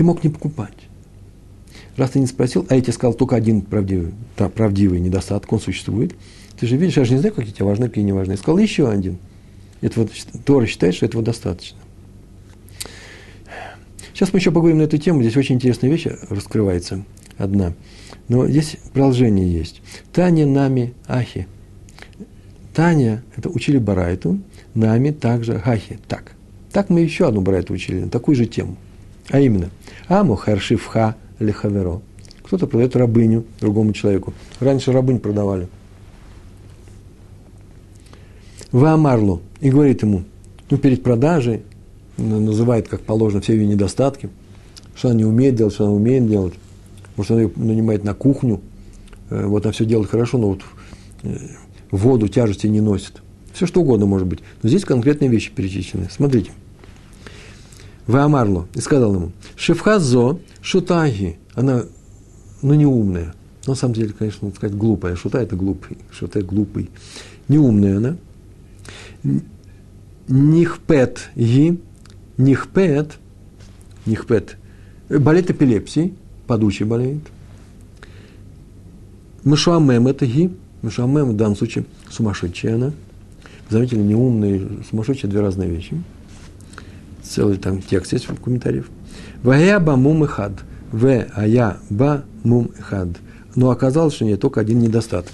ты 0.00 0.04
мог 0.04 0.24
не 0.24 0.30
покупать. 0.30 0.72
Раз 1.98 2.12
ты 2.12 2.20
не 2.20 2.26
спросил, 2.26 2.64
а 2.70 2.74
я 2.74 2.80
тебе 2.80 2.94
сказал 2.94 3.12
только 3.12 3.36
один 3.36 3.60
правдивый, 3.60 4.14
да, 4.38 4.48
правдивый 4.48 4.98
недостаток, 4.98 5.52
он 5.52 5.60
существует. 5.60 6.14
Ты 6.58 6.66
же 6.66 6.78
видишь, 6.78 6.96
я 6.96 7.04
же 7.04 7.12
не 7.12 7.18
знаю, 7.18 7.34
какие 7.34 7.52
тебе 7.52 7.66
важны, 7.66 7.86
какие 7.90 8.02
не 8.02 8.12
важны. 8.14 8.30
Я 8.32 8.38
сказал 8.38 8.56
еще 8.56 8.88
один. 8.88 9.18
Это 9.82 10.00
вот 10.00 10.10
Тора 10.46 10.64
считает, 10.64 10.94
что 10.94 11.04
этого 11.04 11.22
достаточно. 11.22 11.79
Сейчас 14.20 14.34
мы 14.34 14.38
еще 14.38 14.50
поговорим 14.50 14.76
на 14.76 14.82
эту 14.82 14.98
тему. 14.98 15.22
Здесь 15.22 15.38
очень 15.38 15.54
интересная 15.54 15.88
вещь 15.88 16.06
раскрывается 16.28 17.06
одна. 17.38 17.72
Но 18.28 18.46
здесь 18.46 18.76
продолжение 18.92 19.50
есть. 19.50 19.80
Таня 20.12 20.44
нами 20.44 20.92
ахи. 21.08 21.48
Таня, 22.74 23.22
это 23.34 23.48
учили 23.48 23.78
Барайту, 23.78 24.38
нами 24.74 25.10
также 25.10 25.62
ахи. 25.64 25.98
Так. 26.06 26.32
Так 26.70 26.90
мы 26.90 27.00
еще 27.00 27.28
одну 27.28 27.40
Барайту 27.40 27.72
учили, 27.72 28.00
на 28.00 28.10
такую 28.10 28.34
же 28.34 28.44
тему. 28.44 28.76
А 29.30 29.40
именно, 29.40 29.70
аму 30.06 30.34
харшифха 30.34 31.16
лихаверо. 31.38 32.02
Кто-то 32.42 32.66
продает 32.66 32.96
рабыню 32.96 33.46
другому 33.58 33.94
человеку. 33.94 34.34
Раньше 34.60 34.92
рабынь 34.92 35.18
продавали. 35.18 35.66
Ваамарлу. 38.70 39.40
И 39.62 39.70
говорит 39.70 40.02
ему, 40.02 40.24
ну, 40.68 40.76
перед 40.76 41.02
продажей, 41.02 41.62
называет, 42.20 42.88
как 42.88 43.00
положено, 43.00 43.40
все 43.40 43.54
ее 43.54 43.66
недостатки, 43.66 44.30
что 44.94 45.08
она 45.08 45.18
не 45.18 45.24
умеет 45.24 45.54
делать, 45.54 45.74
что 45.74 45.84
она 45.84 45.94
умеет 45.94 46.28
делать. 46.28 46.54
Может, 47.16 47.32
она 47.32 47.42
ее 47.42 47.52
нанимает 47.56 48.04
на 48.04 48.14
кухню, 48.14 48.60
э, 49.30 49.46
вот 49.46 49.64
она 49.64 49.72
все 49.72 49.84
делает 49.84 50.10
хорошо, 50.10 50.38
но 50.38 50.48
вот 50.48 50.60
э, 51.22 51.36
воду, 51.90 52.28
тяжести 52.28 52.66
не 52.66 52.80
носит. 52.80 53.22
Все 53.52 53.66
что 53.66 53.80
угодно 53.80 54.06
может 54.06 54.26
быть. 54.26 54.40
Но 54.62 54.68
здесь 54.68 54.84
конкретные 54.84 55.28
вещи 55.28 55.50
перечислены. 55.50 56.08
Смотрите. 56.10 56.52
Ваамарло. 58.06 58.66
И 58.74 58.80
сказал 58.80 59.14
ему, 59.14 59.32
Шефхазо 59.56 60.38
шутаги. 60.62 61.38
Она, 61.54 61.84
ну, 62.62 62.74
не 62.74 62.86
умная. 62.86 63.34
На 63.66 63.74
самом 63.74 63.94
деле, 63.94 64.12
конечно, 64.16 64.46
надо 64.46 64.56
сказать, 64.56 64.76
глупая. 64.76 65.16
Шута– 65.16 65.38
это 65.42 65.56
глупый. 65.56 65.98
Шута– 66.10 66.40
глупый. 66.42 66.90
Неумная 67.48 67.98
она. 67.98 68.16
Нихпет 70.28 71.30
ги. 71.36 71.78
Нихпет. 72.40 73.18
Нихпет. 74.06 74.56
Болеет 75.08 75.50
эпилепсией. 75.50 76.14
Подучий 76.46 76.84
болеет. 76.84 77.22
Мышуамем– 79.44 80.06
это 80.08 80.26
ги. 80.26 80.50
Мышуамем 80.82 81.30
в 81.30 81.36
данном 81.36 81.56
случае 81.56 81.84
сумасшедшая 82.10 82.74
она. 82.74 82.92
Заметили, 83.68 84.00
неумная 84.00 84.56
и 84.56 84.68
сумасшедшая– 84.88 85.30
две 85.32 85.40
разные 85.40 85.70
вещи– 85.70 86.02
целый 87.30 87.58
там 87.58 87.80
текст 87.80 88.12
есть 88.12 88.28
в 88.28 88.34
комментариях. 88.40 88.86
Вая 89.42 89.78
ба 89.78 89.96
мум 89.96 90.26
хад. 90.26 90.52
В 90.92 91.06
ая 91.06 91.78
ба 91.88 92.24
мум 92.42 92.70
хад. 92.78 93.08
Но 93.54 93.70
оказалось, 93.70 94.14
что 94.14 94.24
у 94.24 94.26
нее 94.26 94.36
только 94.36 94.60
один 94.60 94.80
недостаток. 94.80 95.32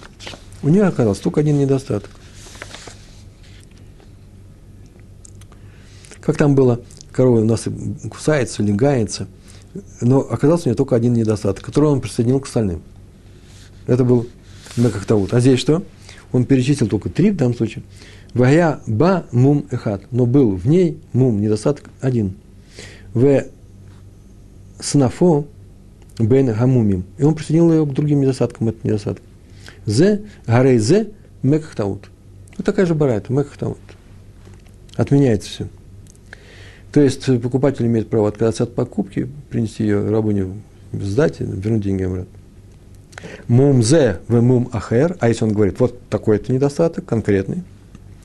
У 0.62 0.68
нее 0.68 0.84
оказался 0.84 1.22
только 1.22 1.40
один 1.40 1.58
недостаток. 1.58 2.10
Как 6.20 6.36
там 6.36 6.54
было, 6.54 6.80
корова 7.16 7.40
у 7.40 7.44
нас 7.44 7.64
кусается 8.10 8.62
или 8.62 8.72
гается, 8.72 9.26
но 10.00 10.20
оказался 10.20 10.64
у 10.64 10.68
нее 10.68 10.76
только 10.76 10.94
один 10.94 11.14
недостаток, 11.14 11.64
который 11.64 11.90
он 11.90 12.00
присоединил 12.00 12.40
к 12.40 12.46
остальным. 12.46 12.82
Это 13.86 14.04
был 14.04 14.26
вот. 14.76 15.32
А 15.32 15.40
здесь 15.40 15.58
что? 15.58 15.82
Он 16.32 16.44
перечислил 16.44 16.88
только 16.88 17.08
три 17.08 17.30
в 17.30 17.36
данном 17.36 17.56
случае. 17.56 17.82
Вая 18.34 18.80
ба 18.86 19.26
мум 19.32 19.66
эхат. 19.70 20.02
Но 20.10 20.26
был 20.26 20.54
в 20.54 20.66
ней 20.66 20.98
мум, 21.12 21.40
недостаток 21.40 21.88
один. 22.00 22.34
В 23.14 23.44
снафо 24.78 25.46
бен 26.18 26.52
гамумим. 26.52 27.04
И 27.16 27.22
он 27.22 27.34
присоединил 27.34 27.72
ее 27.72 27.86
к 27.86 27.92
другим 27.92 28.20
недостаткам, 28.20 28.68
этот 28.68 28.84
недостаток. 28.84 29.22
Зе, 29.86 30.24
гарей 30.46 30.78
зе, 30.78 31.12
мекхтаут. 31.42 32.10
Вот 32.58 32.66
такая 32.66 32.84
же 32.84 32.94
барайта, 32.94 33.32
мекхтаут. 33.32 33.78
Отменяется 34.96 35.48
все. 35.48 35.68
То 36.96 37.02
есть 37.02 37.26
покупатель 37.42 37.84
имеет 37.84 38.08
право 38.08 38.28
отказаться 38.28 38.62
от 38.62 38.74
покупки, 38.74 39.28
принести 39.50 39.82
ее 39.82 40.08
рабыню, 40.08 40.54
сдать, 40.94 41.40
вернуть 41.40 41.82
деньги 41.82 42.04
обратно. 42.04 42.30
Мумзе 43.48 44.20
в 44.28 44.40
мум 44.40 44.70
ахер, 44.72 45.14
а 45.20 45.28
если 45.28 45.44
он 45.44 45.52
говорит, 45.52 45.78
вот 45.78 46.00
такой-то 46.08 46.50
недостаток, 46.54 47.04
конкретный, 47.04 47.64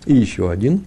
и 0.05 0.15
еще 0.15 0.49
один, 0.49 0.85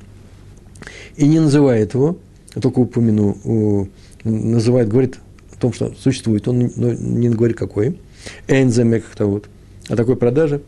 и 1.17 1.29
не 1.29 1.41
называет 1.41 1.93
его, 1.93 2.17
только 2.55 2.79
упомяну, 2.79 3.91
называет, 4.25 4.89
говорит 4.89 5.19
о 5.53 5.61
том, 5.61 5.75
что 5.75 5.93
существует, 5.95 6.49
он 6.49 6.61
не 6.61 7.29
говорит 7.29 7.59
какой, 7.59 8.01
энзе 8.49 8.85
мекхта 8.85 9.27
вот, 9.27 9.51
о 9.91 9.97
такой 9.97 10.17
продаже, 10.17 10.63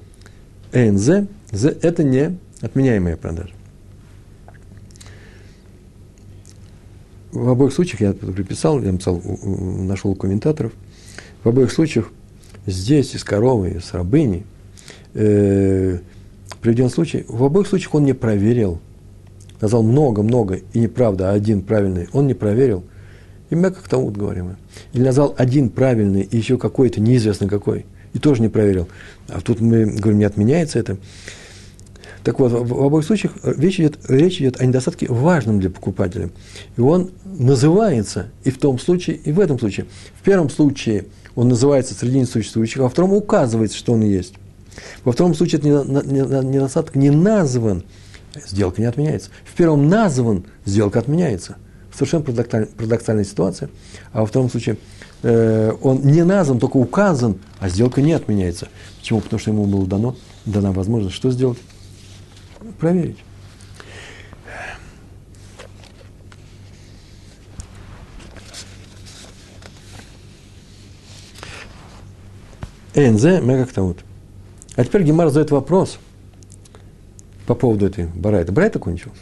энзе, 0.71 1.29
это 1.51 2.05
не 2.05 2.37
отменяемая 2.61 3.17
продажа. 3.17 3.55
В 7.37 7.51
обоих 7.51 7.73
случаях, 7.73 8.01
я 8.01 8.13
приписал, 8.15 8.81
я 8.81 8.93
написал, 8.93 9.21
нашел 9.23 10.15
комментаторов, 10.15 10.73
в 11.45 11.49
обоих 11.49 11.71
случаях 11.71 12.11
здесь 12.65 13.15
и 13.15 13.19
с 13.19 13.25
коровой, 13.25 13.73
и 13.73 13.79
с 13.79 13.93
рабыней, 13.93 14.45
э, 15.13 15.99
приведен 16.63 16.89
случай, 16.89 17.27
в 17.29 17.45
обоих 17.45 17.67
случаях 17.67 17.95
он 17.95 18.05
не 18.05 18.15
проверил. 18.15 18.81
Назвал 19.61 19.83
много-много 19.83 20.61
и 20.73 20.81
неправда, 20.81 21.31
а 21.31 21.35
один 21.35 21.63
правильный. 21.63 22.09
Он 22.13 22.27
не 22.27 22.35
проверил. 22.35 22.85
И 23.51 23.55
мы 23.55 23.71
как 23.71 23.87
то 23.87 23.99
вот 23.99 24.17
говорим. 24.17 24.57
Или 24.93 25.05
назвал 25.05 25.35
один 25.37 25.69
правильный 25.69 26.23
и 26.23 26.37
еще 26.37 26.57
какой-то, 26.59 27.01
неизвестно 27.01 27.49
какой. 27.49 27.85
И 28.15 28.19
тоже 28.19 28.41
не 28.41 28.49
проверил. 28.49 28.89
А 29.29 29.41
тут 29.41 29.61
мы 29.61 29.85
говорим, 29.85 30.19
не 30.19 30.25
отменяется 30.25 30.79
это. 30.79 30.97
Так 32.27 32.41
вот, 32.41 32.51
в 32.51 32.83
обоих 32.83 33.07
случаях 33.07 33.35
речь 33.45 33.79
идет, 33.79 34.01
речь 34.09 34.41
идет 34.41 34.61
о 34.61 34.67
недостатке 34.67 35.07
важном 35.09 35.61
для 35.61 35.71
покупателя. 35.71 36.31
И 36.77 36.81
он 36.81 37.13
называется 37.25 38.27
и 38.43 38.51
в 38.51 38.59
том 38.59 38.81
случае, 38.81 39.15
и 39.15 39.31
в 39.31 39.39
этом 39.39 39.61
случае. 39.61 39.87
В 40.21 40.25
первом 40.25 40.51
случае 40.51 41.05
он 41.37 41.47
называется 41.47 41.95
среди 41.95 42.19
несуществующих, 42.19 42.81
а 42.81 42.83
во 42.83 42.89
втором 42.89 43.13
указывается, 43.13 43.79
что 43.79 43.93
он 43.93 44.03
есть. 44.03 44.35
Во 45.05 45.13
втором 45.13 45.37
случае 45.37 45.61
этот 45.61 45.87
недостаток 45.87 46.97
не 46.97 47.11
назван, 47.11 47.85
сделка 48.45 48.81
не 48.81 48.89
отменяется. 48.89 49.31
В 49.45 49.55
первом 49.55 49.89
назван, 49.89 50.47
сделка 50.65 50.99
отменяется. 50.99 51.59
Совершенно 51.95 52.25
парадоксальная 52.25 53.23
ситуация. 53.23 53.71
А 54.13 54.23
во 54.23 54.27
втором 54.27 54.51
случае 54.51 54.79
э, 55.23 55.73
он 55.81 56.01
не 56.03 56.25
назван, 56.25 56.59
только 56.59 56.77
указан, 56.77 57.37
а 57.61 57.69
сделка 57.69 58.03
не 58.03 58.15
отменяется. 58.15 58.67
Почему? 58.99 59.21
Потому 59.21 59.39
что 59.39 59.53
ему 59.53 59.65
было 59.67 59.87
дано, 59.87 60.17
дана 60.45 60.73
возможность 60.73 61.15
что 61.15 61.31
сделать? 61.31 61.59
Проверить. 62.79 63.19
НЗ, 72.95 73.43
мы 73.43 73.59
как-то 73.59 73.83
вот. 73.83 73.99
А 74.75 74.85
теперь 74.85 75.03
Гемар 75.03 75.29
задает 75.29 75.51
вопрос 75.51 75.99
по 77.47 77.55
поводу 77.55 77.87
этой 77.87 78.07
барайта. 78.07 78.53
Барайта 78.53 78.79
кончилась 78.79 79.19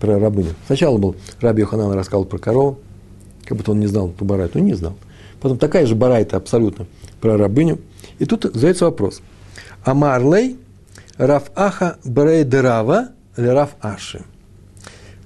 про 0.00 0.18
рабыню. 0.18 0.54
Сначала 0.66 0.98
был 0.98 1.16
Раби 1.40 1.60
Йоханан 1.60 1.92
рассказал 1.92 2.24
про 2.26 2.38
корову, 2.38 2.78
как 3.44 3.56
будто 3.56 3.72
он 3.72 3.80
не 3.80 3.86
знал 3.86 4.10
ту 4.10 4.24
барайту. 4.24 4.58
Ну, 4.58 4.64
не 4.64 4.74
знал. 4.74 4.96
Потом 5.40 5.58
такая 5.58 5.86
же 5.86 5.94
барайта 5.94 6.36
абсолютно 6.36 6.86
про 7.20 7.36
рабыню. 7.38 7.78
И 8.18 8.26
тут 8.26 8.44
задается 8.44 8.84
вопрос. 8.84 9.22
Амарлей 9.84 10.52
Раф 10.52 10.65
Аха 11.18 11.96
Брейдерава 12.04 13.08
или 13.36 13.46
Раф 13.46 13.76
Аши. 13.80 14.22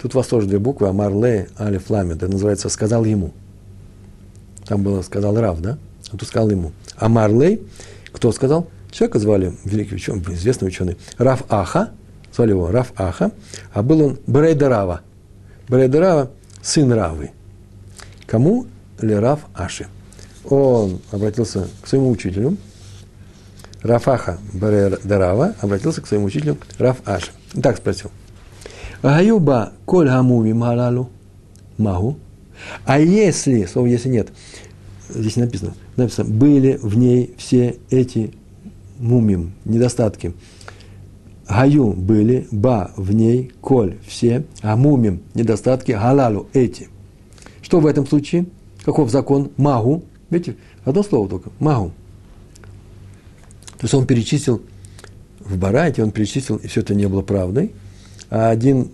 Тут 0.01 0.15
у 0.15 0.19
вас 0.19 0.27
тоже 0.29 0.47
две 0.47 0.59
буквы, 0.59 0.89
Амарлей, 0.89 1.47
Алиф 1.59 1.91
Ламед. 1.91 2.17
Это 2.17 2.29
называется 2.29 2.69
«сказал 2.69 3.05
ему». 3.05 3.33
Там 4.67 4.83
было 4.83 5.03
«сказал 5.03 5.39
Рав», 5.39 5.61
да? 5.61 5.79
А 6.13 6.17
тут 6.17 6.29
сказал 6.29 6.51
ему. 6.51 6.73
Амарлей, 6.97 7.63
кто 8.13 8.33
сказал? 8.33 8.69
Человека 8.91 9.19
звали, 9.19 9.53
великий 9.65 9.97
ученый, 9.97 10.23
известный 10.35 10.69
ученый, 10.69 10.97
Раф 11.19 11.45
Аха, 11.49 11.91
звали 12.35 12.51
его 12.51 12.71
Раф 12.71 12.93
Аха, 12.97 13.31
а 13.73 13.83
был 13.83 14.03
он 14.03 14.19
Брейдерава. 14.27 15.03
Брейдерава– 15.69 16.31
сын 16.63 16.93
Равы. 16.93 17.31
Кому? 18.27 18.67
Ли 19.01 19.15
Раф 19.15 19.41
Аши. 19.55 19.87
Он 20.45 21.01
обратился 21.13 21.69
к 21.83 21.87
своему 21.87 22.11
учителю, 22.11 22.57
Рафаха 23.83 24.39
Брейдерава 24.53 25.55
обратился 25.61 26.03
к 26.03 26.07
своему 26.07 26.27
учителю 26.27 26.59
Раф 26.79 26.99
Аши. 27.07 27.31
И 27.55 27.61
так 27.61 27.77
спросил. 27.77 28.11
Гаюба 29.03 29.73
коль 29.87 30.09
гамуми 30.09 30.53
малалу 30.53 31.11
магу. 31.79 32.19
А 32.85 33.01
если, 33.01 33.65
слово 33.65 33.87
если 33.87 34.11
нет, 34.11 34.29
здесь 35.09 35.37
написано, 35.37 35.75
написано, 35.97 36.31
были 36.31 36.79
в 36.83 36.99
ней 36.99 37.35
все 37.39 37.79
эти 37.89 38.35
мумим, 38.99 39.55
недостатки. 39.65 40.35
Гаю 41.49 41.95
были, 41.95 42.47
ба 42.53 42.93
в 42.97 43.13
ней, 43.13 43.51
коль 43.61 43.97
все, 44.07 44.45
а 44.63 44.77
мумим, 44.77 45.23
недостатки, 45.35 45.93
галалу 45.93 46.49
эти. 46.53 46.89
Что 47.63 47.81
в 47.81 47.87
этом 47.87 48.07
случае? 48.07 48.47
Каков 48.85 49.11
закон? 49.11 49.51
Магу. 49.57 50.05
Видите, 50.29 50.57
одно 50.85 51.03
слово 51.03 51.29
только. 51.29 51.51
Магу. 51.59 51.93
То 53.81 53.87
есть 53.87 53.95
он 53.95 54.07
перечислил 54.07 54.61
в 55.41 55.57
Барайте, 55.57 56.03
он 56.03 56.11
перечислил, 56.11 56.57
и 56.57 56.67
все 56.67 56.83
это 56.83 56.95
не 56.95 57.09
было 57.09 57.23
правдой. 57.23 57.73
А 58.29 58.51
один 58.51 58.91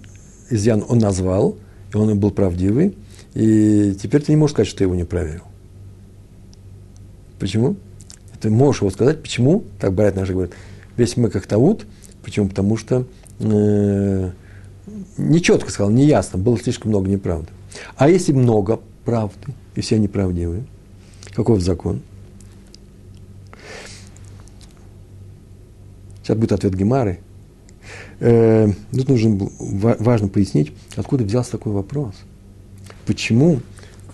изъян 0.49 0.85
он 0.89 0.99
назвал, 0.99 1.57
и 1.93 1.97
он 1.97 2.17
был 2.21 2.31
правдивый. 2.31 2.97
И 3.35 3.97
теперь 4.01 4.23
ты 4.23 4.31
не 4.31 4.37
можешь 4.37 4.55
сказать, 4.55 4.69
что 4.69 4.79
ты 4.79 4.85
его 4.85 4.95
не 4.95 5.03
проверил. 5.03 5.43
Почему? 7.41 7.75
Ты 8.41 8.49
можешь 8.49 8.83
его 8.83 8.91
сказать, 8.93 9.21
почему? 9.21 9.65
Так 9.81 9.93
Барайт 9.93 10.15
наш 10.15 10.31
говорит. 10.31 10.55
Весь 10.97 11.17
мы 11.17 11.31
как 11.31 11.49
таут. 11.49 11.85
Почему? 12.23 12.49
Потому 12.49 12.77
что 12.77 13.09
э, 13.41 14.31
нечетко 15.19 15.69
сказал, 15.69 15.91
неясно, 15.91 16.39
было 16.39 16.57
слишком 16.59 16.91
много 16.91 17.11
неправды. 17.11 17.49
А 17.97 18.09
если 18.09 18.33
много 18.33 18.79
правды, 19.05 19.53
и 19.75 19.81
все 19.81 19.99
неправдивые, 19.99 20.65
каков 21.35 21.61
закон? 21.61 22.03
Сейчас 26.27 26.39
будет 26.39 26.51
ответ 26.51 26.75
Гемары. 26.75 27.21
Э, 28.19 28.69
тут 28.91 29.09
нужно 29.09 29.49
важно 29.61 30.27
пояснить, 30.27 30.73
откуда 30.97 31.23
взялся 31.23 31.53
такой 31.53 31.73
вопрос. 31.73 32.17
Почему 33.07 33.61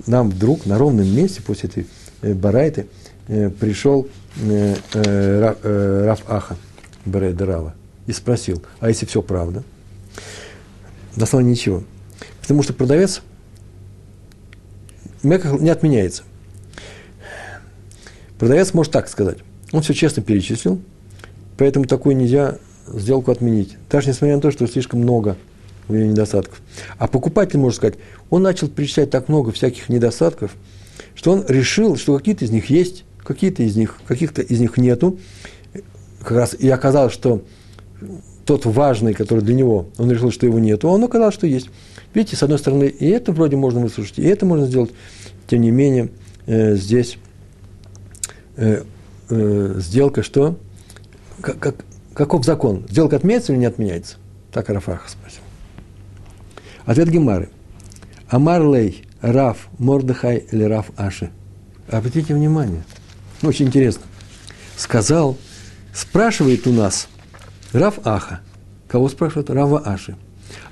нам 0.07 0.29
вдруг 0.29 0.67
на 0.67 0.77
ровном 0.77 1.07
месте 1.07 1.41
после 1.41 1.71
этой 1.71 1.87
э, 2.21 2.35
барайты 2.35 2.87
э, 3.29 3.49
пришел 3.49 4.09
э, 4.43 4.75
э, 4.93 5.55
э, 5.63 6.05
Раф 6.05 6.23
Аха, 6.29 6.59
Рава, 7.07 7.75
и 8.07 8.13
спросил, 8.13 8.63
а 8.81 8.91
если 8.91 9.07
все 9.07 9.23
правда? 9.23 9.63
На 11.17 11.25
ничего. 11.41 11.83
Потому 12.43 12.63
что 12.63 12.75
продавец 12.75 13.23
Меках 15.23 15.59
не 15.63 15.71
отменяется. 15.71 16.25
Продавец 18.39 18.75
может 18.75 18.93
так 18.93 19.09
сказать. 19.09 19.39
Он 19.73 19.81
все 19.81 19.95
честно 19.95 20.23
перечислил, 20.23 20.79
поэтому 21.57 21.87
такую 21.87 22.17
нельзя 22.17 22.59
сделку 22.87 23.31
отменить. 23.31 23.77
Даже 23.91 24.09
несмотря 24.09 24.37
на 24.37 24.43
то, 24.43 24.51
что 24.51 24.67
слишком 24.67 25.01
много 25.01 25.37
у 25.89 25.95
нее 25.95 26.09
недостатков. 26.09 26.61
А 26.99 27.07
покупатель 27.07 27.59
может 27.59 27.77
сказать, 27.77 27.97
он 28.31 28.43
начал 28.43 28.69
перечислять 28.69 29.11
так 29.11 29.29
много 29.29 29.53
всяких 29.53 29.89
недостатков, 29.89 30.53
что 31.15 31.33
он 31.33 31.45
решил, 31.49 31.97
что 31.97 32.17
какие-то 32.17 32.45
из 32.45 32.51
них 32.51 32.71
есть, 32.71 33.05
какие-то 33.19 33.63
из 33.63 33.77
них, 33.77 33.99
каких-то 34.07 34.43
из 34.43 34.61
них 34.61 34.77
нету. 34.77 35.19
Как 36.21 36.33
раз 36.33 36.55
и 36.55 36.69
оказалось, 36.69 37.13
что 37.13 37.43
тот 38.45 38.65
важный, 38.67 39.15
который 39.15 39.43
для 39.43 39.55
него, 39.55 39.87
он 39.99 40.11
решил, 40.11 40.31
что 40.31 40.47
его 40.47 40.59
нету, 40.59 40.89
он 40.89 41.03
оказалось, 41.05 41.35
что 41.35 41.47
есть. 41.47 41.69
Видите, 42.15 42.37
с 42.37 42.43
одной 42.43 42.59
стороны, 42.59 42.85
и 42.85 43.09
это 43.09 43.33
вроде 43.33 43.57
можно 43.57 43.81
выслушать, 43.81 44.19
и 44.19 44.25
это 44.25 44.45
можно 44.47 44.67
сделать. 44.67 44.91
Тем 45.47 45.61
не 45.63 45.71
менее, 45.71 46.11
э, 46.47 46.77
здесь 46.77 47.19
э, 48.57 48.83
э, 49.31 49.75
сделка 49.79 50.23
что? 50.23 50.57
Как, 51.43 51.59
как, 51.59 51.75
каков 52.15 52.45
закон? 52.45 52.87
Сделка 52.89 53.17
отменяется 53.17 53.53
или 53.53 53.59
не 53.59 53.67
отменяется? 53.67 54.17
Так 54.53 54.71
Арафаха 54.71 55.11
спросил. 55.11 55.41
Ответ 56.85 57.09
Гемары. 57.11 57.51
Амар 58.29 58.63
лей, 58.63 59.05
Раф 59.21 59.69
Мордыхай 59.79 60.47
или 60.53 60.63
Раф 60.63 60.91
Аши. 60.97 61.31
Обратите 61.91 62.35
внимание. 62.35 62.85
Очень 63.43 63.67
интересно. 63.67 64.03
Сказал, 64.77 65.37
спрашивает 65.93 66.67
у 66.67 66.73
нас 66.73 67.09
Раф 67.73 67.99
Аха. 68.05 68.41
Кого 68.89 69.09
спрашивает? 69.09 69.51
Рава 69.51 69.81
Аши. 69.81 70.17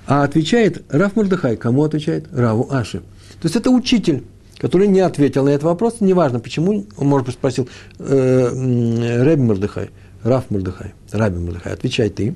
А 0.06 0.22
отвечает 0.22 0.84
Раф 0.88 1.16
Мордыхай. 1.16 1.56
Кому 1.56 1.82
отвечает? 1.82 2.28
Раву 2.32 2.68
Аши. 2.70 3.00
То 3.40 3.44
есть 3.44 3.56
это 3.56 3.70
учитель, 3.70 4.24
который 4.58 4.86
не 4.86 5.00
ответил 5.00 5.44
на 5.44 5.48
этот 5.48 5.64
вопрос. 5.64 5.96
Неважно, 6.00 6.38
почему. 6.38 6.86
Он, 6.96 7.06
может 7.08 7.26
быть, 7.26 7.34
спросил 7.34 7.68
э, 7.98 9.22
Рэби 9.24 9.40
Мордыхай. 9.40 9.90
Раф 10.22 10.50
Мордыхай. 10.50 10.94
Раби 11.12 11.38
Мордыхай. 11.38 11.72
Отвечай 11.72 12.10
ты. 12.10 12.34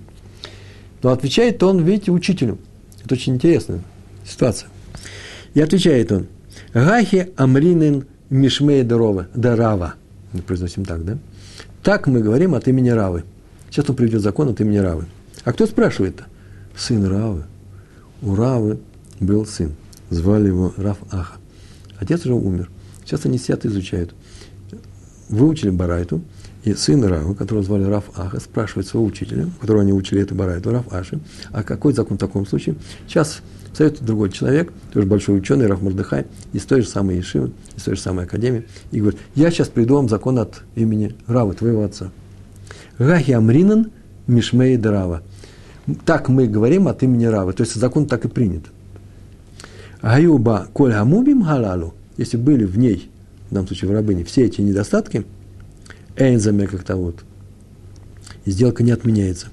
Но 1.02 1.10
отвечает 1.10 1.62
он, 1.62 1.84
видите, 1.84 2.10
учителю. 2.10 2.58
Это 3.04 3.14
очень 3.14 3.34
интересная 3.34 3.80
ситуация. 4.26 4.68
И 5.52 5.60
отвечает 5.60 6.10
он. 6.12 6.26
Гахи 6.72 7.32
Амринин 7.36 8.06
Мишмей 8.30 8.82
Дарова. 8.82 9.28
Дарава. 9.34 9.94
Мы 10.32 10.42
произносим 10.42 10.84
так, 10.84 11.04
да? 11.04 11.18
Так 11.82 12.06
мы 12.06 12.20
говорим 12.20 12.54
от 12.54 12.66
имени 12.66 12.88
Равы. 12.88 13.24
Сейчас 13.70 13.88
он 13.90 13.96
приведет 13.96 14.22
закон 14.22 14.48
от 14.48 14.60
имени 14.60 14.78
Равы. 14.78 15.06
А 15.44 15.52
кто 15.52 15.66
спрашивает-то? 15.66 16.24
Сын 16.76 17.04
Равы. 17.06 17.44
У 18.22 18.34
Равы 18.34 18.78
был 19.20 19.44
сын. 19.46 19.74
Звали 20.10 20.48
его 20.48 20.72
Рав 20.76 20.98
Аха. 21.10 21.36
Отец 21.98 22.24
уже 22.24 22.34
умер. 22.34 22.70
Сейчас 23.04 23.26
они 23.26 23.38
сидят 23.38 23.64
и 23.64 23.68
изучают. 23.68 24.14
Выучили 25.28 25.70
Барайту, 25.70 26.22
и 26.64 26.72
сын 26.74 27.04
Рава, 27.04 27.34
которого 27.34 27.62
звали 27.62 27.84
Раф 27.84 28.04
Аха, 28.16 28.40
спрашивает 28.40 28.88
своего 28.88 29.06
учителя, 29.06 29.46
которого 29.60 29.82
они 29.82 29.92
учили 29.92 30.22
эту 30.22 30.34
Барайту, 30.34 30.70
Раф 30.70 30.92
Аши, 30.92 31.20
а 31.52 31.62
какой 31.62 31.92
закон 31.92 32.16
в 32.16 32.20
таком 32.20 32.46
случае? 32.46 32.76
Сейчас 33.06 33.42
советует 33.74 34.04
другой 34.04 34.30
человек, 34.30 34.72
тоже 34.92 35.06
большой 35.06 35.36
ученый, 35.36 35.66
Раф 35.66 35.82
Мордыхай, 35.82 36.26
из 36.52 36.64
той 36.64 36.80
же 36.80 36.88
самой 36.88 37.18
Ешивы, 37.18 37.52
из 37.76 37.82
той 37.82 37.96
же 37.96 38.00
самой 38.00 38.24
академии, 38.24 38.64
и 38.92 39.00
говорит, 39.00 39.20
я 39.34 39.50
сейчас 39.50 39.68
приду 39.68 39.96
вам 39.96 40.08
закон 40.08 40.38
от 40.38 40.62
имени 40.74 41.14
Равы, 41.26 41.54
твоего 41.54 41.84
отца. 41.84 42.10
Гахи 42.98 43.32
Амринан 43.32 43.90
Мишмей 44.26 44.78
Дарава. 44.78 45.22
Так 46.06 46.30
мы 46.30 46.46
говорим 46.46 46.88
от 46.88 47.02
имени 47.02 47.26
Равы, 47.26 47.52
то 47.52 47.62
есть 47.62 47.74
закон 47.74 48.06
так 48.06 48.24
и 48.24 48.28
принят. 48.28 48.64
Гаюба 50.00 50.68
коль 50.72 50.92
гамубим 50.92 51.42
халалу, 51.42 51.92
если 52.16 52.38
были 52.38 52.64
в 52.64 52.78
ней, 52.78 53.10
в 53.50 53.54
данном 53.54 53.66
случае 53.66 53.90
в 53.90 53.92
рабыне, 53.92 54.24
все 54.24 54.46
эти 54.46 54.62
недостатки– 54.62 55.26
Эйнзаме 56.16 56.66
как-то 56.66 56.96
вот. 56.96 57.24
И 58.44 58.50
сделка 58.50 58.82
не 58.82 58.92
отменяется. 58.92 59.48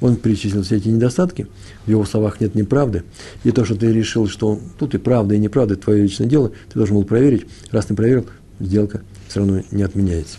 Он 0.00 0.16
перечислил 0.16 0.62
все 0.62 0.76
эти 0.76 0.88
недостатки, 0.88 1.46
в 1.86 1.90
его 1.90 2.04
словах 2.04 2.40
нет 2.40 2.54
неправды. 2.54 3.04
И 3.44 3.50
то, 3.50 3.64
что 3.64 3.74
ты 3.74 3.92
решил, 3.92 4.28
что 4.28 4.58
тут 4.78 4.94
и 4.94 4.98
правда, 4.98 5.34
и 5.34 5.38
неправда, 5.38 5.74
это 5.74 5.84
твое 5.84 6.02
личное 6.02 6.26
дело, 6.26 6.50
ты 6.72 6.78
должен 6.78 6.96
был 6.96 7.04
проверить. 7.04 7.46
Раз 7.70 7.86
ты 7.86 7.94
проверил, 7.94 8.26
сделка 8.60 9.02
все 9.28 9.40
равно 9.40 9.62
не 9.70 9.82
отменяется. 9.82 10.38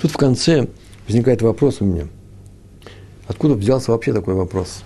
Тут 0.00 0.12
в 0.12 0.16
конце 0.16 0.68
возникает 1.06 1.42
вопрос 1.42 1.80
у 1.80 1.84
меня. 1.84 2.06
Откуда 3.26 3.54
взялся 3.54 3.90
вообще 3.90 4.12
такой 4.12 4.34
вопрос? 4.34 4.82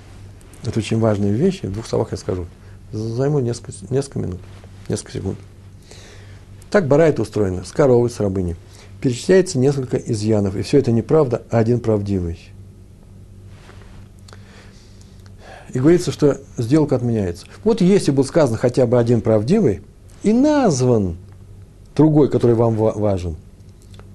Это 0.64 0.78
очень 0.78 0.98
важная 0.98 1.32
вещь, 1.32 1.60
в 1.62 1.72
двух 1.72 1.86
словах 1.86 2.12
я 2.12 2.16
скажу. 2.16 2.46
Займу 2.92 3.40
несколько, 3.40 3.72
несколько 3.90 4.18
минут, 4.18 4.40
несколько 4.88 5.12
секунд. 5.12 5.38
Так 6.72 6.88
барайт 6.88 7.20
устроена, 7.20 7.66
с 7.66 7.70
коровой, 7.70 8.08
с 8.08 8.18
рабыней. 8.18 8.56
Перечисляется 9.02 9.58
несколько 9.58 9.98
изъянов, 9.98 10.56
и 10.56 10.62
все 10.62 10.78
это 10.78 10.90
неправда, 10.90 11.42
а 11.50 11.58
один 11.58 11.80
правдивый. 11.80 12.40
И 15.74 15.78
говорится, 15.78 16.10
что 16.10 16.40
сделка 16.56 16.96
отменяется. 16.96 17.46
Вот 17.62 17.82
если 17.82 18.10
был 18.10 18.24
сказан 18.24 18.56
хотя 18.56 18.86
бы 18.86 18.98
один 18.98 19.20
правдивый 19.20 19.82
и 20.22 20.32
назван 20.32 21.18
другой, 21.94 22.30
который 22.30 22.56
вам 22.56 22.74
важен, 22.74 23.36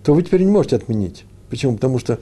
то 0.04 0.16
вы 0.16 0.24
теперь 0.24 0.42
не 0.42 0.52
можете 0.52 0.78
отменить. 0.78 1.26
Почему? 1.52 1.76
Потому 1.76 2.00
что 2.00 2.20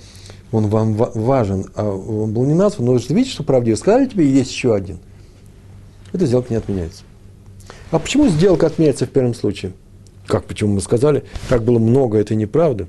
он 0.51 0.67
вам 0.67 0.95
важен, 0.95 1.67
а 1.75 1.89
он 1.89 2.33
был 2.33 2.43
не 2.43 2.53
назван, 2.53 2.87
но 2.87 2.91
вы 2.91 2.99
же 2.99 3.07
видите, 3.07 3.31
что 3.31 3.43
правдивый. 3.43 3.77
Сказали 3.77 4.07
тебе, 4.07 4.29
есть 4.29 4.51
еще 4.51 4.75
один. 4.75 4.99
Эта 6.11 6.25
сделка 6.25 6.47
не 6.49 6.57
отменяется. 6.57 7.03
А 7.91 7.99
почему 7.99 8.27
сделка 8.27 8.67
отменяется 8.67 9.05
в 9.05 9.09
первом 9.11 9.33
случае? 9.33 9.71
Как 10.27 10.45
почему 10.45 10.75
мы 10.75 10.81
сказали, 10.81 11.23
так 11.49 11.63
было 11.63 11.79
много, 11.79 12.17
это 12.17 12.35
неправда, 12.35 12.87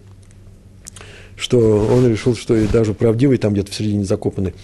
что 1.36 1.58
он 1.58 2.06
решил, 2.08 2.34
что 2.34 2.56
и 2.56 2.66
даже 2.66 2.94
правдивый 2.94 3.38
там 3.38 3.52
где-то 3.52 3.70
в 3.70 3.74
середине 3.74 4.04
закопанный 4.04 4.54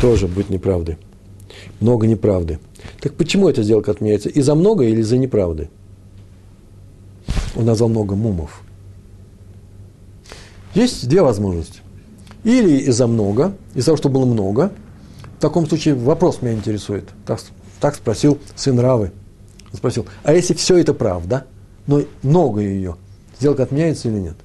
тоже 0.00 0.28
будет 0.28 0.50
неправдой. 0.50 0.98
Много 1.80 2.06
неправды. 2.06 2.58
Так 3.00 3.14
почему 3.14 3.48
эта 3.48 3.62
сделка 3.62 3.90
отменяется? 3.90 4.28
Из-за 4.28 4.54
много 4.54 4.84
или 4.84 5.00
из-за 5.00 5.16
неправды? 5.16 5.70
Он 7.56 7.64
назвал 7.64 7.88
много 7.88 8.14
мумов. 8.14 8.62
Есть 10.74 11.08
две 11.08 11.22
возможности. 11.22 11.80
Или 12.44 12.78
из-за 12.82 13.06
много, 13.06 13.56
из-за 13.74 13.86
того, 13.86 13.96
что 13.96 14.08
было 14.08 14.24
много. 14.24 14.72
В 15.38 15.40
таком 15.40 15.66
случае 15.66 15.94
вопрос 15.94 16.42
меня 16.42 16.54
интересует. 16.54 17.08
Так, 17.26 17.40
так 17.80 17.96
спросил 17.96 18.38
сын 18.54 18.78
Равы. 18.78 19.12
Он 19.72 19.76
спросил, 19.76 20.06
а 20.22 20.34
если 20.34 20.54
все 20.54 20.78
это 20.78 20.94
правда– 20.94 21.46
но 21.88 22.02
много 22.22 22.60
ее, 22.60 22.96
сделка 23.40 23.64
отменяется 23.64 24.08
или 24.08 24.18
нет? 24.18 24.36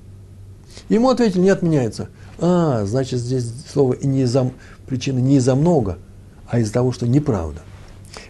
Ему 0.89 1.10
ответили, 1.10 1.41
не 1.41 1.50
отменяется. 1.50 2.10
А, 2.39 2.86
значит, 2.86 3.20
здесь 3.20 3.46
слово 3.72 3.96
не 4.02 4.24
из-за 4.24 4.52
причины 4.88 5.20
не 5.20 5.36
из-за 5.36 5.54
много, 5.54 6.00
а 6.48 6.60
из-за 6.60 6.74
того, 6.74 6.91
что 6.91 7.08
неправда. 7.08 7.62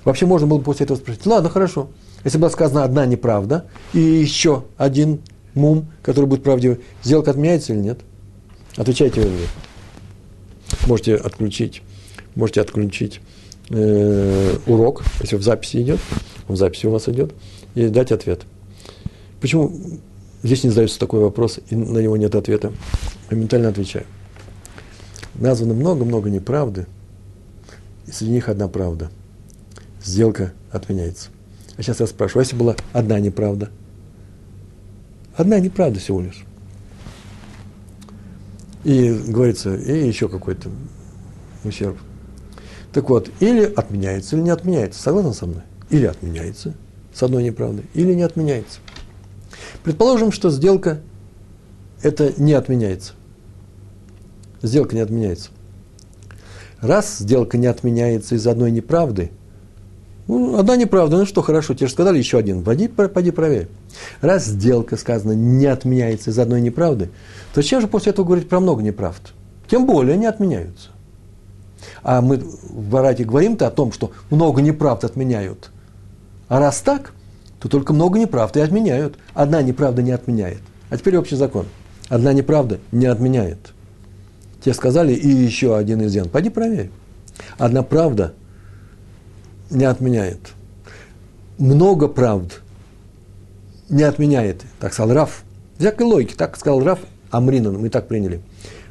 Вообще 0.04 0.26
можно 0.26 0.48
было 0.48 0.60
после 0.60 0.84
этого 0.86 0.98
спросить, 0.98 1.26
ладно, 1.26 1.50
хорошо. 1.50 1.90
Если 2.24 2.38
была 2.38 2.50
сказана 2.50 2.84
одна 2.84 3.06
неправда 3.06 3.66
и 3.94 4.00
еще 4.00 4.66
один 4.78 5.22
мум, 5.54 5.88
который 6.02 6.26
будет 6.26 6.44
правдивый, 6.44 6.80
сделка 7.04 7.32
отменяется 7.32 7.74
или 7.74 7.80
нет? 7.80 8.00
Отвечайте 8.76 9.22
нет. 9.22 9.50
Можете 10.88 11.16
отключить, 11.16 11.82
можете 12.36 12.62
отключить 12.62 13.22
э, 13.70 14.58
урок, 14.66 15.04
если 15.22 15.36
в 15.36 15.44
записи 15.44 15.82
идет, 15.82 16.00
в 16.48 16.56
записи 16.56 16.88
у 16.88 16.92
вас 16.92 17.08
идет, 17.10 17.34
и 17.76 17.88
дать 17.88 18.12
ответ. 18.12 18.44
Почему 19.44 19.74
здесь 20.42 20.64
не 20.64 20.70
задается 20.70 20.98
такой 20.98 21.20
вопрос, 21.20 21.60
и 21.70 21.76
на 21.76 22.00
него 22.00 22.16
нет 22.16 22.34
ответа? 22.34 22.72
Моментально 23.30 23.68
отвечаю. 23.68 24.06
Названо 25.36 25.74
много-много 25.74 26.30
неправды, 26.30 26.88
и 28.08 28.12
среди 28.14 28.32
них 28.32 28.48
одна 28.48 28.70
правда. 28.70 29.12
Сделка 30.02 30.54
отменяется. 30.72 31.28
А 31.76 31.84
сейчас 31.84 32.00
я 32.00 32.08
спрашиваю, 32.08 32.40
а 32.40 32.44
если 32.44 32.56
была 32.56 32.78
одна 32.94 33.20
неправда? 33.20 33.70
Одна 35.36 35.60
неправда 35.60 36.00
всего 36.00 36.22
лишь. 36.22 36.46
И 38.86 39.12
говорится, 39.28 39.76
и 39.76 40.08
еще 40.08 40.30
какой-то 40.30 40.70
ущерб. 41.66 41.98
Так 42.94 43.10
вот, 43.10 43.30
или 43.42 43.66
отменяется, 43.66 44.38
или 44.38 44.44
не 44.44 44.52
отменяется. 44.52 45.02
Согласны 45.02 45.34
со 45.34 45.48
мной? 45.48 45.64
Или 45.90 46.06
отменяется 46.06 46.76
с 47.14 47.22
одной 47.22 47.44
неправдой, 47.44 47.84
или 47.94 48.14
не 48.14 48.24
отменяется. 48.24 48.80
Предположим, 49.84 50.32
что 50.32 50.50
сделка 50.50 51.00
это 52.02 52.34
не 52.38 52.54
отменяется. 52.54 53.14
Сделка 54.62 54.96
не 54.96 55.02
отменяется. 55.02 55.50
Раз 56.82 57.18
сделка 57.18 57.58
не 57.58 57.68
отменяется 57.68 58.36
из 58.36 58.46
одной 58.46 58.72
неправды, 58.72 59.32
ну, 60.28 60.58
одна 60.58 60.78
неправда, 60.78 61.18
ну 61.18 61.26
что, 61.26 61.42
хорошо, 61.42 61.74
тебе 61.74 61.88
же 61.88 61.94
сказали 61.94 62.18
еще 62.18 62.38
один, 62.38 62.64
пойди, 62.64 62.88
пойди 62.88 63.32
проверь. 63.32 63.68
Раз 64.22 64.46
сделка, 64.46 64.96
сказано, 64.96 65.34
не 65.34 65.66
отменяется 65.66 66.30
из 66.30 66.40
одной 66.40 66.62
неправды, 66.62 67.08
то 67.54 67.62
зачем 67.62 67.82
же 67.82 67.88
после 67.88 68.12
этого 68.12 68.26
говорить 68.26 68.48
про 68.48 68.62
много 68.62 68.82
неправд? 68.82 69.34
Тем 69.68 69.86
более 69.86 70.18
не 70.18 70.26
отменяются. 70.26 70.90
А 72.04 72.22
мы 72.22 72.38
в 72.38 72.90
Барате 72.90 73.26
говорим-то 73.26 73.68
о 73.68 73.72
том, 73.72 73.92
что 73.92 74.12
много 74.30 74.62
неправд 74.62 75.04
отменяют. 75.04 75.72
А 76.48 76.60
раз 76.60 76.80
так, 76.80 77.14
то 77.64 77.70
только 77.70 77.94
много 77.94 78.20
неправд 78.20 78.58
и 78.58 78.60
отменяют. 78.60 79.18
Одна 79.34 79.62
неправда 79.62 80.02
не 80.02 80.12
отменяет. 80.12 80.60
А 80.90 80.98
теперь 80.98 81.16
общий 81.16 81.38
закон. 81.38 81.66
Одна 82.10 82.34
неправда 82.34 82.82
не 82.92 83.06
отменяет. 83.06 83.74
Тебе 84.60 84.74
сказали, 84.74 85.14
и 85.14 85.30
еще 85.30 85.78
один 85.78 86.04
изъян. 86.04 86.28
Пойди 86.28 86.50
проверь. 86.50 86.92
Одна 87.58 87.82
правда 87.82 88.34
не 89.70 89.86
отменяет. 89.86 90.40
Много 91.58 92.10
правд 92.10 92.62
не 93.88 94.04
отменяет. 94.04 94.64
Так 94.82 94.92
сказал 94.92 95.16
Раф. 95.16 95.46
Всякой 95.78 96.04
логики. 96.04 96.34
Так 96.36 96.58
сказал 96.58 96.84
Раф 96.84 97.00
Амринан. 97.32 97.80
Мы 97.80 97.88
так 97.88 98.10
приняли. 98.10 98.42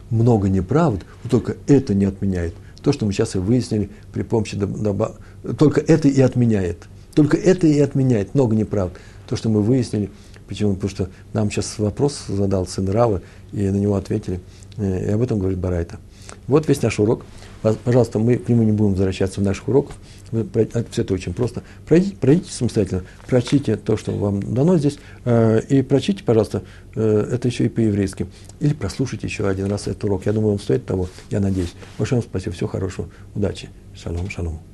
Много 0.09 0.49
неправд, 0.49 1.03
но 1.25 1.29
только 1.29 1.57
это 1.67 1.93
не 1.93 2.07
отменяет. 2.07 2.55
То, 2.83 2.91
что 2.93 3.05
мы 3.05 3.13
сейчас 3.13 3.35
и 3.35 3.39
выяснили 3.39 3.91
при 4.15 4.23
помощи 4.23 4.57
добав... 4.57 5.17
Только 5.59 5.83
это 5.83 6.09
и 6.09 6.21
отменяет. 6.23 6.89
Только 7.15 7.37
это 7.37 7.67
и 7.67 7.79
отменяет. 7.81 8.35
Много 8.35 8.57
неправд. 8.57 8.93
То, 9.29 9.37
что 9.37 9.49
мы 9.49 9.63
выяснили. 9.63 10.11
Почему? 10.47 10.75
Потому 10.75 10.91
что 10.91 11.09
нам 11.33 11.51
сейчас 11.51 11.79
вопрос 11.79 12.25
задал 12.29 12.67
сын 12.67 12.89
Рава, 12.89 13.23
и 13.53 13.63
на 13.71 13.77
него 13.77 13.95
ответили. 13.95 14.41
Э, 14.77 15.09
и 15.09 15.11
об 15.11 15.23
этом 15.23 15.39
говорит 15.39 15.59
Барайта. 15.59 15.99
Вот 16.47 16.69
весь 16.69 16.83
наш 16.83 16.99
урок. 16.99 17.25
Пожалуйста, 17.85 18.19
мы 18.19 18.37
к 18.37 18.49
нему 18.49 18.65
не 18.65 18.73
будем 18.73 18.93
возвращаться 18.93 19.41
в 19.41 19.45
наших 19.45 19.69
уроках. 19.69 19.95
Все 20.91 21.03
это 21.03 21.15
очень 21.15 21.33
просто. 21.33 21.63
Пройдите, 21.87 22.17
пройдите 22.17 22.51
самостоятельно, 22.51 23.05
прочтите 23.29 23.77
то, 23.77 23.97
что 23.97 24.13
вам 24.13 24.43
дано 24.43 24.79
здесь, 24.79 24.99
э, 25.25 25.61
и 25.69 25.83
прочтите, 25.83 26.25
пожалуйста, 26.25 26.63
э, 26.97 27.29
это 27.33 27.49
еще 27.49 27.67
и 27.67 27.69
по-еврейски. 27.69 28.27
Или 28.59 28.75
прослушайте 28.75 29.27
еще 29.27 29.47
один 29.47 29.67
раз 29.67 29.87
этот 29.87 30.03
урок. 30.05 30.27
Я 30.27 30.33
думаю, 30.33 30.55
он 30.55 30.59
стоит 30.59 30.87
того, 30.87 31.09
я 31.31 31.39
надеюсь. 31.39 31.75
Большое 31.99 32.21
вам 32.21 32.29
спасибо, 32.29 32.55
всего 32.55 32.69
хорошего, 32.69 33.09
удачи. 33.35 33.69
Шалом, 33.95 34.29
шалом. 34.31 34.72